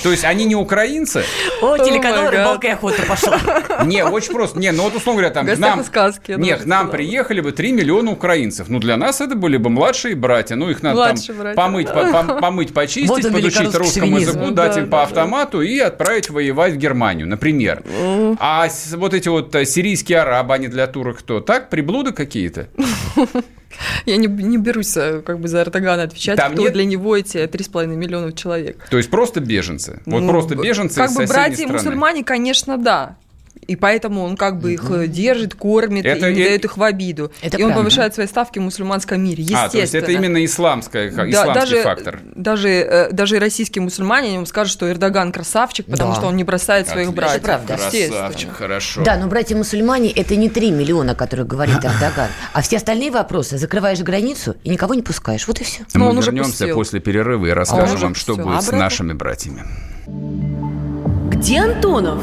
То 0.03 0.11
есть 0.11 0.25
они 0.25 0.45
не 0.45 0.55
украинцы? 0.55 1.25
О, 1.63 1.77
телеканал 1.79 2.31
«Рыбалка 2.31 2.69
и 2.69 2.71
охота» 2.71 3.03
пошел. 3.07 3.33
Не, 3.85 4.05
очень 4.05 4.33
просто. 4.33 4.59
Не, 4.59 4.73
ну 4.73 4.85
вот 4.85 4.95
условно 4.95 5.23
говоря, 5.23 5.35
там 5.35 5.47
к 5.47 5.59
нам... 5.59 5.85
сказки. 5.85 6.35
Нет, 6.39 6.63
к 6.63 6.67
нам 6.67 6.91
приехали 6.91 7.41
бы 7.41 7.53
3 7.53 7.73
миллиона 7.73 8.11
украинцев. 8.13 8.69
Ну, 8.69 8.79
для 8.79 8.97
нас 8.97 9.21
это 9.21 9.35
были 9.35 9.57
бы 9.57 9.71
младшие 9.71 10.15
братья. 10.15 10.57
Ну, 10.57 10.71
их 10.71 10.83
надо 10.83 11.15
там 11.15 11.55
помыть, 11.55 11.89
помыть, 12.41 12.75
почистить, 12.75 13.33
подучить 13.33 13.75
русскому 13.75 14.19
языку, 14.19 14.51
дать 14.51 14.77
им 14.77 14.89
по 14.89 15.03
автомату 15.03 15.63
и 15.63 15.79
отправить 15.79 16.31
воевать 16.31 16.75
в 16.75 16.77
Германию, 16.77 17.27
например. 17.27 17.83
А 18.39 18.69
вот 18.93 19.15
эти 19.15 19.29
вот 19.29 19.55
э, 19.55 19.65
сирийские 19.65 20.21
арабы, 20.21 20.55
они 20.55 20.69
для 20.69 20.87
турок 20.87 21.19
кто? 21.19 21.41
Так, 21.41 21.71
приблуды 21.71 22.13
какие-то? 22.13 22.69
Я 24.05 24.17
не, 24.17 24.27
не 24.27 24.59
берусь 24.59 24.97
э, 24.97 25.23
как 25.25 25.41
бы 25.41 25.49
за 25.49 25.63
Эрдогана 25.63 26.05
отвечать, 26.05 26.37
Там 26.37 26.53
кто 26.53 26.63
нет... 26.63 26.73
для 26.73 26.85
него 26.85 27.17
эти 27.17 27.39
3,5 27.39 27.87
миллиона 27.87 28.33
человек. 28.33 28.87
То 28.91 28.97
есть 28.97 29.11
просто 29.11 29.41
беженцы? 29.41 30.01
Вот 30.07 30.21
ну, 30.21 30.29
просто 30.29 30.55
беженцы 30.57 30.97
как 30.97 31.13
бы 31.13 31.27
братья-мусульмане, 31.27 32.25
конечно, 32.25 32.79
да. 32.79 33.17
И 33.67 33.77
поэтому 33.77 34.23
он 34.23 34.37
как 34.37 34.59
бы 34.61 34.75
их 34.75 34.91
э, 34.91 35.07
держит, 35.09 35.55
кормит 35.55 36.05
это, 36.05 36.29
и 36.29 36.35
не 36.35 36.45
дает 36.45 36.65
их 36.65 36.77
в 36.77 36.83
обиду. 36.83 37.33
Это 37.43 37.57
и 37.57 37.63
он 37.63 37.75
повышает 37.75 38.15
свои 38.15 38.27
ставки 38.27 38.59
в 38.59 38.63
мусульманском 38.63 39.23
мире, 39.23 39.43
естественно. 39.43 39.65
А, 39.65 39.69
то 39.69 39.79
есть 39.79 39.95
это 39.95 40.13
именно 40.13 40.45
исламская, 40.45 41.11
да, 41.11 41.29
исламский 41.31 41.55
даже, 41.55 41.83
фактор. 41.83 42.21
Даже, 42.35 42.69
э, 42.69 43.13
даже 43.13 43.39
российские 43.39 43.83
мусульмане 43.83 44.35
ему 44.35 44.47
скажут, 44.47 44.73
что 44.73 44.91
Эрдоган 44.91 45.33
красавчик, 45.33 45.87
потому 45.87 46.13
да. 46.13 46.17
что 46.17 46.27
он 46.29 46.37
не 46.37 46.45
бросает 46.45 46.89
своих 46.89 47.09
Отлично. 47.09 47.41
братьев. 47.41 47.43
правда. 47.43 47.77
Красавчик, 47.77 48.53
хорошо. 48.53 49.03
Да, 49.03 49.17
но 49.17 49.27
братья-мусульмане– 49.27 50.11
это 50.17 50.37
не 50.37 50.49
3 50.49 50.71
миллиона, 50.71 51.13
о 51.13 51.15
которых 51.15 51.47
говорит 51.47 51.77
Эрдоган, 51.77 52.29
а 52.53 52.63
все 52.63 52.77
остальные 52.77 53.11
вопросы. 53.11 53.59
Закрываешь 53.59 54.01
границу 54.01 54.57
и 54.65 54.71
никого 54.71 54.95
не 54.95 55.03
пускаешь. 55.03 55.47
Вот 55.49 55.61
и 55.61 55.65
все. 55.65 55.85
Мы 55.95 56.09
он 56.09 56.21
вернемся 56.21 56.69
после 56.69 57.01
перерыва 57.01 57.47
и 57.47 57.51
расскажем 57.51 57.99
вам, 57.99 58.15
что 58.15 58.37
будет 58.37 58.63
с 58.63 58.71
нашими 58.71 59.13
братьями. 59.13 59.65
Где 61.31 61.61
Антонов? 61.61 62.23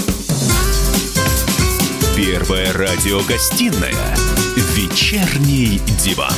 Первая 2.21 2.71
радиогостинная 2.73 3.95
«Вечерний 4.75 5.81
диван». 5.97 6.31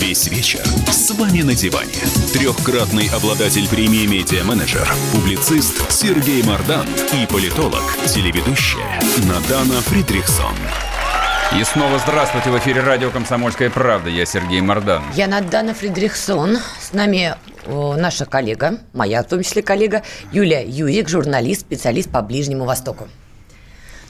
Весь 0.00 0.26
вечер 0.26 0.64
с 0.90 1.12
вами 1.12 1.42
на 1.42 1.54
диване. 1.54 1.92
Трехкратный 2.32 3.08
обладатель 3.14 3.68
премии 3.68 4.04
«Медиа-менеджер», 4.04 4.92
публицист 5.12 5.88
Сергей 5.92 6.42
Мардан 6.42 6.88
и 7.12 7.24
политолог, 7.26 7.84
телеведущая 8.08 9.00
Надана 9.28 9.80
Фридрихсон. 9.82 10.56
И 11.56 11.62
снова 11.62 12.00
здравствуйте 12.00 12.50
в 12.50 12.58
эфире 12.58 12.80
радио 12.80 13.12
«Комсомольская 13.12 13.70
правда». 13.70 14.10
Я 14.10 14.26
Сергей 14.26 14.60
Мардан. 14.60 15.04
Я 15.14 15.28
Надана 15.28 15.72
Фридрихсон. 15.72 16.58
С 16.80 16.92
нами 16.92 17.36
наша 17.68 18.26
коллега, 18.26 18.80
моя 18.92 19.22
в 19.22 19.28
том 19.28 19.44
числе 19.44 19.62
коллега, 19.62 20.02
Юлия 20.32 20.66
Юрик, 20.66 21.08
журналист, 21.08 21.60
специалист 21.60 22.10
по 22.10 22.22
Ближнему 22.22 22.64
Востоку. 22.64 23.06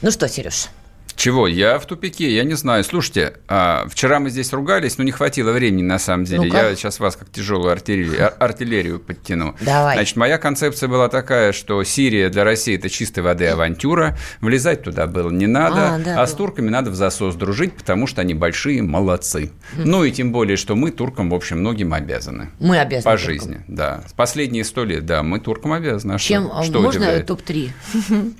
Ну 0.03 0.11
что, 0.11 0.27
Сереж, 0.27 0.67
чего? 1.15 1.47
Я 1.47 1.79
в 1.79 1.85
тупике, 1.85 2.33
я 2.33 2.43
не 2.43 2.55
знаю. 2.55 2.83
Слушайте, 2.83 3.35
а, 3.47 3.85
вчера 3.89 4.19
мы 4.19 4.29
здесь 4.29 4.51
ругались, 4.53 4.97
но 4.97 5.03
не 5.03 5.11
хватило 5.11 5.51
времени 5.51 5.83
на 5.83 5.99
самом 5.99 6.25
деле. 6.25 6.47
Ну 6.47 6.53
я 6.53 6.75
сейчас 6.75 6.99
вас 6.99 7.15
как 7.15 7.29
тяжелую 7.29 7.71
артиллерию, 7.71 8.31
артиллерию 8.39 8.99
подтяну. 8.99 9.55
Давай. 9.61 9.95
Значит, 9.95 10.15
моя 10.17 10.37
концепция 10.37 10.89
была 10.89 11.09
такая, 11.09 11.51
что 11.53 11.83
Сирия 11.83 12.29
для 12.29 12.43
России 12.43 12.75
это 12.75 12.89
чистой 12.89 13.19
воды 13.21 13.47
авантюра. 13.47 14.17
Влезать 14.41 14.83
туда 14.83 15.07
было 15.07 15.29
не 15.29 15.47
надо, 15.47 15.95
а, 15.95 15.99
да, 15.99 16.21
а 16.21 16.27
с 16.27 16.33
турками 16.33 16.69
надо 16.69 16.91
в 16.91 16.95
засос 16.95 17.35
дружить, 17.35 17.73
потому 17.73 18.07
что 18.07 18.21
они 18.21 18.33
большие 18.33 18.81
молодцы. 18.81 19.51
Хм. 19.75 19.83
Ну 19.85 20.03
и 20.03 20.11
тем 20.11 20.31
более, 20.31 20.57
что 20.57 20.75
мы 20.75 20.91
туркам, 20.91 21.29
в 21.29 21.35
общем, 21.35 21.59
многим 21.59 21.93
обязаны. 21.93 22.49
Мы 22.59 22.79
обязаны. 22.79 23.11
По 23.11 23.17
жизни, 23.17 23.61
да. 23.67 24.03
Последние 24.15 24.63
сто 24.63 24.83
лет, 24.83 25.05
да, 25.05 25.23
мы 25.23 25.39
туркам 25.39 25.73
обязаны. 25.73 26.13
А 26.13 26.17
Чем 26.17 26.47
что, 26.47 26.63
что 26.63 26.81
можно 26.81 27.19
топ-3? 27.21 27.71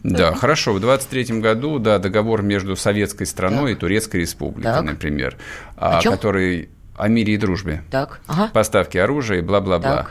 Да, 0.04 0.34
хорошо. 0.34 0.74
В 0.74 0.80
23 0.80 1.40
году, 1.40 1.80
да, 1.80 1.98
договор 1.98 2.42
между 2.42 2.63
Советским 2.70 3.04
советской 3.04 3.26
страной 3.26 3.72
так. 3.72 3.78
и 3.78 3.80
Турецкой 3.80 4.22
республикой, 4.22 4.74
так. 4.74 4.84
например, 4.84 5.38
о, 5.76 6.00
о 6.00 6.02
который 6.02 6.70
о 6.96 7.08
мире 7.08 7.34
и 7.34 7.38
дружбе. 7.38 7.84
Так. 7.90 8.20
Ага. 8.28 8.50
Поставки 8.54 8.98
оружия 8.98 9.40
и 9.40 9.42
бла-бла-бла. 9.42 10.08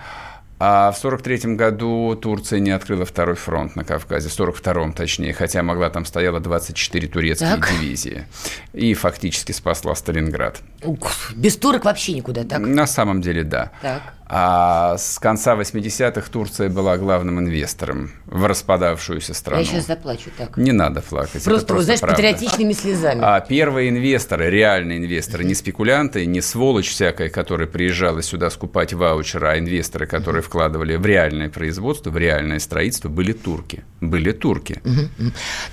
А 0.65 0.93
в 0.93 0.99
43 0.99 1.57
году 1.57 2.15
Турция 2.15 2.61
не 2.61 2.71
открыла 2.71 3.05
второй 3.05 3.35
фронт 3.35 3.75
на 3.75 3.83
Кавказе, 3.83 4.29
в 4.29 4.39
42-м 4.39 4.93
точнее, 4.93 5.33
хотя 5.33 5.61
могла 5.65 5.91
там 5.91 6.05
стояло 6.05 6.39
24 6.39 7.09
турецкие 7.09 7.57
так. 7.57 7.69
дивизии. 7.69 8.27
И 8.73 8.95
фактически 8.95 9.51
спасла 9.51 9.97
Сталинград. 9.97 10.61
Ух, 10.85 11.33
без 11.35 11.57
турок 11.57 11.85
вообще 11.85 12.13
никуда, 12.13 12.45
так? 12.45 12.61
На 12.61 12.87
самом 12.87 13.21
деле, 13.23 13.43
да. 13.43 13.73
Так. 13.81 14.03
А 14.35 14.97
с 14.97 15.19
конца 15.19 15.55
80-х 15.55 16.31
Турция 16.31 16.71
была 16.71 16.97
главным 16.97 17.39
инвестором 17.39 18.13
в 18.25 18.47
распадавшуюся 18.47 19.35
страну. 19.35 19.61
Я 19.61 19.67
сейчас 19.69 19.87
заплачу 19.87 20.31
так. 20.39 20.57
Не 20.57 20.73
надо 20.73 21.03
плакать. 21.03 21.45
Просто, 21.45 21.75
вы 21.75 21.83
знаешь, 21.83 22.01
правда. 22.01 22.17
патриотичными 22.17 22.73
слезами. 22.73 23.21
А 23.23 23.41
первые 23.41 23.91
инвесторы, 23.91 24.49
реальные 24.49 25.01
инвесторы, 25.01 25.45
не 25.45 25.55
спекулянты, 25.55 26.25
не 26.25 26.41
сволочь 26.41 26.89
всякая, 26.89 27.29
которая 27.29 27.67
приезжала 27.67 28.23
сюда 28.23 28.49
скупать 28.49 28.95
ваучеры, 28.95 29.49
а 29.49 29.59
инвесторы, 29.59 30.07
которые 30.07 30.41
вкладывали 30.41 30.97
в 30.97 31.05
реальное 31.05 31.51
производство, 31.51 32.09
в 32.09 32.17
реальное 32.17 32.59
строительство, 32.59 33.11
были 33.11 33.33
турки. 33.35 33.85
Были 34.01 34.33
турки. 34.33 34.81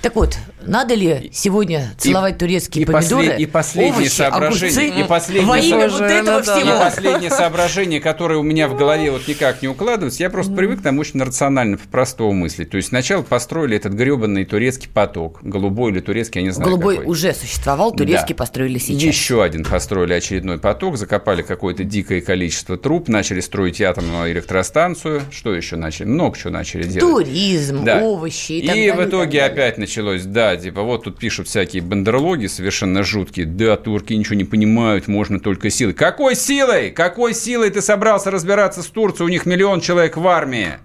Так 0.02 0.14
вот, 0.16 0.36
надо 0.60 0.92
ли 0.92 1.30
сегодня 1.32 1.94
целовать 1.96 2.34
и, 2.34 2.38
турецкие 2.38 2.82
и 2.82 2.86
помидоры, 2.86 3.22
послед, 3.22 3.40
и 3.40 3.46
последнее 3.46 3.94
овощи, 3.94 4.08
соображение, 4.10 4.90
огурцы, 4.90 5.00
и 5.00 5.08
последнее, 5.08 5.48
во 5.48 5.58
имя 5.58 5.88
вот 5.88 6.02
этого 6.02 6.42
всего? 6.42 6.76
И 6.76 6.78
последнее 6.78 7.30
соображение, 7.30 8.00
которое 8.00 8.38
у 8.38 8.49
меня 8.50 8.68
в 8.68 8.76
голове 8.76 9.10
вот 9.12 9.28
никак 9.28 9.62
не 9.62 9.68
укладывается. 9.68 10.22
Я 10.22 10.28
просто 10.28 10.52
привык 10.52 10.82
там 10.82 10.98
очень 10.98 11.22
рационально, 11.22 11.78
по-простому 11.78 12.32
мыслить. 12.32 12.70
То 12.70 12.76
есть 12.76 12.88
сначала 12.88 13.22
построили 13.22 13.76
этот 13.76 13.92
гребанный 13.92 14.44
турецкий 14.44 14.88
поток. 14.92 15.38
Голубой 15.42 15.92
или 15.92 16.00
турецкий, 16.00 16.40
я 16.40 16.46
не 16.46 16.50
знаю 16.50 16.68
Голубой 16.68 16.96
какой. 16.96 17.10
уже 17.10 17.32
существовал, 17.32 17.92
турецкий 17.92 18.34
да. 18.34 18.38
построили 18.38 18.78
сейчас. 18.78 19.02
Еще 19.02 19.42
один 19.42 19.64
построили 19.64 20.14
очередной 20.14 20.58
поток, 20.58 20.96
закопали 20.96 21.42
какое-то 21.42 21.84
дикое 21.84 22.20
количество 22.20 22.76
труб, 22.76 23.08
начали 23.08 23.40
строить 23.40 23.80
атомную 23.80 24.32
электростанцию. 24.32 25.22
Что 25.30 25.54
еще 25.54 25.76
начали? 25.76 26.08
Много 26.08 26.36
чего 26.36 26.50
начали 26.50 26.82
делать. 26.82 27.26
Туризм, 27.26 27.84
да. 27.84 28.00
овощи 28.02 28.52
и, 28.52 28.58
и 28.58 28.66
так 28.66 28.68
далее. 28.74 28.88
И 28.88 28.90
в 28.90 29.08
итоге 29.08 29.42
опять 29.42 29.78
началось, 29.78 30.22
да, 30.24 30.56
типа 30.56 30.82
вот 30.82 31.04
тут 31.04 31.18
пишут 31.18 31.46
всякие 31.46 31.82
бандерлоги 31.82 32.46
совершенно 32.46 33.04
жуткие. 33.04 33.46
Да, 33.46 33.76
турки 33.76 34.12
ничего 34.12 34.34
не 34.34 34.44
понимают, 34.44 35.06
можно 35.06 35.38
только 35.38 35.70
силой. 35.70 35.94
Какой 35.94 36.34
силой? 36.34 36.90
Какой 36.90 37.32
силой 37.32 37.70
ты 37.70 37.80
собрался 37.80 38.30
разбираться 38.40 38.82
с 38.82 38.86
Турцией? 38.86 39.26
У 39.26 39.28
них 39.28 39.44
миллион 39.46 39.80
человек 39.80 40.16
в 40.16 40.26
армии. 40.26 40.78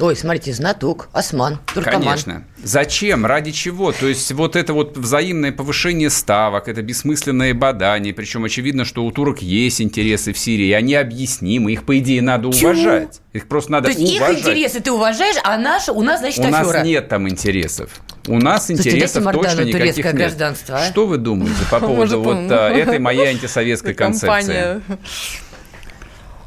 Ой, 0.00 0.16
смотрите, 0.16 0.52
знаток, 0.52 1.08
осман, 1.12 1.60
туркоман. 1.72 2.02
Конечно. 2.02 2.44
Зачем? 2.64 3.24
Ради 3.24 3.52
чего? 3.52 3.92
То 3.92 4.08
есть 4.08 4.32
вот 4.32 4.56
это 4.56 4.72
вот 4.72 4.96
взаимное 4.96 5.52
повышение 5.52 6.10
ставок, 6.10 6.66
это 6.66 6.82
бессмысленное 6.82 7.54
бадание, 7.54 8.12
причем 8.12 8.44
очевидно, 8.44 8.84
что 8.84 9.04
у 9.04 9.12
турок 9.12 9.42
есть 9.42 9.80
интересы 9.80 10.32
в 10.32 10.38
Сирии, 10.38 10.68
и 10.68 10.72
они 10.72 10.94
объяснимы, 10.94 11.72
их, 11.72 11.84
по 11.84 11.96
идее, 11.98 12.20
надо 12.20 12.52
Чего? 12.52 12.70
уважать. 12.70 13.20
Их 13.32 13.46
просто 13.46 13.70
надо 13.72 13.92
То 13.92 13.98
есть 13.98 14.16
уважать. 14.16 14.38
их 14.38 14.42
интересы 14.44 14.80
ты 14.80 14.90
уважаешь, 14.90 15.36
а 15.44 15.56
наши, 15.58 15.92
у 15.92 16.02
нас, 16.02 16.20
значит, 16.20 16.40
У 16.40 16.48
афера. 16.48 16.64
нас 16.64 16.84
нет 16.84 17.08
там 17.08 17.28
интересов. 17.28 17.90
У 18.26 18.38
нас 18.38 18.70
интересов 18.70 19.22
Слушайте, 19.22 19.42
точно 19.42 19.60
никаких 19.62 20.04
нет. 20.04 20.14
гражданство, 20.14 20.78
а? 20.78 20.84
Что 20.90 21.06
вы 21.06 21.18
думаете 21.18 21.62
по 21.70 21.78
поводу 21.80 22.20
вот 22.22 22.50
а, 22.50 22.70
этой 22.70 22.98
моей 22.98 23.28
антисоветской 23.28 23.94
концепции? 23.94 24.80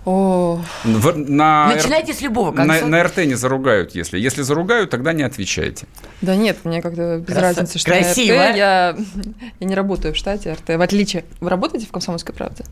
О. 0.06 0.62
В, 0.84 1.18
на 1.18 1.68
Начинайте 1.74 2.14
с 2.14 2.22
любого 2.22 2.52
конца. 2.52 2.82
На, 2.82 2.88
на 2.88 3.04
РТ 3.04 3.18
не 3.26 3.34
заругают, 3.34 3.96
если. 3.96 4.20
Если 4.20 4.44
заругают, 4.44 4.92
тогда 4.92 5.14
не 5.14 5.24
отвечайте. 5.24 5.88
Да 6.22 6.36
нет, 6.36 6.60
мне 6.64 6.82
как-то 6.82 7.18
без 7.18 7.34
Крас... 7.34 7.58
разницы, 7.58 7.80
что 7.80 7.92
Красиво. 7.92 8.36
на 8.36 8.50
РТ. 8.52 8.56
Я, 8.56 8.98
я 9.60 9.68
не 9.68 9.74
работаю 9.74 10.14
в 10.14 10.18
штате 10.18 10.54
РТ. 10.54 10.78
В 10.78 10.82
отличие... 10.82 11.26
Вы 11.40 11.50
работаете 11.50 11.88
в 11.88 11.92
«Комсомольской 11.92 12.36
правде»? 12.36 12.66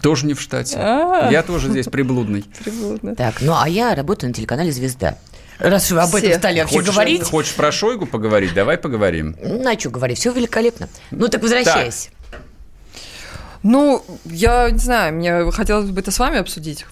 Тоже 0.00 0.26
не 0.26 0.32
в 0.32 0.40
штате. 0.40 0.78
А-а-а. 0.78 1.30
Я 1.30 1.42
тоже 1.42 1.68
здесь 1.68 1.86
приблудный. 1.86 2.44
Приблудный. 2.64 3.16
Так, 3.16 3.42
ну 3.42 3.54
а 3.54 3.68
я 3.68 3.94
работаю 3.94 4.30
на 4.30 4.34
телеканале 4.34 4.72
«Звезда». 4.72 5.18
Раз 5.58 5.90
вы 5.90 6.00
об 6.00 6.14
этом 6.14 6.32
стали 6.32 6.60
вообще 6.60 6.76
хочешь, 6.76 6.90
говорить. 6.90 7.22
Хочешь 7.22 7.54
про 7.54 7.70
Шойгу 7.70 8.06
поговорить? 8.06 8.54
Давай 8.54 8.78
поговорим. 8.78 9.36
Ну, 9.40 9.68
а 9.68 9.78
что 9.78 9.90
говорить? 9.90 10.18
Все 10.18 10.32
великолепно. 10.32 10.88
Ну, 11.10 11.28
так 11.28 11.42
возвращаясь. 11.42 12.10
Так. 12.10 12.21
Ну, 13.62 14.04
я 14.24 14.70
не 14.70 14.78
знаю, 14.78 15.14
мне 15.14 15.50
хотелось 15.52 15.90
бы 15.90 16.00
это 16.00 16.10
с 16.10 16.18
вами 16.18 16.38
обсудить. 16.38 16.86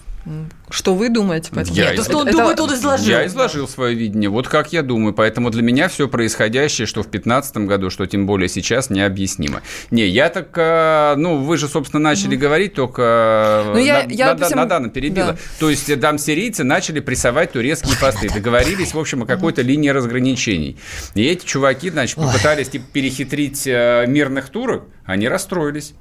Что 0.69 0.93
вы 0.93 1.09
думаете 1.09 1.51
по 1.51 1.59
этому? 1.59 1.75
Я 1.75 1.91
Нет, 1.91 1.99
из... 1.99 2.05
что 2.05 2.19
он 2.19 2.27
это... 2.27 2.37
думает, 2.37 2.59
он 2.59 2.73
изложил. 2.73 3.07
Я 3.07 3.25
изложил 3.25 3.67
свое 3.67 3.95
видение. 3.95 4.29
Вот 4.29 4.47
как 4.47 4.71
я 4.71 4.83
думаю. 4.83 5.13
Поэтому 5.13 5.49
для 5.49 5.63
меня 5.63 5.87
все 5.89 6.07
происходящее, 6.07 6.85
что 6.85 7.01
в 7.01 7.09
2015 7.09 7.57
году, 7.57 7.89
что 7.89 8.05
тем 8.05 8.27
более 8.27 8.47
сейчас, 8.47 8.89
необъяснимо. 8.89 9.61
Не, 9.89 10.07
я 10.07 10.29
так... 10.29 10.49
Э, 10.55 11.15
ну, 11.17 11.37
вы 11.37 11.57
же, 11.57 11.67
собственно, 11.67 12.01
начали 12.01 12.37
mm 12.37 12.41
говорить, 12.41 12.73
только 12.73 13.63
ну, 13.73 13.77
я, 13.77 14.03
на, 14.03 14.11
я, 14.11 14.33
на, 14.33 14.45
всем... 14.45 14.57
Надана 14.57 14.89
перебила. 14.89 15.33
Да. 15.33 15.37
То 15.59 15.69
есть 15.69 15.99
там 15.99 16.17
сирийцы 16.17 16.63
начали 16.63 16.99
прессовать 16.99 17.51
турецкие 17.51 17.97
посты. 17.99 18.29
Договорились, 18.33 18.93
в 18.93 18.99
общем, 18.99 19.23
о 19.23 19.25
какой-то 19.25 19.61
линии 19.61 19.89
разграничений. 19.89 20.77
И 21.15 21.23
эти 21.23 21.45
чуваки, 21.45 21.89
значит, 21.89 22.15
попытались 22.15 22.69
типа, 22.69 22.85
перехитрить 22.93 23.65
э, 23.65 24.05
мирных 24.07 24.49
турок. 24.49 24.85
Они 25.05 25.27
расстроились. 25.27 25.93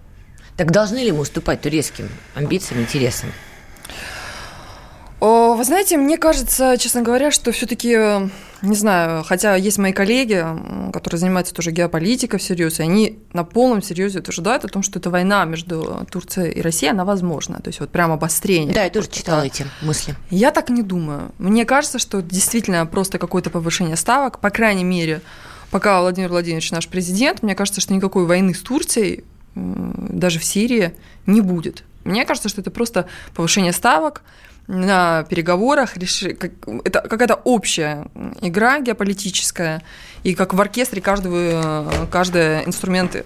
Так 0.60 0.72
должны 0.72 0.98
ли 0.98 1.10
мы 1.10 1.20
уступать 1.20 1.62
турецким 1.62 2.10
амбициям, 2.34 2.82
интересам? 2.82 3.32
Вы 5.18 5.64
знаете, 5.64 5.96
мне 5.96 6.18
кажется, 6.18 6.76
честно 6.76 7.00
говоря, 7.00 7.30
что 7.30 7.50
все-таки, 7.50 7.96
не 8.60 8.76
знаю, 8.76 9.24
хотя 9.24 9.56
есть 9.56 9.78
мои 9.78 9.94
коллеги, 9.94 10.44
которые 10.92 11.18
занимаются 11.18 11.54
тоже 11.54 11.70
геополитикой 11.70 12.38
всерьез, 12.38 12.78
и 12.78 12.82
они 12.82 13.20
на 13.32 13.42
полном 13.42 13.80
серьезе 13.80 14.18
утверждают 14.18 14.66
о 14.66 14.68
том, 14.68 14.82
что 14.82 14.98
эта 14.98 15.08
война 15.08 15.46
между 15.46 16.06
Турцией 16.10 16.52
и 16.52 16.60
Россией, 16.60 16.90
она 16.90 17.06
возможна. 17.06 17.62
То 17.62 17.68
есть 17.68 17.80
вот 17.80 17.88
прям 17.88 18.12
обострение. 18.12 18.74
Да, 18.74 18.84
я 18.84 18.90
тоже 18.90 19.08
читала 19.08 19.40
эти 19.40 19.64
мысли. 19.80 20.14
Я 20.28 20.50
так 20.50 20.68
не 20.68 20.82
думаю. 20.82 21.32
Мне 21.38 21.64
кажется, 21.64 21.98
что 21.98 22.20
действительно 22.20 22.84
просто 22.84 23.16
какое-то 23.16 23.48
повышение 23.48 23.96
ставок, 23.96 24.40
по 24.40 24.50
крайней 24.50 24.84
мере, 24.84 25.22
пока 25.70 26.02
Владимир 26.02 26.28
Владимирович 26.28 26.70
наш 26.70 26.86
президент, 26.86 27.42
мне 27.42 27.54
кажется, 27.54 27.80
что 27.80 27.94
никакой 27.94 28.26
войны 28.26 28.52
с 28.52 28.60
Турцией 28.60 29.24
даже 29.54 30.38
в 30.38 30.44
Сирии 30.44 30.92
не 31.26 31.40
будет. 31.40 31.84
Мне 32.04 32.24
кажется, 32.24 32.48
что 32.48 32.60
это 32.60 32.70
просто 32.70 33.06
повышение 33.34 33.72
ставок 33.72 34.22
на 34.66 35.24
переговорах. 35.24 35.96
Это 35.96 37.00
какая-то 37.00 37.34
общая 37.34 38.06
игра 38.40 38.80
геополитическая. 38.80 39.82
И 40.22 40.34
как 40.34 40.54
в 40.54 40.60
оркестре 40.60 41.02
каждого, 41.02 41.90
каждый 42.10 42.64
инструмент 42.64 43.16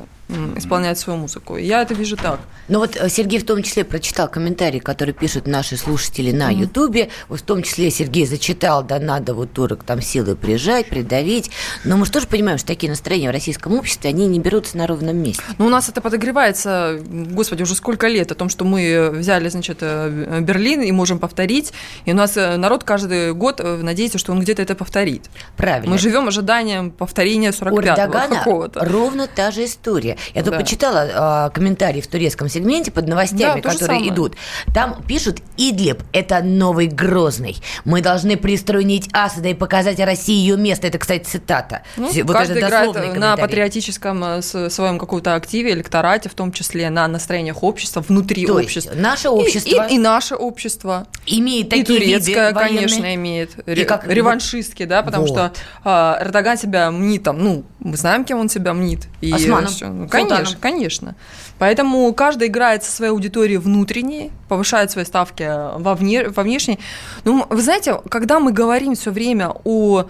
исполнять 0.56 0.98
свою 0.98 1.18
музыку. 1.18 1.56
Я 1.56 1.82
это 1.82 1.94
вижу 1.94 2.16
так. 2.16 2.40
Ну 2.68 2.78
вот 2.78 2.96
э, 2.96 3.08
Сергей 3.08 3.38
в 3.38 3.44
том 3.44 3.62
числе 3.62 3.84
прочитал 3.84 4.28
комментарии, 4.28 4.78
которые 4.78 5.14
пишут 5.14 5.46
наши 5.46 5.76
слушатели 5.76 6.32
на 6.32 6.50
Ютубе. 6.50 7.10
Вот 7.28 7.40
в 7.40 7.42
том 7.42 7.62
числе 7.62 7.90
Сергей 7.90 8.26
зачитал, 8.26 8.82
да 8.82 8.98
надо 8.98 9.34
вот 9.34 9.52
турок 9.52 9.84
там 9.84 10.00
силы 10.00 10.34
прижать, 10.34 10.88
придавить. 10.88 11.50
Но 11.84 11.96
мы 11.96 12.06
же 12.06 12.12
тоже 12.12 12.26
понимаем, 12.26 12.58
что 12.58 12.68
такие 12.68 12.90
настроения 12.90 13.28
в 13.28 13.32
российском 13.32 13.74
обществе, 13.74 14.10
они 14.10 14.26
не 14.26 14.40
берутся 14.40 14.78
на 14.78 14.86
ровном 14.86 15.16
месте. 15.16 15.42
Ну 15.58 15.66
у 15.66 15.68
нас 15.68 15.88
это 15.88 16.00
подогревается, 16.00 16.98
господи, 17.04 17.62
уже 17.62 17.74
сколько 17.74 18.08
лет 18.08 18.32
о 18.32 18.34
том, 18.34 18.48
что 18.48 18.64
мы 18.64 19.10
взяли, 19.10 19.48
значит, 19.48 19.78
э, 19.82 20.40
Берлин 20.40 20.80
и 20.80 20.90
можем 20.92 21.18
повторить. 21.18 21.72
И 22.06 22.12
у 22.12 22.16
нас 22.16 22.36
э, 22.36 22.56
народ 22.56 22.84
каждый 22.84 23.34
год 23.34 23.60
надеется, 23.62 24.18
что 24.18 24.32
он 24.32 24.40
где-то 24.40 24.62
это 24.62 24.74
повторит. 24.74 25.26
Правильно. 25.56 25.90
Мы 25.90 25.98
живем 25.98 26.28
ожиданием 26.28 26.90
повторения 26.90 27.50
45-го 27.50 28.34
какого-то. 28.34 28.84
ровно 28.84 29.26
та 29.26 29.50
же 29.50 29.64
история. 29.64 30.16
Я 30.32 30.42
тут 30.42 30.52
да. 30.52 30.58
почитала 30.58 31.48
э, 31.48 31.50
комментарии 31.54 32.00
в 32.00 32.06
турецком 32.06 32.48
сегменте 32.48 32.90
под 32.90 33.08
новостями, 33.08 33.60
да, 33.60 33.70
которые 33.70 34.08
идут. 34.08 34.34
Там 34.72 35.02
пишут, 35.06 35.38
Идлиб– 35.56 36.02
это 36.12 36.42
новый 36.42 36.86
Грозный. 36.86 37.56
Мы 37.84 38.00
должны 38.00 38.36
пристроить 38.36 39.08
Асада 39.12 39.48
и 39.48 39.54
показать 39.54 39.98
России 40.00 40.34
ее 40.34 40.56
место. 40.56 40.86
Это, 40.86 40.98
кстати, 40.98 41.24
цитата. 41.24 41.82
Ну, 41.96 42.10
вот 42.24 42.32
каждый 42.36 42.58
это 42.58 42.66
играет 42.66 43.16
на 43.16 43.36
патриотическом 43.36 44.24
э, 44.24 44.42
своем 44.42 44.98
каком-то 44.98 45.34
активе, 45.34 45.72
электорате, 45.72 46.28
в 46.28 46.34
том 46.34 46.52
числе 46.52 46.90
на 46.90 47.06
настроениях 47.08 47.62
общества, 47.62 48.04
внутри 48.06 48.46
То 48.46 48.54
общества. 48.54 48.90
Есть 48.90 49.02
наше 49.02 49.28
общество. 49.28 49.86
И, 49.88 49.92
и, 49.92 49.96
и 49.96 49.98
наше 49.98 50.34
общество. 50.34 51.06
Имеет 51.26 51.70
такие 51.70 51.82
И 51.82 52.00
турецкое, 52.00 52.48
виды 52.48 52.58
конечно, 52.58 53.14
имеет. 53.14 53.68
И 53.68 53.84
как... 53.84 54.06
Реваншистские, 54.06 54.86
да, 54.86 55.02
потому 55.02 55.26
вот. 55.26 55.32
что 55.32 55.52
э, 55.84 56.24
Эрдоган 56.24 56.58
себя 56.58 56.90
мнит 56.90 57.22
там, 57.22 57.38
ну, 57.38 57.64
мы 57.84 57.98
знаем, 57.98 58.24
кем 58.24 58.40
он 58.40 58.48
себя 58.48 58.72
мнит. 58.72 59.06
И 59.20 59.30
Османом. 59.30 59.70
Ну, 59.80 60.08
конечно, 60.08 60.56
конечно. 60.58 61.14
Поэтому 61.58 62.12
каждый 62.14 62.48
играет 62.48 62.82
со 62.82 62.90
своей 62.90 63.12
аудиторией 63.12 63.58
внутренней, 63.58 64.32
повышает 64.48 64.90
свои 64.90 65.04
ставки 65.04 65.46
во, 65.78 65.94
вне, 65.94 66.28
во 66.28 66.42
внешней. 66.42 66.80
Ну, 67.24 67.46
вы 67.48 67.62
знаете, 67.62 68.00
когда 68.08 68.40
мы 68.40 68.52
говорим 68.52 68.94
все 68.94 69.10
время 69.10 69.52
о 69.64 70.06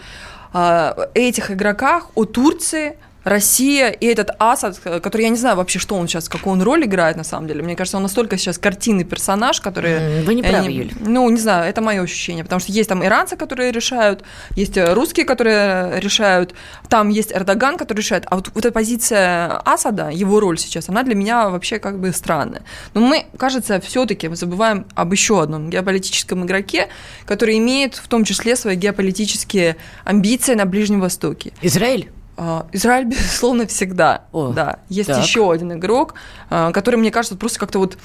э, 0.53 0.93
этих 1.15 1.51
игроках, 1.51 2.11
о 2.15 2.25
Турции, 2.25 2.97
Россия 3.25 3.91
и 3.91 4.07
этот 4.07 4.31
Асад, 4.39 4.79
который 4.79 5.23
я 5.23 5.29
не 5.31 5.37
знаю 5.37 5.57
вообще, 5.57 5.79
что 5.79 5.97
он 5.97 6.07
сейчас, 6.09 6.29
какую 6.29 6.53
он 6.53 6.63
роль 6.63 6.85
играет 6.85 7.17
на 7.17 7.25
самом 7.25 7.49
деле. 7.49 7.63
Мне 7.63 7.75
кажется, 7.75 7.97
он 7.97 8.03
настолько 8.03 8.37
сейчас 8.37 8.59
картинный 8.59 9.05
персонаж, 9.05 9.61
который... 9.61 10.23
Вы 10.23 10.35
не 10.35 10.43
правы, 10.43 10.71
Юль. 10.71 10.93
Ну, 11.01 11.29
не 11.31 11.41
знаю, 11.41 11.69
это 11.69 11.81
мое 11.81 12.03
ощущение, 12.03 12.45
потому 12.45 12.61
что 12.61 12.73
есть 12.73 12.89
там 12.89 13.05
иранцы, 13.05 13.37
которые 13.37 13.73
решают, 13.73 14.25
есть 14.57 14.77
русские, 14.77 15.27
которые 15.27 16.01
решают, 16.01 16.55
там 16.89 17.09
есть 17.09 17.33
Эрдоган, 17.33 17.77
который 17.77 17.99
решает, 17.99 18.27
а 18.31 18.37
вот, 18.37 18.51
вот 18.55 18.65
эта 18.65 18.73
позиция 18.73 19.59
Асада, 19.65 20.11
его 20.11 20.41
роль 20.41 20.59
сейчас, 20.59 20.89
она 20.89 21.03
для 21.03 21.15
меня 21.15 21.49
вообще 21.49 21.79
как 21.79 21.99
бы 21.99 22.13
странная. 22.13 22.63
Но 22.93 23.01
мы, 23.01 23.27
кажется, 23.39 23.81
все-таки 23.81 24.29
забываем 24.35 24.87
об 24.95 25.13
еще 25.13 25.43
одном 25.43 25.71
геополитическом 25.71 26.45
игроке, 26.45 26.89
который 27.25 27.59
имеет 27.59 27.95
в 27.95 28.09
том 28.09 28.25
числе 28.25 28.57
свои 28.57 28.77
геополитические 28.77 29.77
амбиции 30.05 30.55
на 30.55 30.67
Ближнем 30.67 31.01
Востоке. 31.01 31.53
Израиль? 31.63 32.11
А, 32.37 32.67
Израиль, 32.73 33.05
безусловно, 33.07 33.67
всегда. 33.67 34.25
О, 34.33 34.53
да. 34.53 34.79
Есть 34.89 35.09
так. 35.09 35.23
еще 35.23 35.51
один 35.51 35.73
игрок, 35.75 36.15
а, 36.51 36.73
который, 36.73 36.97
мне 36.97 37.11
кажется, 37.11 37.37
просто 37.37 37.59
как-то 37.59 37.79
вот 37.79 37.99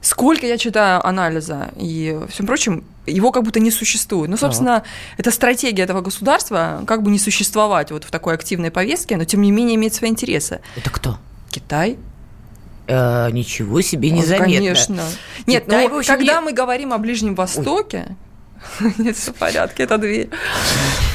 сколько 0.00 0.46
я 0.46 0.58
читаю 0.58 1.04
анализа 1.06 1.70
и 1.76 2.18
всем 2.28 2.46
прочим, 2.46 2.84
его 3.06 3.30
как 3.32 3.44
будто 3.44 3.60
не 3.60 3.70
существует. 3.70 4.30
Ну, 4.30 4.36
собственно, 4.36 4.76
ага. 4.78 4.86
это 5.16 5.30
стратегия 5.30 5.84
этого 5.84 6.00
государства, 6.00 6.82
как 6.86 7.02
бы 7.02 7.10
не 7.10 7.18
существовать 7.18 7.90
вот 7.90 8.04
в 8.04 8.10
такой 8.10 8.34
активной 8.34 8.70
повестке, 8.70 9.16
но 9.16 9.24
тем 9.24 9.42
не 9.42 9.50
менее 9.50 9.76
иметь 9.76 9.94
свои 9.94 10.10
интересы. 10.10 10.60
Это 10.76 10.90
кто? 10.90 11.18
Китай. 11.50 11.98
Э, 12.88 13.30
ничего 13.30 13.80
себе, 13.80 14.10
незаметно. 14.10 14.54
Конечно. 14.54 15.02
Нет, 15.46 15.64
Китай, 15.64 15.88
ну, 15.88 16.02
когда 16.04 16.40
не... 16.40 16.46
мы 16.46 16.52
говорим 16.52 16.92
о 16.92 16.98
Ближнем 16.98 17.34
Востоке, 17.36 18.16
Нет, 18.98 19.16
все 19.16 19.32
в 19.32 19.36
порядке, 19.36 19.84
это 19.84 19.98
дверь. 19.98 20.28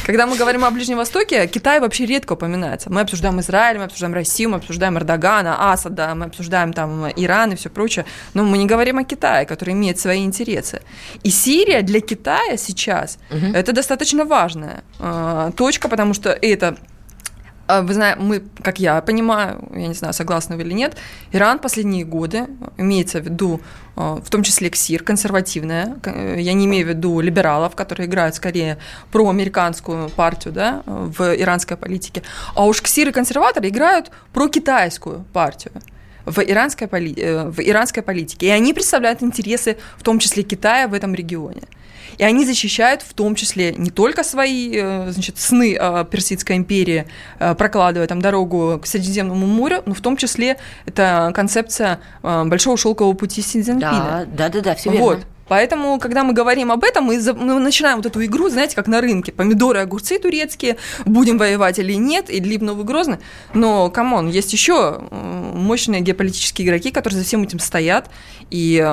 Когда 0.08 0.26
мы 0.26 0.38
говорим 0.38 0.64
о 0.64 0.72
Ближнем 0.72 0.96
Востоке, 0.96 1.48
Китай 1.48 1.82
вообще 1.82 2.06
редко 2.06 2.34
упоминается. 2.34 2.90
Мы 2.90 3.02
обсуждаем 3.02 3.42
Израиль, 3.42 3.78
мы 3.78 3.84
обсуждаем 3.84 4.14
Россию, 4.14 4.52
мы 4.52 4.56
обсуждаем 4.56 4.98
Эрдогана, 4.98 5.74
Асада, 5.74 6.16
мы 6.16 6.28
обсуждаем 6.28 6.72
там 6.72 7.08
Иран 7.18 7.52
и 7.52 7.56
все 7.58 7.70
прочее. 7.70 8.06
Но 8.34 8.46
мы 8.46 8.58
не 8.58 8.66
говорим 8.66 9.00
о 9.00 9.04
Китае, 9.04 9.46
который 9.46 9.74
имеет 9.74 10.00
свои 10.00 10.24
интересы. 10.24 10.82
И 11.24 11.30
Сирия 11.30 11.82
для 11.82 12.00
Китая 12.00 12.56
сейчас 12.56 13.20
угу. 13.30 13.48
это 13.54 13.74
достаточно 13.74 14.24
важная 14.24 14.86
э, 15.00 15.52
точка, 15.58 15.90
потому 15.90 16.14
что 16.14 16.30
это 16.30 16.78
вы 17.68 17.94
знаете, 17.94 18.20
мы, 18.20 18.44
как 18.62 18.80
я 18.80 19.02
понимаю, 19.02 19.68
я 19.74 19.88
не 19.88 19.94
знаю, 19.94 20.14
согласны 20.14 20.56
вы 20.56 20.64
или 20.64 20.74
нет, 20.74 20.98
Иран 21.32 21.60
последние 21.60 22.06
годы, 22.06 22.48
имеется 22.78 23.20
в 23.20 23.26
виду 23.26 23.62
а, 23.96 24.16
в 24.16 24.30
том 24.30 24.44
числе 24.44 24.70
КСИР, 24.70 25.04
консервативная, 25.04 25.98
я 26.06 26.54
не 26.54 26.66
имею 26.66 26.86
в 26.86 26.90
виду 26.90 27.20
либералов, 27.20 27.76
которые 27.76 28.08
играют 28.08 28.36
скорее 28.36 28.78
проамериканскую 29.12 30.10
партию 30.10 30.54
да, 30.54 30.84
в 30.86 31.36
иранской 31.36 31.78
политике, 31.78 32.24
а 32.56 32.66
уж 32.66 32.82
КСИР 32.82 33.10
и 33.10 33.12
консерваторы 33.12 33.70
играют 33.70 34.12
прокитайскую 34.34 35.26
партию 35.34 35.74
в 36.28 36.40
иранской, 36.40 36.88
поли... 36.88 37.14
Э, 37.18 37.50
в 37.50 37.60
иранской 37.62 38.04
политике. 38.04 38.48
И 38.48 38.50
они 38.50 38.74
представляют 38.74 39.24
интересы, 39.24 39.78
в 39.98 40.04
том 40.04 40.20
числе 40.20 40.44
Китая, 40.44 40.88
в 40.88 40.94
этом 40.94 41.16
регионе. 41.16 41.62
И 42.18 42.24
они 42.24 42.46
защищают 42.46 43.02
в 43.02 43.14
том 43.14 43.36
числе 43.36 43.74
не 43.74 43.90
только 43.90 44.24
свои 44.24 44.72
э, 44.74 45.12
значит, 45.12 45.38
сны 45.38 45.76
о 45.76 46.04
Персидской 46.04 46.56
империи, 46.58 47.08
э, 47.40 47.56
прокладывая 47.56 48.08
там 48.08 48.22
дорогу 48.22 48.80
к 48.82 48.88
Средиземному 48.88 49.46
морю, 49.46 49.84
но 49.86 49.94
в 49.94 50.02
том 50.02 50.18
числе 50.18 50.58
это 50.86 51.32
концепция 51.36 52.00
э, 52.24 52.44
Большого 52.46 52.78
шелкового 52.78 53.14
пути 53.14 53.42
Си 53.42 53.62
Да, 53.64 54.26
да, 54.28 54.50
да, 54.50 54.62
да, 54.62 54.76
все 54.76 54.92
верно. 54.92 55.06
Вот. 55.06 55.20
Поэтому, 55.48 56.00
когда 56.00 56.24
мы 56.24 56.34
говорим 56.34 56.72
об 56.72 56.84
этом, 56.84 57.06
мы, 57.06 57.20
мы 57.34 57.60
начинаем 57.60 57.98
вот 57.98 58.06
эту 58.06 58.24
игру, 58.26 58.50
знаете, 58.50 58.76
как 58.76 58.88
на 58.88 59.02
рынке. 59.02 59.32
Помидоры, 59.32 59.80
огурцы 59.80 60.20
турецкие, 60.20 60.78
будем 61.06 61.38
воевать 61.38 61.80
или 61.80 61.94
нет, 61.94 62.30
и 62.30 62.40
либо 62.40 62.66
Новый 62.66 62.86
Грозный. 62.86 63.18
Но, 63.54 63.90
come 63.90 64.11
on, 64.11 64.28
есть 64.30 64.54
еще 64.54 65.00
мощные 65.12 66.02
геополитические 66.02 66.68
игроки, 66.68 66.92
которые 66.92 67.20
за 67.20 67.26
всем 67.26 67.44
этим 67.44 67.60
стоят. 67.60 68.10
И 68.50 68.84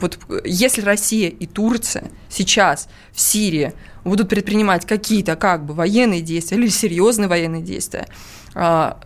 вот 0.00 0.18
если 0.44 0.82
Россия 0.82 1.28
и 1.28 1.46
Турция 1.46 2.10
сейчас 2.28 2.88
в 3.12 3.20
Сирии 3.20 3.72
будут 4.04 4.28
предпринимать 4.28 4.86
какие-то 4.86 5.36
как 5.36 5.64
бы 5.64 5.74
военные 5.74 6.20
действия 6.20 6.58
или 6.58 6.68
серьезные 6.68 7.28
военные 7.28 7.62
действия, 7.62 8.06
а, 8.54 8.98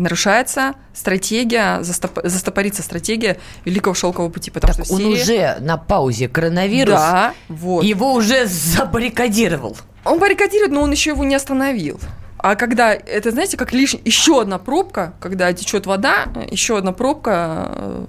нарушается 0.00 0.74
стратегия, 0.94 1.82
застоп, 1.82 2.18
застопорится 2.24 2.82
стратегия 2.82 3.38
Великого 3.64 3.94
Шелкового 3.94 4.30
пути, 4.30 4.50
потому 4.50 4.74
так 4.74 4.84
что 4.84 4.94
он 4.94 5.00
Сирии... 5.00 5.22
уже 5.22 5.56
на 5.60 5.76
паузе 5.76 6.28
коронавирус, 6.28 6.94
да, 6.94 7.34
вот. 7.48 7.84
его 7.84 8.14
уже 8.14 8.46
забаррикадировал. 8.46 9.76
Он 10.04 10.18
баррикадирует, 10.18 10.72
но 10.72 10.82
он 10.82 10.90
еще 10.90 11.10
его 11.10 11.24
не 11.24 11.34
остановил. 11.34 12.00
А 12.38 12.56
когда, 12.56 12.94
это 12.94 13.30
знаете, 13.30 13.56
как 13.56 13.72
лишь 13.72 13.94
еще 14.04 14.40
одна 14.40 14.58
пробка, 14.58 15.12
когда 15.20 15.52
течет 15.52 15.86
вода, 15.86 16.26
еще 16.50 16.78
одна 16.78 16.92
пробка, 16.92 17.70
э, 17.76 18.06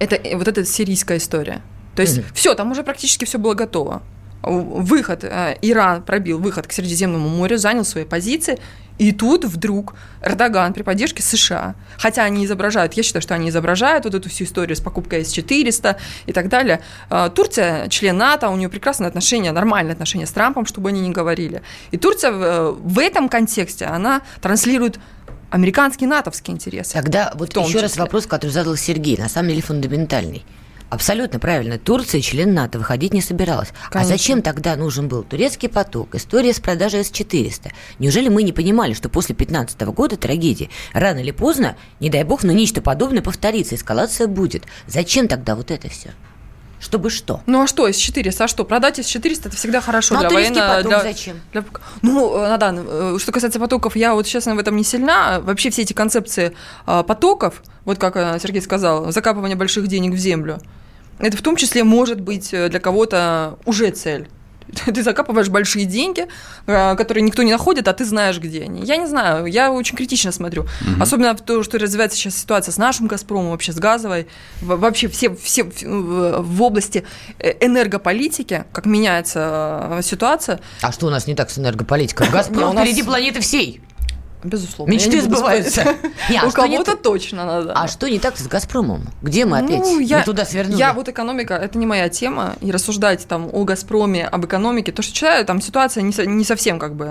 это 0.00 0.36
вот 0.36 0.48
эта 0.48 0.64
сирийская 0.66 1.16
история. 1.16 1.62
То 1.96 2.02
есть 2.02 2.18
mm-hmm. 2.18 2.34
все, 2.34 2.54
там 2.54 2.70
уже 2.72 2.82
практически 2.82 3.24
все 3.24 3.38
было 3.38 3.54
готово. 3.54 4.02
Выход, 4.46 5.24
э, 5.24 5.56
Иран 5.62 6.02
пробил 6.02 6.38
выход 6.38 6.66
к 6.66 6.72
Средиземному 6.72 7.28
морю, 7.28 7.58
занял 7.58 7.84
свои 7.84 8.04
позиции, 8.04 8.58
и 8.98 9.10
тут 9.10 9.44
вдруг 9.44 9.94
Эрдоган 10.22 10.72
при 10.72 10.82
поддержке 10.82 11.22
США, 11.22 11.74
хотя 11.98 12.22
они 12.22 12.44
изображают, 12.44 12.92
я 12.94 13.02
считаю, 13.02 13.22
что 13.22 13.34
они 13.34 13.48
изображают 13.48 14.04
вот 14.04 14.14
эту 14.14 14.28
всю 14.28 14.44
историю 14.44 14.76
с 14.76 14.80
покупкой 14.80 15.24
С-400 15.24 15.96
и 16.26 16.32
так 16.32 16.48
далее. 16.48 16.80
А, 17.10 17.28
Турция 17.28 17.88
член 17.88 18.16
НАТО, 18.16 18.48
у 18.50 18.56
нее 18.56 18.68
прекрасные 18.68 19.08
отношения, 19.08 19.50
нормальные 19.50 19.94
отношения 19.94 20.26
с 20.26 20.30
Трампом, 20.30 20.64
чтобы 20.66 20.90
они 20.90 21.00
не 21.00 21.10
говорили. 21.10 21.62
И 21.90 21.96
Турция 21.96 22.30
в 22.32 22.98
этом 22.98 23.28
контексте, 23.28 23.86
она 23.86 24.22
транслирует 24.40 25.00
американские 25.50 26.08
натовские 26.08 26.54
интересы. 26.54 26.92
Тогда 26.92 27.32
вот 27.34 27.56
еще 27.56 27.66
числе. 27.66 27.80
раз 27.82 27.96
вопрос, 27.96 28.26
который 28.26 28.50
задал 28.50 28.76
Сергей, 28.76 29.16
на 29.16 29.28
самом 29.28 29.48
деле 29.48 29.62
фундаментальный. 29.62 30.44
Абсолютно 30.94 31.40
правильно. 31.40 31.76
Турция, 31.76 32.20
член 32.20 32.54
НАТО, 32.54 32.78
выходить 32.78 33.12
не 33.12 33.20
собиралась. 33.20 33.70
А 33.88 33.90
Конечно. 33.90 34.14
А 34.14 34.16
зачем 34.16 34.42
тогда 34.42 34.76
нужен 34.76 35.08
был 35.08 35.24
турецкий 35.24 35.68
поток, 35.68 36.14
история 36.14 36.54
с 36.54 36.60
продажей 36.60 37.02
С-400? 37.02 37.72
Неужели 37.98 38.28
мы 38.28 38.44
не 38.44 38.52
понимали, 38.52 38.92
что 38.92 39.08
после 39.08 39.34
15 39.34 39.80
года 39.88 40.16
трагедии 40.16 40.70
рано 40.92 41.18
или 41.18 41.32
поздно, 41.32 41.76
не 41.98 42.10
дай 42.10 42.22
бог, 42.22 42.44
но 42.44 42.52
нечто 42.52 42.80
подобное 42.80 43.22
повторится, 43.22 43.74
эскалация 43.74 44.28
будет? 44.28 44.66
Зачем 44.86 45.26
тогда 45.26 45.56
вот 45.56 45.72
это 45.72 45.88
все? 45.88 46.10
Чтобы 46.78 47.10
что? 47.10 47.40
Ну 47.46 47.62
а 47.62 47.66
что, 47.66 47.88
С-400? 47.88 48.44
А 48.44 48.46
что? 48.46 48.64
Продать 48.64 49.00
С-400 49.00 49.48
это 49.48 49.56
всегда 49.56 49.80
хорошо 49.80 50.14
ну, 50.14 50.20
для 50.20 50.28
а 50.28 50.32
военного. 50.32 50.68
Поток 50.76 50.88
для... 50.90 51.02
зачем? 51.02 51.40
Для... 51.52 51.64
Ну, 52.02 52.36
э, 52.36 52.48
Надан, 52.48 52.86
э, 52.86 53.16
что 53.18 53.32
касается 53.32 53.58
потоков, 53.58 53.96
я 53.96 54.14
вот, 54.14 54.26
честно, 54.26 54.54
в 54.54 54.60
этом 54.60 54.76
не 54.76 54.84
сильна. 54.84 55.40
Вообще 55.40 55.70
все 55.70 55.82
эти 55.82 55.92
концепции 55.92 56.54
а, 56.86 57.02
потоков, 57.02 57.62
вот 57.84 57.98
как 57.98 58.16
э, 58.16 58.38
Сергей 58.40 58.62
сказал, 58.62 59.10
закапывание 59.10 59.56
больших 59.56 59.88
денег 59.88 60.12
в 60.12 60.18
землю, 60.18 60.60
это 61.18 61.36
в 61.36 61.42
том 61.42 61.56
числе 61.56 61.84
может 61.84 62.20
быть 62.20 62.50
для 62.50 62.80
кого-то 62.80 63.58
уже 63.64 63.90
цель. 63.90 64.28
Ты 64.94 65.02
закапываешь 65.02 65.48
большие 65.48 65.84
деньги, 65.84 66.26
э, 66.66 66.96
которые 66.96 67.22
никто 67.22 67.42
не 67.42 67.52
находит, 67.52 67.88
а 67.88 67.92
ты 67.92 68.04
знаешь, 68.04 68.38
где 68.38 68.62
они. 68.62 68.84
Я 68.84 68.96
не 68.96 69.06
знаю, 69.06 69.46
я 69.46 69.72
очень 69.72 69.96
критично 69.96 70.32
смотрю. 70.32 70.62
Угу. 70.62 71.02
Особенно 71.02 71.34
в 71.36 71.40
то, 71.40 71.62
что 71.62 71.78
развивается 71.78 72.16
сейчас 72.16 72.36
ситуация 72.36 72.72
с 72.72 72.78
нашим 72.78 73.06
«Газпромом», 73.06 73.50
вообще 73.50 73.72
с 73.72 73.76
газовой, 73.76 74.26
вообще 74.60 75.08
все, 75.08 75.34
все 75.34 75.64
в 75.64 76.62
области 76.62 77.04
э, 77.38 77.54
энергополитики, 77.60 78.64
как 78.72 78.86
меняется 78.86 80.00
ситуация. 80.02 80.60
А 80.80 80.92
что 80.92 81.06
у 81.06 81.10
нас 81.10 81.26
не 81.26 81.34
так 81.34 81.50
с 81.50 81.58
энергополитикой? 81.58 82.28
«Газпром» 82.32 82.76
впереди 82.76 83.02
планеты 83.02 83.40
всей. 83.40 83.80
Безусловно. 84.44 84.92
Мечты 84.92 85.22
сбываются. 85.22 85.96
У 86.46 86.50
кого-то 86.50 86.96
точно 86.96 87.46
надо. 87.46 87.72
А 87.72 87.88
что 87.88 88.08
не 88.08 88.18
так 88.18 88.36
с 88.36 88.46
«Газпромом»? 88.46 89.08
Где 89.22 89.46
мы 89.46 89.58
опять? 89.58 89.80
Ну, 89.80 90.00
мы 90.00 90.22
туда 90.22 90.44
свернули. 90.44 90.78
Я 90.78 90.92
вот 90.92 91.08
экономика, 91.08 91.54
это 91.54 91.78
не 91.78 91.86
моя 91.86 92.10
тема. 92.10 92.54
И 92.60 92.70
рассуждать 92.70 93.26
там 93.26 93.48
о 93.50 93.64
«Газпроме», 93.64 94.26
об 94.26 94.44
экономике, 94.44 94.92
то, 94.92 95.02
что 95.02 95.14
читаю, 95.14 95.46
там 95.46 95.62
ситуация 95.62 96.02
не 96.02 96.44
совсем 96.44 96.78
как 96.78 96.94
бы... 96.94 97.06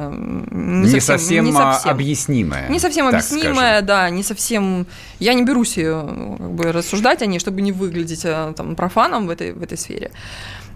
Не 0.51 0.99
совсем 0.99 1.57
а, 1.57 1.79
объяснимая. 1.83 2.69
Не 2.69 2.79
совсем 2.79 3.07
объяснимая, 3.07 3.81
да, 3.81 4.09
не 4.09 4.23
совсем... 4.23 4.85
Я 5.19 5.33
не 5.33 5.43
берусь 5.43 5.77
ее 5.77 6.03
как 6.37 6.51
бы 6.51 6.71
рассуждать 6.71 7.21
о 7.21 7.25
ней, 7.25 7.39
чтобы 7.39 7.61
не 7.61 7.71
выглядеть 7.71 8.25
э, 8.25 8.53
там 8.55 8.75
профаном 8.75 9.27
в 9.27 9.29
этой, 9.31 9.53
в 9.53 9.63
этой 9.63 9.77
сфере. 9.77 10.11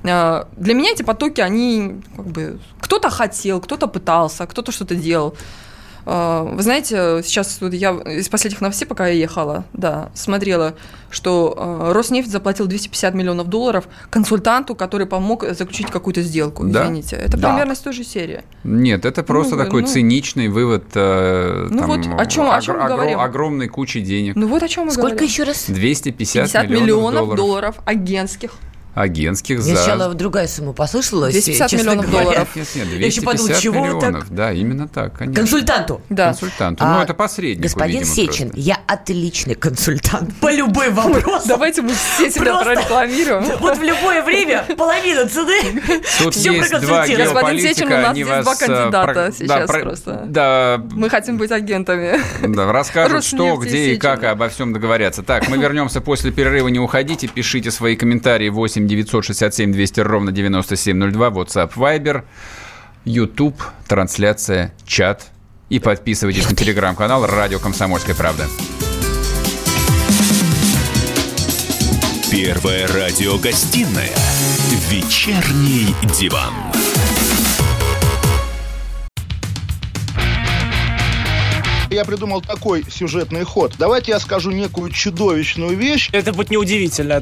Э, 0.04 0.46
для 0.56 0.74
меня 0.74 0.92
эти 0.92 1.04
потоки, 1.04 1.42
они 1.42 2.02
как 2.16 2.28
бы... 2.28 2.60
Кто-то 2.80 3.10
хотел, 3.10 3.62
кто-то 3.62 3.88
пытался, 3.88 4.46
кто-то 4.48 4.72
что-то 4.72 4.96
делал. 4.96 5.36
А, 6.10 6.44
вы 6.44 6.64
знаете, 6.64 7.22
сейчас 7.22 7.58
вот 7.60 7.74
я 7.74 7.92
из 7.92 8.30
последних 8.30 8.62
новостей, 8.62 8.86
пока 8.86 9.08
я 9.08 9.14
ехала, 9.14 9.66
да, 9.74 10.10
смотрела, 10.14 10.76
что 11.10 11.54
а, 11.58 11.94
Роснефть 11.94 12.32
заплатил 12.32 12.66
250 12.66 13.14
миллионов 13.14 13.48
долларов 13.48 13.90
консультанту, 14.10 14.74
который 14.74 15.06
помог 15.06 15.44
заключить 15.44 15.92
какую-то 15.92 16.22
сделку. 16.22 16.64
Да? 16.64 16.86
Извините, 16.86 17.18
это 17.18 17.36
да. 17.36 17.50
примерно 17.50 17.76
с 17.76 17.80
той 17.80 17.92
же 17.92 18.06
серии. 18.06 18.44
Нет, 18.64 19.04
это 19.04 19.22
просто 19.22 19.58
ну, 19.58 19.66
такой 19.66 19.82
ну, 19.82 19.88
циничный 19.90 20.48
вывод. 20.48 20.86
Э, 20.94 21.68
ну 21.70 21.80
там, 21.80 21.88
вот 21.88 22.22
о 22.22 22.26
чем, 22.26 22.50
о 22.50 22.62
чем 22.62 22.80
мы 22.80 22.88
говорим? 22.88 23.20
Огромной 23.20 23.68
кучи 23.68 24.00
денег. 24.00 24.38
Ну 24.38 24.48
вот 24.48 24.64
о 24.64 24.68
чем 24.70 24.86
мы 24.86 24.92
Сколько 24.92 25.10
говорим. 25.10 25.28
еще 25.28 25.44
раз? 25.44 25.66
250 25.68 26.70
миллионов, 26.70 26.82
миллионов 26.82 27.14
долларов. 27.14 27.36
долларов 27.38 27.76
агентских 27.84 28.54
агентских 28.98 29.62
за... 29.62 29.76
Сначала 29.76 30.14
другая 30.14 30.48
сумма 30.48 30.74
послышалась. 30.74 31.34
250 31.34 31.74
миллионов 31.74 32.06
говоря. 32.08 32.24
долларов. 32.24 32.56
Нет, 32.56 32.68
нет, 32.76 32.88
250 32.88 33.00
Я 33.00 33.08
еще 33.08 33.22
подумал, 33.22 33.60
чего 33.60 33.86
миллионов. 33.86 34.24
Так? 34.24 34.36
Да, 34.36 34.52
именно 34.52 34.88
так, 34.88 35.18
конечно. 35.18 35.42
Консультанту. 35.42 36.02
Да. 36.10 36.28
Консультанту. 36.28 36.84
Ну, 36.84 36.90
а, 36.90 36.98
ну, 36.98 37.04
это 37.04 37.14
посредник, 37.14 37.64
Господин 37.64 38.00
видимо, 38.00 38.16
Сечин, 38.16 38.50
просто. 38.50 38.60
я 38.60 38.80
отличный 38.88 39.56
консультант 39.56 40.36
по 40.38 40.52
любым 40.52 40.96
вопросам. 40.96 41.48
Давайте 41.48 41.82
мы 41.82 41.94
все 41.94 42.32
себя 42.32 42.62
прорекламируем. 42.64 43.44
Вот 43.60 43.78
в 43.78 43.84
любое 43.84 44.24
время 44.24 44.66
половина 44.78 45.28
цены. 45.28 45.82
Тут 46.20 46.36
есть 46.36 46.82
два 46.82 47.08
Господин 47.08 47.62
Сечин, 47.62 47.88
у 47.88 47.90
нас 47.90 48.14
здесь 48.14 48.28
два 48.28 48.54
э, 48.54 48.58
кандидата 48.58 49.32
сейчас 49.38 49.70
просто. 49.70 50.24
Да. 50.28 50.82
Мы 50.92 51.10
хотим 51.10 51.38
быть 51.38 51.52
агентами. 51.52 52.20
Да, 52.48 52.72
расскажут, 52.72 53.24
что, 53.24 53.58
где 53.58 53.94
и 53.94 53.98
как 53.98 54.24
обо 54.24 54.50
всем 54.50 54.74
договорятся. 54.74 55.22
Так, 55.22 55.50
мы 55.50 55.58
вернемся 55.58 56.02
после 56.02 56.32
перерыва. 56.32 56.68
Не 56.70 56.80
уходите, 56.80 57.28
пишите 57.28 57.72
свои 57.72 57.96
комментарии 57.96 58.50
8 58.50 58.87
8 58.88 58.96
967 58.96 59.72
200 59.72 60.00
ровно 60.02 60.32
9702, 60.32 61.30
WhatsApp, 61.30 61.74
Viber, 61.74 62.24
YouTube, 63.06 63.62
трансляция, 63.88 64.74
чат. 64.86 65.28
И 65.70 65.80
подписывайтесь 65.80 66.50
на 66.50 66.56
телеграм-канал 66.56 67.26
«Радио 67.28 67.60
Комсомольская 67.60 68.16
правда». 68.16 68.48
Первая 72.32 72.88
радиогостинная 72.88 74.12
«Вечерний 74.90 75.94
диван». 76.18 76.54
Я 81.90 82.04
придумал 82.04 82.42
такой 82.42 82.84
сюжетный 82.90 83.44
ход. 83.44 83.74
Давайте 83.80 84.12
я 84.12 84.20
скажу 84.20 84.52
некую 84.52 84.92
чудовищную 84.92 85.76
вещь. 85.76 86.10
Это 86.12 86.34
будет 86.34 86.50
неудивительно 86.50 87.22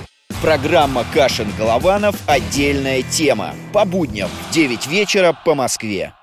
Программа 0.41 1.05
«Кашин-Голованов. 1.13 2.15
Отдельная 2.25 3.03
тема». 3.03 3.53
По 3.73 3.85
будням 3.85 4.27
в 4.49 4.53
9 4.53 4.87
вечера 4.87 5.37
по 5.45 5.53
Москве. 5.53 6.13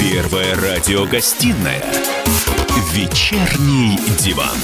Первая 0.00 0.54
радиогостинная 0.54 1.84
«Вечерний 2.94 3.98
диван». 4.18 4.56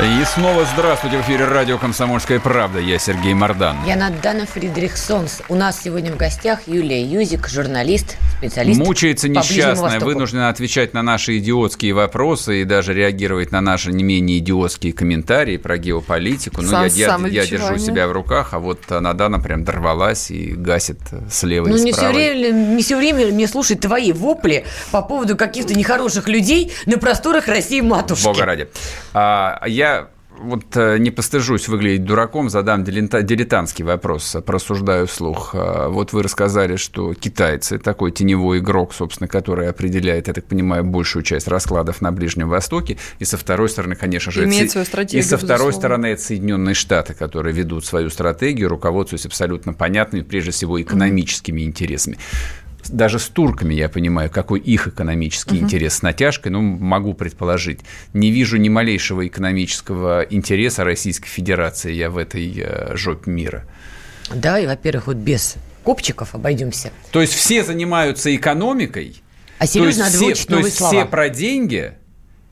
И 0.00 0.24
снова 0.24 0.64
здравствуйте 0.64 1.18
в 1.18 1.22
эфире 1.22 1.44
радио 1.44 1.76
«Комсомольская 1.76 2.38
правда». 2.38 2.78
Я 2.78 3.00
Сергей 3.00 3.34
Мордан. 3.34 3.76
Я 3.84 3.96
Надана 3.96 4.46
Фридрихсонс. 4.46 5.42
У 5.48 5.56
нас 5.56 5.82
сегодня 5.82 6.12
в 6.12 6.16
гостях 6.16 6.68
Юлия 6.68 7.02
Юзик, 7.02 7.48
журналист, 7.48 8.16
специалист. 8.38 8.78
Мучается 8.78 9.28
несчастная, 9.28 9.98
вынуждена 9.98 10.50
отвечать 10.50 10.94
на 10.94 11.02
наши 11.02 11.38
идиотские 11.38 11.94
вопросы 11.94 12.62
и 12.62 12.64
даже 12.64 12.94
реагировать 12.94 13.50
на 13.50 13.60
наши 13.60 13.90
не 13.90 14.04
менее 14.04 14.38
идиотские 14.38 14.92
комментарии 14.92 15.56
про 15.56 15.78
геополитику. 15.78 16.62
Ну, 16.62 16.70
я, 16.70 16.86
я, 16.86 17.18
я 17.26 17.44
держу 17.44 17.76
себя 17.78 18.06
в 18.06 18.12
руках, 18.12 18.50
а 18.52 18.60
вот 18.60 18.88
Надана 18.88 19.40
прям 19.40 19.64
дорвалась 19.64 20.30
и 20.30 20.52
гасит 20.52 21.00
слева 21.28 21.66
ну, 21.66 21.74
и 21.74 21.92
справа. 21.92 22.12
Ну, 22.12 22.18
не 22.20 22.22
все, 22.22 22.34
время, 22.36 22.52
не 22.76 22.82
все 22.84 22.96
время 22.96 23.26
мне 23.32 23.48
слушать 23.48 23.80
твои 23.80 24.12
вопли 24.12 24.64
по 24.92 25.02
поводу 25.02 25.36
каких-то 25.36 25.74
нехороших 25.74 26.28
людей 26.28 26.72
на 26.86 26.98
просторах 26.98 27.48
России-матушки. 27.48 28.26
Бога 28.26 28.44
ради. 28.44 28.68
А, 29.12 29.64
я 29.66 29.87
вот 30.40 30.76
э, 30.76 30.98
не 30.98 31.10
постыжусь 31.10 31.68
выглядеть 31.68 32.04
дураком, 32.04 32.48
задам 32.48 32.84
дилетантский 32.84 33.84
вопрос, 33.84 34.36
просуждаю 34.46 35.06
вслух. 35.06 35.50
А, 35.54 35.88
вот 35.88 36.12
вы 36.12 36.22
рассказали, 36.22 36.76
что 36.76 37.14
китайцы, 37.14 37.78
такой 37.78 38.12
теневой 38.12 38.58
игрок, 38.58 38.94
собственно, 38.94 39.28
который 39.28 39.68
определяет, 39.68 40.28
я 40.28 40.34
так 40.34 40.44
понимаю, 40.44 40.84
большую 40.84 41.22
часть 41.22 41.48
раскладов 41.48 42.00
на 42.00 42.12
Ближнем 42.12 42.48
Востоке, 42.48 42.98
и 43.18 43.24
со 43.24 43.36
второй 43.36 43.68
стороны, 43.68 43.94
конечно 43.94 44.32
же, 44.32 44.44
Имеет 44.44 44.70
свою 44.70 44.86
стратегию, 44.86 45.22
и 45.22 45.26
со 45.26 45.38
второй 45.38 45.72
стороны 45.72 46.06
это 46.06 46.22
Соединенные 46.22 46.74
Штаты, 46.74 47.14
которые 47.14 47.54
ведут 47.54 47.84
свою 47.84 48.10
стратегию, 48.10 48.68
руководствуясь 48.68 49.26
абсолютно 49.26 49.72
понятными, 49.72 50.22
прежде 50.22 50.50
всего, 50.52 50.80
экономическими 50.80 51.60
mm-hmm. 51.60 51.64
интересами 51.64 52.18
даже 52.88 53.18
с 53.18 53.28
турками 53.28 53.74
я 53.74 53.88
понимаю, 53.88 54.30
какой 54.30 54.60
их 54.60 54.88
экономический 54.88 55.56
угу. 55.56 55.64
интерес 55.64 55.94
с 55.94 56.02
натяжкой, 56.02 56.52
ну, 56.52 56.60
могу 56.60 57.14
предположить. 57.14 57.80
Не 58.12 58.30
вижу 58.30 58.56
ни 58.56 58.68
малейшего 58.68 59.26
экономического 59.26 60.22
интереса 60.28 60.84
Российской 60.84 61.28
Федерации 61.28 61.92
я 61.92 62.10
в 62.10 62.18
этой 62.18 62.52
э, 62.56 62.96
жопе 62.96 63.30
мира. 63.30 63.64
Да, 64.34 64.58
и, 64.58 64.66
во-первых, 64.66 65.06
вот 65.06 65.16
без 65.16 65.56
копчиков 65.84 66.34
обойдемся. 66.34 66.90
То 67.12 67.20
есть 67.20 67.32
все 67.32 67.64
занимаются 67.64 68.34
экономикой, 68.34 69.22
а 69.58 69.66
серьезно, 69.66 70.04
надо 70.04 70.16
все, 70.16 70.24
выучить 70.26 70.46
то 70.48 70.58
есть 70.58 70.76
слова. 70.76 70.92
все 70.92 71.04
про 71.06 71.28
деньги, 71.30 71.94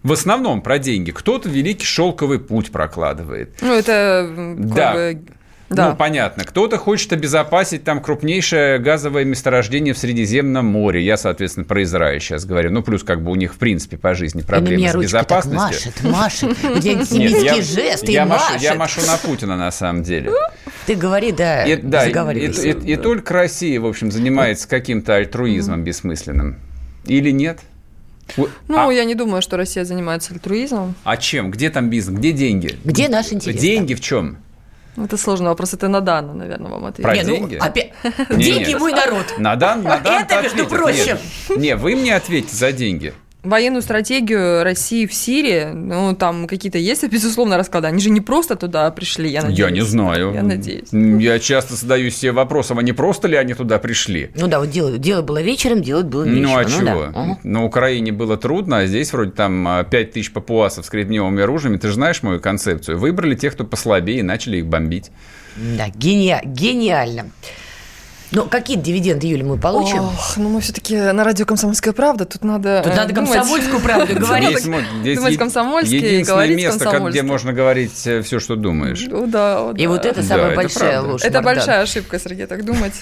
в 0.03 0.13
основном 0.13 0.63
про 0.63 0.79
деньги. 0.79 1.11
Кто-то 1.11 1.49
великий 1.49 1.85
шелковый 1.85 2.39
путь 2.39 2.71
прокладывает. 2.71 3.57
Ну, 3.61 3.75
это 3.75 4.55
да. 4.57 4.93
бы 4.95 5.23
да. 5.69 5.91
Ну, 5.91 5.97
понятно. 5.97 6.45
Кто-то 6.45 6.79
хочет 6.79 7.13
обезопасить 7.13 7.83
там 7.83 8.01
крупнейшее 8.01 8.79
газовое 8.79 9.25
месторождение 9.25 9.95
в 9.95 9.99
Средиземном 9.99 10.65
море. 10.67 11.05
Я, 11.05 11.17
соответственно, 11.17 11.65
про 11.65 11.83
Израиль 11.83 12.21
сейчас 12.21 12.45
говорю. 12.45 12.71
Ну, 12.71 12.83
плюс 12.83 13.03
как 13.03 13.23
бы 13.23 13.33
у 13.33 13.35
них, 13.35 13.55
в 13.55 13.59
принципе, 13.59 13.97
по 13.97 14.15
жизни 14.15 14.43
проблемы 14.43 14.89
с 14.89 14.95
безопасностью. 14.95 15.93
Так 15.93 16.05
машет, 16.05 16.53
машет. 16.63 16.77
У 16.77 16.81
тебя 16.81 16.99
антисемитский 16.99 17.63
жест, 17.63 18.09
я 18.09 18.27
машет. 18.27 18.53
Машу, 18.53 18.63
я 18.65 18.75
машу 18.75 19.01
на 19.07 19.17
Путина, 19.17 19.57
на 19.57 19.71
самом 19.73 20.03
деле. 20.03 20.33
Ты 20.87 20.95
говори, 20.95 21.33
да, 21.33 21.65
и, 21.65 21.77
да, 21.77 22.07
и, 22.07 22.13
и, 22.13 22.47
и, 22.47 22.93
и 22.93 22.97
только 22.97 23.35
Россия, 23.35 23.81
в 23.81 23.87
общем, 23.87 24.13
занимается 24.13 24.69
каким-то 24.69 25.17
альтруизмом 25.17 25.83
бессмысленным. 25.83 26.61
Или 27.07 27.33
нет? 27.33 27.61
Ну, 28.37 28.89
а... 28.89 28.93
я 28.93 29.05
не 29.05 29.15
думаю, 29.15 29.43
что 29.43 29.57
Россия 29.57 29.85
занимается 29.85 30.33
альтруизмом. 30.33 30.95
А 31.05 31.17
чем? 31.17 31.51
Где 31.51 31.71
там 31.71 31.91
бизнес? 31.91 32.19
Где 32.19 32.33
деньги? 32.33 32.79
Где 32.85 33.09
наш 33.09 33.33
интерес? 33.33 33.61
Деньги 33.61 33.95
да? 33.95 33.99
в 33.99 34.01
чем? 34.01 34.39
Это 34.97 35.17
сложный 35.17 35.49
вопрос, 35.49 35.75
это 35.75 35.89
на 35.89 36.01
Дана, 36.01 36.33
наверное, 36.33 36.71
вам 36.71 36.87
ответить. 36.87 37.03
Про 37.05 37.15
Не, 37.15 37.23
ну, 37.23 37.37
деньги? 37.37 37.57
опять- 37.57 37.93
Не, 38.31 38.45
Деньги 38.45 38.69
нет. 38.71 38.81
мой 38.81 38.93
народ. 38.93 39.27
Надан, 39.39 39.83
Надан 39.83 40.23
Это, 40.23 40.43
между 40.43 40.63
ответит. 40.65 40.69
прочим. 40.85 41.19
Нет. 41.51 41.59
Не, 41.59 41.77
вы 41.77 41.95
мне 41.97 42.15
ответьте 42.17 42.57
за 42.57 42.73
деньги. 42.73 43.13
Военную 43.47 43.83
стратегию 43.83 44.65
России 44.65 45.07
в 45.07 45.15
Сирии, 45.15 45.67
ну, 45.73 46.15
там 46.15 46.47
какие-то 46.47 46.79
есть, 46.79 47.09
безусловно, 47.09 47.57
расклады. 47.57 47.87
Они 47.87 48.01
же 48.01 48.11
не 48.11 48.21
просто 48.21 48.57
туда 48.57 48.91
пришли, 48.91 49.31
я 49.31 49.43
надеюсь. 49.43 49.59
Я 49.59 49.71
не 49.71 49.81
знаю. 49.83 50.33
Я 50.35 50.43
надеюсь. 50.43 50.89
Я 50.93 51.39
часто 51.39 51.75
задаюсь 51.75 52.17
себе 52.17 52.33
вопросом, 52.33 52.79
а 52.79 52.83
не 52.83 52.93
просто 52.93 53.29
ли 53.29 53.37
они 53.37 53.55
туда 53.55 53.79
пришли? 53.79 54.31
Ну 54.35 54.49
да, 54.49 54.59
вот 54.61 54.71
дело, 54.71 54.99
дело 54.99 55.23
было 55.23 55.41
вечером, 55.41 55.83
делать 55.83 56.07
было 56.07 56.25
вечером. 56.25 56.43
Ну 56.51 56.57
а 56.59 56.65
да. 56.65 56.71
чего? 56.71 57.03
Ага. 57.15 57.39
На 57.45 57.65
Украине 57.65 58.13
было 58.13 58.37
трудно, 58.37 58.79
а 58.79 58.87
здесь 58.87 59.13
вроде 59.13 59.31
там 59.31 59.87
5 59.91 60.13
тысяч 60.13 60.33
папуасов 60.33 60.85
с 60.87 60.91
кремниевыми 60.91 61.43
оружиями. 61.43 61.77
Ты 61.77 61.89
же 61.89 61.95
знаешь 61.95 62.23
мою 62.23 62.41
концепцию. 62.41 62.99
Выбрали 62.99 63.35
тех, 63.35 63.53
кто 63.55 63.65
послабее, 63.65 64.19
и 64.21 64.23
начали 64.23 64.59
их 64.59 64.67
бомбить. 64.67 65.11
Да, 65.57 65.89
гения- 65.89 66.43
гениально. 66.45 67.31
Ну, 68.33 68.45
какие 68.47 68.77
дивиденды, 68.77 69.27
Юля, 69.29 69.45
мы 69.45 69.57
получим? 69.59 70.01
Ох, 70.05 70.37
ну 70.37 70.49
мы 70.49 70.61
все-таки 70.61 70.97
на 70.97 71.23
радио 71.25 71.47
«Комсомольская 71.47 71.93
правда», 71.93 72.25
тут 72.25 72.43
надо 72.45 72.83
Тут 72.83 72.93
э, 72.93 72.97
надо 72.97 73.15
думать. 73.15 73.33
комсомольскую 73.33 73.81
правду 73.81 74.15
говорить. 74.19 74.65
Думать 74.65 75.33
е- 75.33 75.39
комсомольски 75.39 75.95
и 75.95 75.97
единственное 75.97 76.25
говорить 76.25 76.57
место, 76.57 77.01
где 77.09 77.23
можно 77.23 77.53
говорить 77.53 77.93
все, 77.93 78.41
что 78.41 78.57
думаешь. 78.57 79.05
Ну 79.09 79.27
да, 79.27 79.73
И 79.77 79.87
вот 79.87 80.05
это 80.05 80.23
самая 80.23 80.55
большая 80.57 81.01
ложь. 81.01 81.23
Это 81.23 81.41
большая 81.41 81.83
ошибка, 81.83 82.19
Сергей, 82.19 82.47
так 82.47 82.65
думать. 82.65 82.95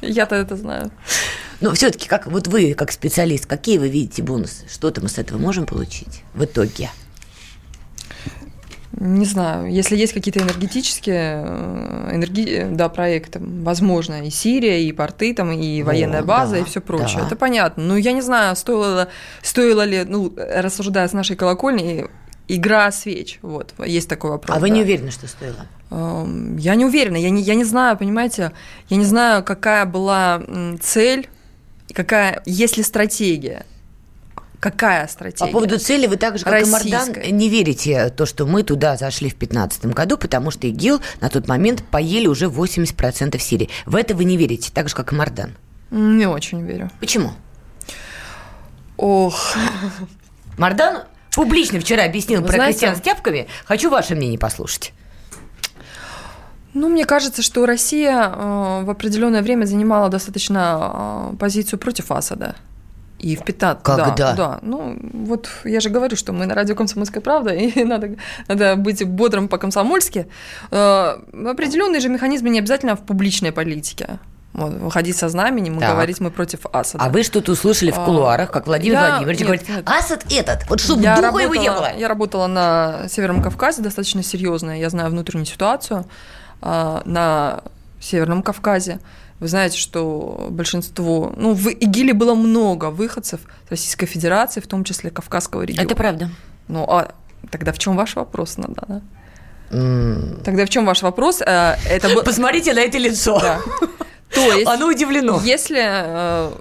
Я-то 0.00 0.34
это 0.34 0.56
знаю. 0.56 0.90
Но 1.60 1.72
все-таки, 1.74 2.08
как 2.08 2.26
вот 2.26 2.48
вы, 2.48 2.74
как 2.74 2.90
специалист, 2.90 3.46
какие 3.46 3.78
вы 3.78 3.88
видите 3.88 4.20
бонусы? 4.22 4.68
Что-то 4.68 5.00
мы 5.00 5.08
с 5.08 5.18
этого 5.18 5.38
можем 5.38 5.64
получить 5.64 6.22
в 6.34 6.44
итоге? 6.44 6.90
Не 8.98 9.24
знаю, 9.24 9.72
если 9.72 9.96
есть 9.96 10.12
какие-то 10.12 10.40
энергетические 10.40 11.42
э, 11.46 12.10
энерги... 12.12 12.66
да, 12.70 12.88
проекты, 12.88 13.40
возможно, 13.40 14.26
и 14.26 14.30
Сирия, 14.30 14.82
и 14.82 14.92
порты, 14.92 15.34
там, 15.34 15.50
и 15.50 15.82
военная 15.82 16.20
О, 16.20 16.24
база, 16.24 16.56
да, 16.56 16.58
и 16.60 16.64
все 16.64 16.80
прочее. 16.80 17.20
да. 17.20 17.26
Это 17.26 17.36
понятно. 17.36 17.82
Но 17.82 17.96
я 17.96 18.12
не 18.12 18.20
знаю, 18.20 18.54
стоило, 18.54 19.08
стоило 19.42 19.84
ли, 19.84 20.04
ну, 20.04 20.32
рассуждая 20.36 21.08
с 21.08 21.14
нашей 21.14 21.36
колокольни, 21.36 22.06
игра 22.48 22.90
свеч. 22.92 23.38
Вот, 23.42 23.72
есть 23.84 24.08
такой 24.08 24.30
вопрос. 24.30 24.56
А 24.56 24.60
вы 24.60 24.68
да. 24.68 24.74
не 24.74 24.82
уверены, 24.82 25.10
что 25.10 25.26
стоило? 25.26 25.66
Эм, 25.90 26.56
Я 26.58 26.74
не 26.74 26.84
уверена, 26.84 27.16
я 27.16 27.30
не, 27.30 27.42
я 27.42 27.54
не 27.54 27.64
знаю, 27.64 27.96
понимаете, 27.96 28.52
я 28.88 28.96
не 28.96 29.04
знаю, 29.04 29.42
какая 29.42 29.86
была 29.86 30.42
цель, 30.80 31.28
какая, 31.94 32.42
есть 32.44 32.76
ли 32.76 32.82
стратегия. 32.82 33.64
Какая 34.62 35.08
стратегия? 35.08 35.44
По 35.46 35.52
поводу 35.52 35.76
цели 35.80 36.06
вы 36.06 36.16
так 36.16 36.38
же, 36.38 36.44
как 36.44 36.62
и 36.62 36.64
Мардан, 36.70 36.92
Российская. 37.08 37.32
не 37.32 37.48
верите 37.48 38.10
то, 38.10 38.26
что 38.26 38.46
мы 38.46 38.62
туда 38.62 38.96
зашли 38.96 39.28
в 39.28 39.36
2015 39.36 39.86
году, 39.86 40.16
потому 40.16 40.52
что 40.52 40.68
ИГИЛ 40.68 41.00
на 41.20 41.28
тот 41.30 41.48
момент 41.48 41.82
поели 41.90 42.28
уже 42.28 42.46
80% 42.46 43.36
Сирии. 43.40 43.70
В 43.86 43.96
это 43.96 44.14
вы 44.14 44.22
не 44.22 44.36
верите, 44.36 44.70
так 44.72 44.88
же, 44.88 44.94
как 44.94 45.12
и 45.12 45.16
Мардан. 45.16 45.56
Не 45.90 46.26
очень 46.26 46.62
верю. 46.62 46.92
Почему? 47.00 47.32
Ох, 48.96 49.56
Мардан 50.56 51.02
публично 51.34 51.80
вчера 51.80 52.04
объяснил 52.04 52.40
Вы 52.40 52.46
про 52.46 52.54
знаете- 52.54 52.78
крестьян 52.78 52.96
с 52.96 53.00
тяпками. 53.00 53.48
Хочу 53.64 53.90
ваше 53.90 54.14
мнение 54.14 54.38
послушать. 54.38 54.92
ну, 56.72 56.88
мне 56.88 57.04
кажется, 57.04 57.42
что 57.42 57.66
Россия 57.66 58.28
э, 58.28 58.84
в 58.84 58.90
определенное 58.90 59.42
время 59.42 59.64
занимала 59.64 60.08
достаточно 60.08 61.30
э, 61.32 61.36
позицию 61.36 61.80
против 61.80 62.12
Асада. 62.12 62.54
И 63.22 63.36
в 63.36 63.44
15... 63.44 63.82
Когда? 63.84 64.10
Да, 64.10 64.32
да. 64.34 64.58
Ну, 64.62 64.98
вот 65.12 65.48
я 65.64 65.80
же 65.80 65.90
говорю, 65.90 66.16
что 66.16 66.32
мы 66.32 66.44
на 66.46 66.54
радио 66.54 66.74
«Комсомольская 66.74 67.22
правда», 67.22 67.54
и 67.54 67.84
надо, 67.84 68.16
надо 68.48 68.74
быть 68.76 69.04
бодрым 69.06 69.48
по-комсомольски. 69.48 70.26
Э, 70.70 71.18
определенные 71.46 72.00
же 72.00 72.08
механизмы 72.08 72.50
не 72.50 72.58
обязательно 72.58 72.96
в 72.96 73.00
публичной 73.00 73.52
политике. 73.52 74.18
Вот, 74.54 74.74
выходить 74.74 75.16
со 75.16 75.28
знаменем 75.30 75.78
и 75.78 75.80
Так. 75.80 75.92
говорить 75.92 76.20
мы 76.20 76.30
против 76.30 76.66
Асада. 76.72 77.02
А 77.04 77.08
вы 77.08 77.22
что-то 77.22 77.52
услышали 77.52 77.90
в 77.90 77.98
А, 77.98 78.04
кулуарах, 78.04 78.50
как 78.50 78.66
Владимир 78.66 78.94
я- 78.98 79.08
Владимирович 79.08 79.38
нет, 79.38 79.46
говорит, 79.46 79.68
нет. 79.68 79.88
Асад 79.88 80.26
этот, 80.30 80.68
вот 80.68 80.80
чтобы 80.80 81.02
я 81.02 81.16
духа 81.16 81.38
его 81.38 81.54
не 81.54 81.68
работала, 81.68 81.88
было. 81.90 81.98
я 81.98 82.08
работала 82.08 82.46
на 82.48 83.08
Северном 83.08 83.42
Кавказе 83.42 83.80
достаточно 83.82 84.22
серьезно. 84.22 84.78
Я 84.78 84.90
знаю 84.90 85.10
внутреннюю 85.10 85.46
ситуацию 85.46 86.04
а, 86.60 87.00
на 87.06 87.60
Северном 88.00 88.42
Кавказе. 88.42 88.98
Вы 89.42 89.48
знаете, 89.48 89.76
что 89.76 90.46
большинство, 90.50 91.32
ну, 91.36 91.52
в 91.52 91.66
ИГИЛе 91.68 92.12
было 92.14 92.36
много 92.36 92.90
выходцев 92.90 93.40
с 93.66 93.70
Российской 93.72 94.06
Федерации, 94.06 94.60
в 94.60 94.68
том 94.68 94.84
числе 94.84 95.10
Кавказского 95.10 95.62
региона. 95.62 95.84
Это 95.84 95.96
правда. 95.96 96.30
Ну, 96.68 96.84
а 96.88 97.12
тогда 97.50 97.72
в 97.72 97.78
чем 97.78 97.96
ваш 97.96 98.14
вопрос, 98.14 98.56
Надана? 98.56 99.02
М. 99.72 100.40
Тогда 100.44 100.64
в 100.64 100.68
чем 100.70 100.84
ваш 100.86 101.02
вопрос? 101.02 101.40
Э, 101.40 101.74
Это 101.90 102.08
был- 102.14 102.22
Посмотрите 102.22 102.72
на 102.72 102.78
это 102.82 102.98
лицо. 102.98 103.40
Да. 103.40 103.60
То 104.32 104.52
есть, 104.52 104.68
Оно 104.68 104.86
удивлено. 104.86 105.40
если 105.44 105.80
э, 105.82 106.52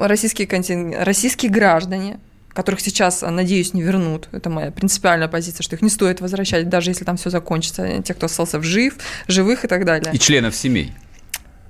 российские, 0.00 0.48
контин- 0.48 0.94
российские 1.04 1.50
граждане, 1.50 2.18
которых 2.54 2.80
сейчас, 2.80 3.22
э, 3.22 3.28
надеюсь, 3.28 3.74
не 3.74 3.82
вернут, 3.82 4.28
это 4.32 4.48
моя 4.48 4.70
принципиальная 4.70 5.28
позиция, 5.28 5.62
что 5.62 5.76
их 5.76 5.82
не 5.82 5.90
стоит 5.90 6.22
возвращать, 6.22 6.70
даже 6.70 6.90
если 6.90 7.04
там 7.04 7.18
все 7.18 7.28
закончится, 7.28 8.02
те, 8.02 8.14
кто 8.14 8.26
остался 8.26 8.58
в 8.58 8.62
жив, 8.62 8.96
живых 9.28 9.64
и 9.66 9.68
так 9.68 9.84
далее. 9.84 10.10
И 10.14 10.18
членов 10.18 10.56
семей. 10.56 10.94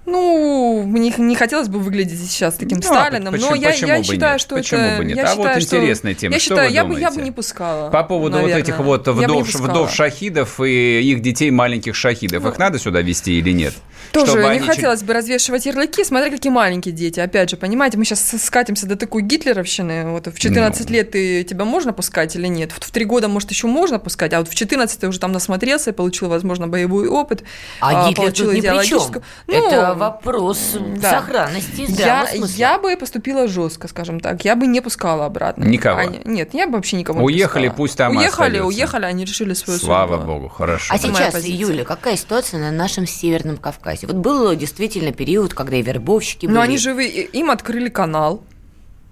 Ну, 0.06 0.82
мне 0.86 1.12
не 1.16 1.34
хотелось 1.34 1.68
бы 1.68 1.78
выглядеть 1.78 2.20
сейчас 2.30 2.54
таким 2.54 2.78
Ну, 2.78 2.90
а 2.90 3.06
Сталином, 3.06 3.32
почему- 3.32 3.50
но 3.50 3.56
я, 3.56 3.70
почему 3.70 3.88
я 3.90 4.02
считаю, 4.02 4.32
нет? 4.32 4.40
что 4.40 4.54
Почему 4.56 4.80
это... 4.80 4.98
бы 4.98 5.04
нет? 5.06 5.16
Я 5.16 5.22
А 5.24 5.34
вот 5.34 5.44
считаю, 5.46 5.60
что- 5.62 5.76
интересная 5.76 6.14
тема. 6.14 6.34
Я 6.34 6.40
Что 6.40 6.48
считаю, 6.50 6.68
вы 6.68 6.74
я 6.74 6.84
бы, 6.84 6.92
я 6.92 6.94
бы 6.94 7.14
думаете? 7.14 7.22
не 7.22 7.30
пускала. 7.30 7.90
По 7.90 8.02
поводу 8.04 8.36
наверное. 8.36 8.56
вот 8.58 8.68
этих 8.68 8.78
вот 8.80 9.08
вдов, 9.08 9.54
вдов 9.54 9.92
шахидов 9.94 10.60
и 10.60 11.00
их 11.00 11.20
детей 11.22 11.50
маленьких 11.50 11.94
шахидов, 11.94 12.44
их 12.44 12.58
надо 12.58 12.78
сюда 12.78 13.00
вести 13.00 13.38
или 13.38 13.50
нет? 13.52 13.74
Тоже 14.12 14.26
Чтобы 14.32 14.42
не 14.44 14.48
они 14.50 14.60
хотелось 14.60 15.02
бы 15.02 15.12
развешивать 15.14 15.66
ярлыки, 15.66 16.04
смотря 16.04 16.30
какие 16.30 16.52
маленькие 16.52 16.92
дети. 16.94 17.18
Опять 17.18 17.50
же, 17.50 17.56
понимаете, 17.56 17.96
мы 17.98 18.04
сейчас 18.04 18.34
скатимся 18.44 18.86
до 18.86 18.96
такой 18.96 19.22
гитлеровщины. 19.22 20.10
Вот 20.10 20.26
в 20.28 20.38
14 20.38 20.88
Ну. 20.90 20.94
лет 20.94 21.10
ты, 21.12 21.42
тебя 21.42 21.64
можно 21.64 21.92
пускать 21.92 22.36
или 22.36 22.46
нет? 22.46 22.70
Вот 22.74 22.84
в 22.84 22.90
3 22.92 23.04
года, 23.06 23.26
может, 23.28 23.50
еще 23.50 23.66
можно 23.66 23.98
пускать, 23.98 24.32
а 24.34 24.38
вот 24.38 24.48
в 24.48 24.54
14 24.54 25.00
ты 25.00 25.08
уже 25.08 25.18
там 25.18 25.32
насмотрелся 25.32 25.90
и 25.90 25.92
получил, 25.92 26.28
возможно, 26.28 26.68
боевой 26.68 27.08
опыт. 27.08 27.42
А 27.80 28.08
Гитлер 28.08 28.26
получил 28.26 28.46
тут 28.46 28.54
ни 28.54 28.60
при 28.60 28.66
чем. 28.66 28.76
идеологическую- 28.98 29.22
Ну, 29.48 29.68
Это 29.68 29.93
вопрос 29.94 30.76
да. 31.00 31.10
сохранности 31.20 31.80
и 31.82 31.92
я, 31.92 32.26
я 32.32 32.78
бы 32.78 32.96
поступила 32.96 33.48
жестко, 33.48 33.88
скажем 33.88 34.20
так. 34.20 34.44
Я 34.44 34.56
бы 34.56 34.66
не 34.66 34.80
пускала 34.80 35.26
обратно. 35.26 35.64
Никого? 35.64 35.98
Они- 36.00 36.20
нет, 36.24 36.54
я 36.54 36.66
бы 36.66 36.74
вообще 36.74 36.96
никого 36.96 37.20
не 37.20 37.26
Уехали, 37.26 37.68
пусть 37.74 37.96
там 37.96 38.16
Уехали, 38.16 38.28
остаются. 38.56 38.66
уехали, 38.66 39.04
они 39.06 39.24
решили 39.24 39.54
свою 39.54 39.78
Слава 39.78 40.16
судьбу. 40.16 40.32
богу, 40.32 40.48
хорошо. 40.48 40.92
А 40.94 40.98
сейчас, 40.98 41.32
позиция. 41.34 41.56
Юля, 41.56 41.84
какая 41.84 42.16
ситуация 42.16 42.60
на 42.60 42.70
нашем 42.70 43.06
Северном 43.06 43.56
Кавказе? 43.56 44.06
Вот 44.06 44.16
был 44.16 44.54
действительно 44.54 45.12
период, 45.12 45.54
когда 45.54 45.76
и 45.76 45.82
вербовщики 45.82 46.46
Но 46.46 46.52
были. 46.54 46.62
они 46.62 46.78
же 46.78 46.94
вы- 46.94 47.06
им 47.06 47.50
открыли 47.50 47.88
канал, 47.88 48.42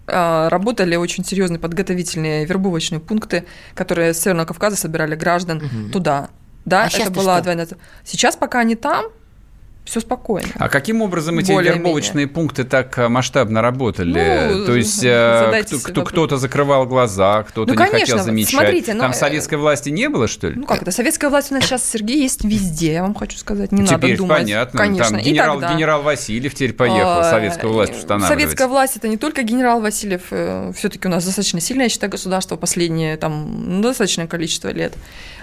а, 0.06 0.48
работали 0.50 0.96
очень 0.96 1.24
серьезные 1.24 1.58
подготовительные 1.60 2.44
вербовочные 2.44 3.00
пункты, 3.00 3.44
которые 3.74 4.14
с 4.14 4.18
Северного 4.20 4.46
Кавказа 4.46 4.76
собирали 4.76 5.14
граждан 5.14 5.62
туда. 5.92 6.28
Да, 6.64 6.84
А 6.84 6.86
это 6.88 7.10
была 7.10 7.34
что? 7.36 7.42
двойная. 7.44 7.68
Сейчас, 8.04 8.36
пока 8.36 8.60
они 8.60 8.74
там, 8.76 9.06
все 9.84 10.00
спокойно. 10.00 10.48
А 10.58 10.68
каким 10.68 11.02
образом 11.02 11.38
эти 11.40 11.50
Более-менее. 11.50 11.74
вербовочные 11.82 12.26
пункты 12.28 12.62
так 12.64 12.96
а, 12.98 13.08
масштабно 13.08 13.62
работали? 13.62 14.48
Ну, 14.52 14.64
То 14.66 14.76
есть 14.76 15.02
э, 15.02 15.64
кто- 15.84 16.04
кто-то 16.04 16.36
закрывал 16.36 16.86
глаза, 16.86 17.42
кто-то 17.42 17.72
Ну, 17.74 17.78
не 17.80 17.86
конечно, 17.86 17.98
хотел 18.16 18.24
замечать. 18.24 18.50
смотрите, 18.60 18.94
ну, 18.94 19.00
Там 19.00 19.10
э, 19.10 19.14
советской 19.14 19.56
власти 19.56 19.88
не 19.90 20.08
было, 20.08 20.28
что 20.28 20.48
ли? 20.48 20.54
Ну 20.56 20.66
как 20.66 20.82
это? 20.82 20.92
Советская 20.92 21.30
власть 21.30 21.50
у 21.50 21.54
нас 21.54 21.64
сейчас, 21.64 21.84
Сергей, 21.84 22.22
есть 22.22 22.44
везде, 22.44 22.92
я 22.92 23.02
вам 23.02 23.14
хочу 23.14 23.36
сказать. 23.38 23.72
Не 23.72 23.84
Теперь 23.84 24.00
надо 24.12 24.16
думать. 24.18 24.38
понятно. 24.42 24.78
Конечно. 24.78 25.16
Там 25.16 25.20
генерал, 25.26 25.58
тогда. 25.60 25.74
генерал 25.74 26.02
Васильев 26.02 26.54
теперь 26.54 26.74
поехал 26.74 27.18
А, 27.20 27.24
советскую 27.24 27.72
власть 27.72 27.96
устанавливать. 27.96 28.32
Советская 28.40 28.68
власть 28.68 28.96
это 28.96 29.08
не 29.08 29.16
только 29.16 29.42
генерал 29.42 29.80
Васильев, 29.80 30.22
все-таки 30.76 31.08
у 31.08 31.10
нас 31.10 31.24
достаточно 31.24 31.60
сильное, 31.60 31.86
я 31.86 31.90
считаю, 31.90 32.10
государство 32.10 32.56
последнее 32.56 33.16
там 33.16 33.80
ну, 33.80 33.82
достаточное 33.82 34.28
количество 34.28 34.68
лет. 34.68 34.92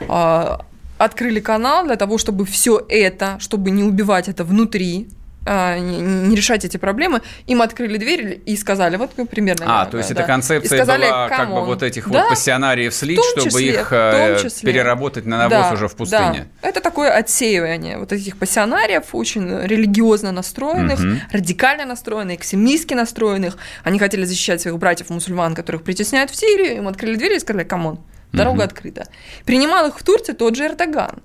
А, 0.08 0.62
Открыли 1.00 1.40
канал 1.40 1.86
для 1.86 1.96
того, 1.96 2.18
чтобы 2.18 2.46
все 2.46 2.86
это, 2.90 3.38
чтобы 3.40 3.72
не 3.72 3.84
убивать 3.84 4.28
это 4.28 4.44
внутри, 4.44 5.08
а, 5.46 5.78
не, 5.80 6.36
решать 6.36 6.66
эти 6.66 6.76
проблемы, 6.76 7.22
им 7.48 7.62
открыли 7.62 7.98
дверь 7.98 8.42
и 8.46 8.58
сказали, 8.58 8.98
вот 8.98 9.12
примерно. 9.30 9.64
А, 9.66 9.68
наверное, 9.70 9.92
то 9.92 9.98
есть 9.98 10.10
да. 10.14 10.16
эта 10.16 10.24
концепция 10.28 10.76
И 10.76 10.80
сказали, 10.82 11.06
была 11.06 11.30
как 11.30 11.50
бы 11.50 11.62
вот 11.66 11.82
этих 11.82 12.10
Да, 12.10 12.20
вот 12.24 12.30
пассионариев 12.32 12.94
слить, 12.94 13.16
том 13.16 13.26
чтобы 13.32 13.62
числе, 13.62 13.70
их 13.74 13.88
э, 13.92 14.40
числе. 14.44 14.72
переработать 14.74 15.26
на 15.26 15.38
навоз 15.48 15.68
Да, 15.70 15.74
уже 15.74 15.88
в 15.88 15.96
пустыне. 15.96 16.48
да. 16.62 16.68
Это 16.70 16.82
такое 16.82 17.12
отсеивание 17.12 17.98
вот 17.98 18.12
этих 18.12 18.38
пассионариев, 18.38 19.06
очень 19.14 19.50
религиозно 19.64 20.34
настроенных, 20.34 21.00
Мгм. 21.00 21.22
радикально 21.32 21.86
настроенных, 21.86 22.40
экстремистски 22.40 22.94
настроенных. 22.94 23.58
Они 23.86 23.98
хотели 23.98 24.26
защищать 24.26 24.60
своих 24.62 24.78
братьев-мусульман, 24.78 25.56
которых 25.56 25.84
притесняют 25.84 26.32
в 26.32 26.36
Сирии. 26.36 26.76
Им 26.76 26.88
открыли 26.90 27.16
двери 27.16 27.38
и 27.38 27.40
сказали, 27.40 27.64
come 27.64 27.84
on, 27.84 28.00
дорога 28.34 28.56
Мгм. 28.58 28.64
открыта. 28.66 29.08
Принимал 29.46 29.88
их 29.88 30.00
в 30.00 30.04
Турции 30.04 30.34
тот 30.34 30.56
же 30.56 30.66
Эрдоган. 30.66 31.22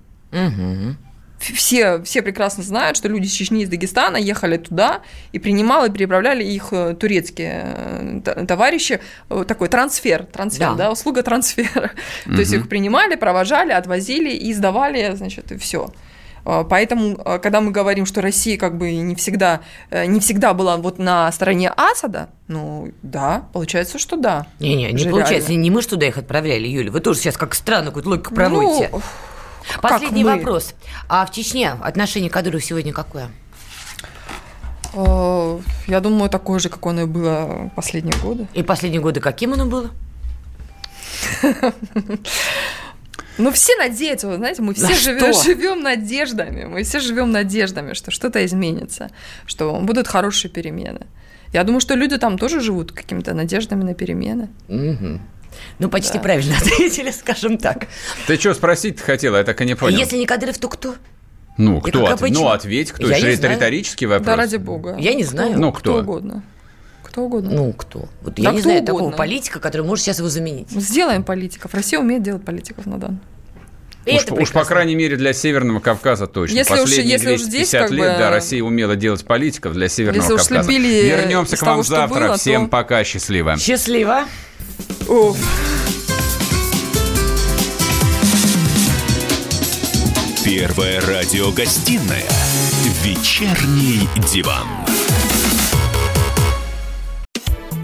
Ф- 1.40 1.56
Все, 1.56 2.00
все 2.02 2.22
прекрасно 2.22 2.62
знают, 2.62 2.96
что 2.96 3.08
люди 3.08 3.26
из 3.26 3.32
Чечни, 3.32 3.62
из 3.64 3.68
Дагестана 3.68 4.16
ехали 4.16 4.56
туда 4.56 5.02
и 5.32 5.38
принимал 5.38 5.84
и 5.84 5.90
переправляли 5.90 6.42
их 6.44 6.68
э, 6.72 6.94
турецкие 6.94 8.20
э, 8.24 8.46
товарищи. 8.46 9.00
Э, 9.28 9.44
Такой 9.46 9.68
трансфер, 9.68 10.24
трансфер, 10.24 10.70
Да. 10.70 10.74
да, 10.74 10.90
услуга 10.92 11.22
трансфера. 11.22 11.90
То 12.24 12.38
есть 12.38 12.52
их 12.52 12.68
принимали, 12.68 13.16
провожали, 13.16 13.72
отвозили 13.72 14.30
и 14.30 14.54
сдавали, 14.54 15.12
значит, 15.16 15.52
и 15.52 15.58
все. 15.58 15.92
А, 16.44 16.64
поэтому, 16.64 17.18
а, 17.24 17.38
когда 17.38 17.60
мы 17.60 17.70
говорим, 17.70 18.06
что 18.06 18.20
Россия 18.20 18.58
как 18.58 18.76
бы 18.76 18.94
не 18.94 19.14
всегда, 19.14 19.60
э, 19.90 20.06
не 20.06 20.20
всегда 20.20 20.52
была 20.52 20.76
вот 20.76 20.98
на 20.98 21.30
стороне 21.32 21.70
Асада, 21.70 22.28
ну, 22.48 22.92
да, 23.02 23.46
получается, 23.52 23.98
что 23.98 24.16
да. 24.16 24.46
Не-не, 24.60 24.92
не 24.92 25.10
получается. 25.10 25.54
Не 25.54 25.70
мы 25.70 25.80
ж 25.82 25.86
туда 25.86 26.06
их 26.06 26.18
отправляли, 26.18 26.66
Юля. 26.66 26.90
Вы 26.90 27.00
тоже 27.00 27.20
сейчас 27.20 27.36
как 27.36 27.54
странно 27.54 27.86
какую-то 27.86 28.10
логику 28.10 28.34
проводите. 28.34 28.90
Ну, 28.92 29.00
Последний 29.80 30.24
вопрос. 30.24 30.74
А 31.08 31.24
в 31.24 31.32
Чечне 31.32 31.70
отношение 31.70 32.28
к 32.28 32.34
Кадырову 32.34 32.60
сегодня 32.60 32.92
какое? 32.92 33.30
А, 34.92 35.60
я 35.86 36.00
думаю, 36.00 36.28
такое 36.28 36.58
же, 36.58 36.68
как 36.68 36.84
оно 36.86 37.02
и 37.02 37.06
было 37.06 37.70
последние 37.74 38.16
годы. 38.20 38.46
И 38.52 38.62
последние 38.62 39.00
годы 39.00 39.20
каким 39.20 39.54
оно 39.54 39.64
было? 39.64 39.90
Ну, 43.38 43.50
все 43.50 43.76
надеются, 43.76 44.28
вы 44.28 44.36
знаете, 44.36 44.62
мы 44.62 44.74
все 44.74 44.94
живем, 44.94 45.32
живем 45.32 45.82
надеждами, 45.82 46.64
мы 46.64 46.82
все 46.84 47.00
живем 47.00 47.32
надеждами, 47.32 47.94
что 47.94 48.10
что-то 48.10 48.44
изменится, 48.44 49.10
что 49.46 49.80
будут 49.80 50.06
хорошие 50.06 50.50
перемены. 50.50 51.06
Я 51.52 51.64
думаю, 51.64 51.80
что 51.80 51.94
люди 51.94 52.16
там 52.16 52.38
тоже 52.38 52.60
живут 52.60 52.92
какими-то 52.92 53.34
надеждами 53.34 53.82
на 53.84 53.94
перемены. 53.94 54.48
Угу. 54.68 55.20
Ну, 55.78 55.88
почти 55.88 56.18
да. 56.18 56.20
правильно 56.20 56.56
ответили, 56.60 57.10
скажем 57.10 57.58
так. 57.58 57.86
Ты 58.26 58.36
что 58.36 58.54
спросить 58.54 59.00
хотела? 59.00 59.36
Я 59.38 59.44
так 59.44 59.60
и 59.60 59.64
не 59.64 59.74
понял. 59.74 59.98
Если 59.98 60.16
не 60.16 60.26
Кадыров, 60.26 60.58
то 60.58 60.68
кто? 60.68 60.94
Ну, 61.56 61.80
кто? 61.80 62.06
От... 62.06 62.20
Ну, 62.20 62.48
ответь, 62.48 62.90
кто? 62.92 63.08
Я 63.08 63.18
Это 63.18 63.48
риторический 63.48 64.06
вопрос. 64.06 64.26
Да, 64.26 64.36
ради 64.36 64.56
бога. 64.56 64.96
Я 64.98 65.14
не 65.14 65.24
знаю. 65.24 65.58
Ну, 65.58 65.72
кто? 65.72 65.92
Кто 65.92 66.02
угодно. 66.02 66.42
Кто 67.14 67.22
угодно. 67.26 67.50
Ну, 67.52 67.72
кто? 67.72 68.08
Вот 68.22 68.34
да 68.34 68.42
я 68.42 68.50
не 68.50 68.60
знаю 68.60 68.82
угодно. 68.82 68.98
такого 68.98 69.16
политика, 69.16 69.60
который 69.60 69.82
может 69.86 70.04
сейчас 70.04 70.18
его 70.18 70.28
заменить. 70.28 70.68
Сделаем 70.72 71.22
политиков. 71.22 71.72
Россия 71.72 72.00
умеет 72.00 72.24
делать 72.24 72.44
политиков 72.44 72.86
на 72.86 72.98
данный. 72.98 73.20
Уж, 74.04 74.24
уж 74.32 74.50
по 74.50 74.64
крайней 74.64 74.96
мере 74.96 75.16
для 75.16 75.32
Северного 75.32 75.78
Кавказа 75.78 76.26
точно. 76.26 76.56
Если 76.56 76.70
Последние 76.70 77.18
уж, 77.18 77.22
если 77.22 77.36
250 77.36 77.36
уж 77.36 77.86
здесь, 77.86 77.90
лет, 77.96 78.12
бы... 78.14 78.18
да, 78.18 78.30
Россия 78.30 78.64
умела 78.64 78.96
делать 78.96 79.24
политиков 79.24 79.74
для 79.74 79.88
Северного 79.88 80.24
если 80.24 80.54
Кавказа. 80.54 80.72
Вернемся 80.72 81.56
к 81.56 81.62
вам 81.62 81.70
того, 81.70 81.82
завтра. 81.84 82.26
Было, 82.26 82.36
Всем 82.36 82.64
то... 82.64 82.70
пока, 82.70 83.04
счастливо. 83.04 83.56
Счастливо. 83.58 84.24
О. 85.08 85.36
Первая 90.44 91.00
радиогостинная 91.00 92.26
«Вечерний 93.04 94.08
диван». 94.32 94.66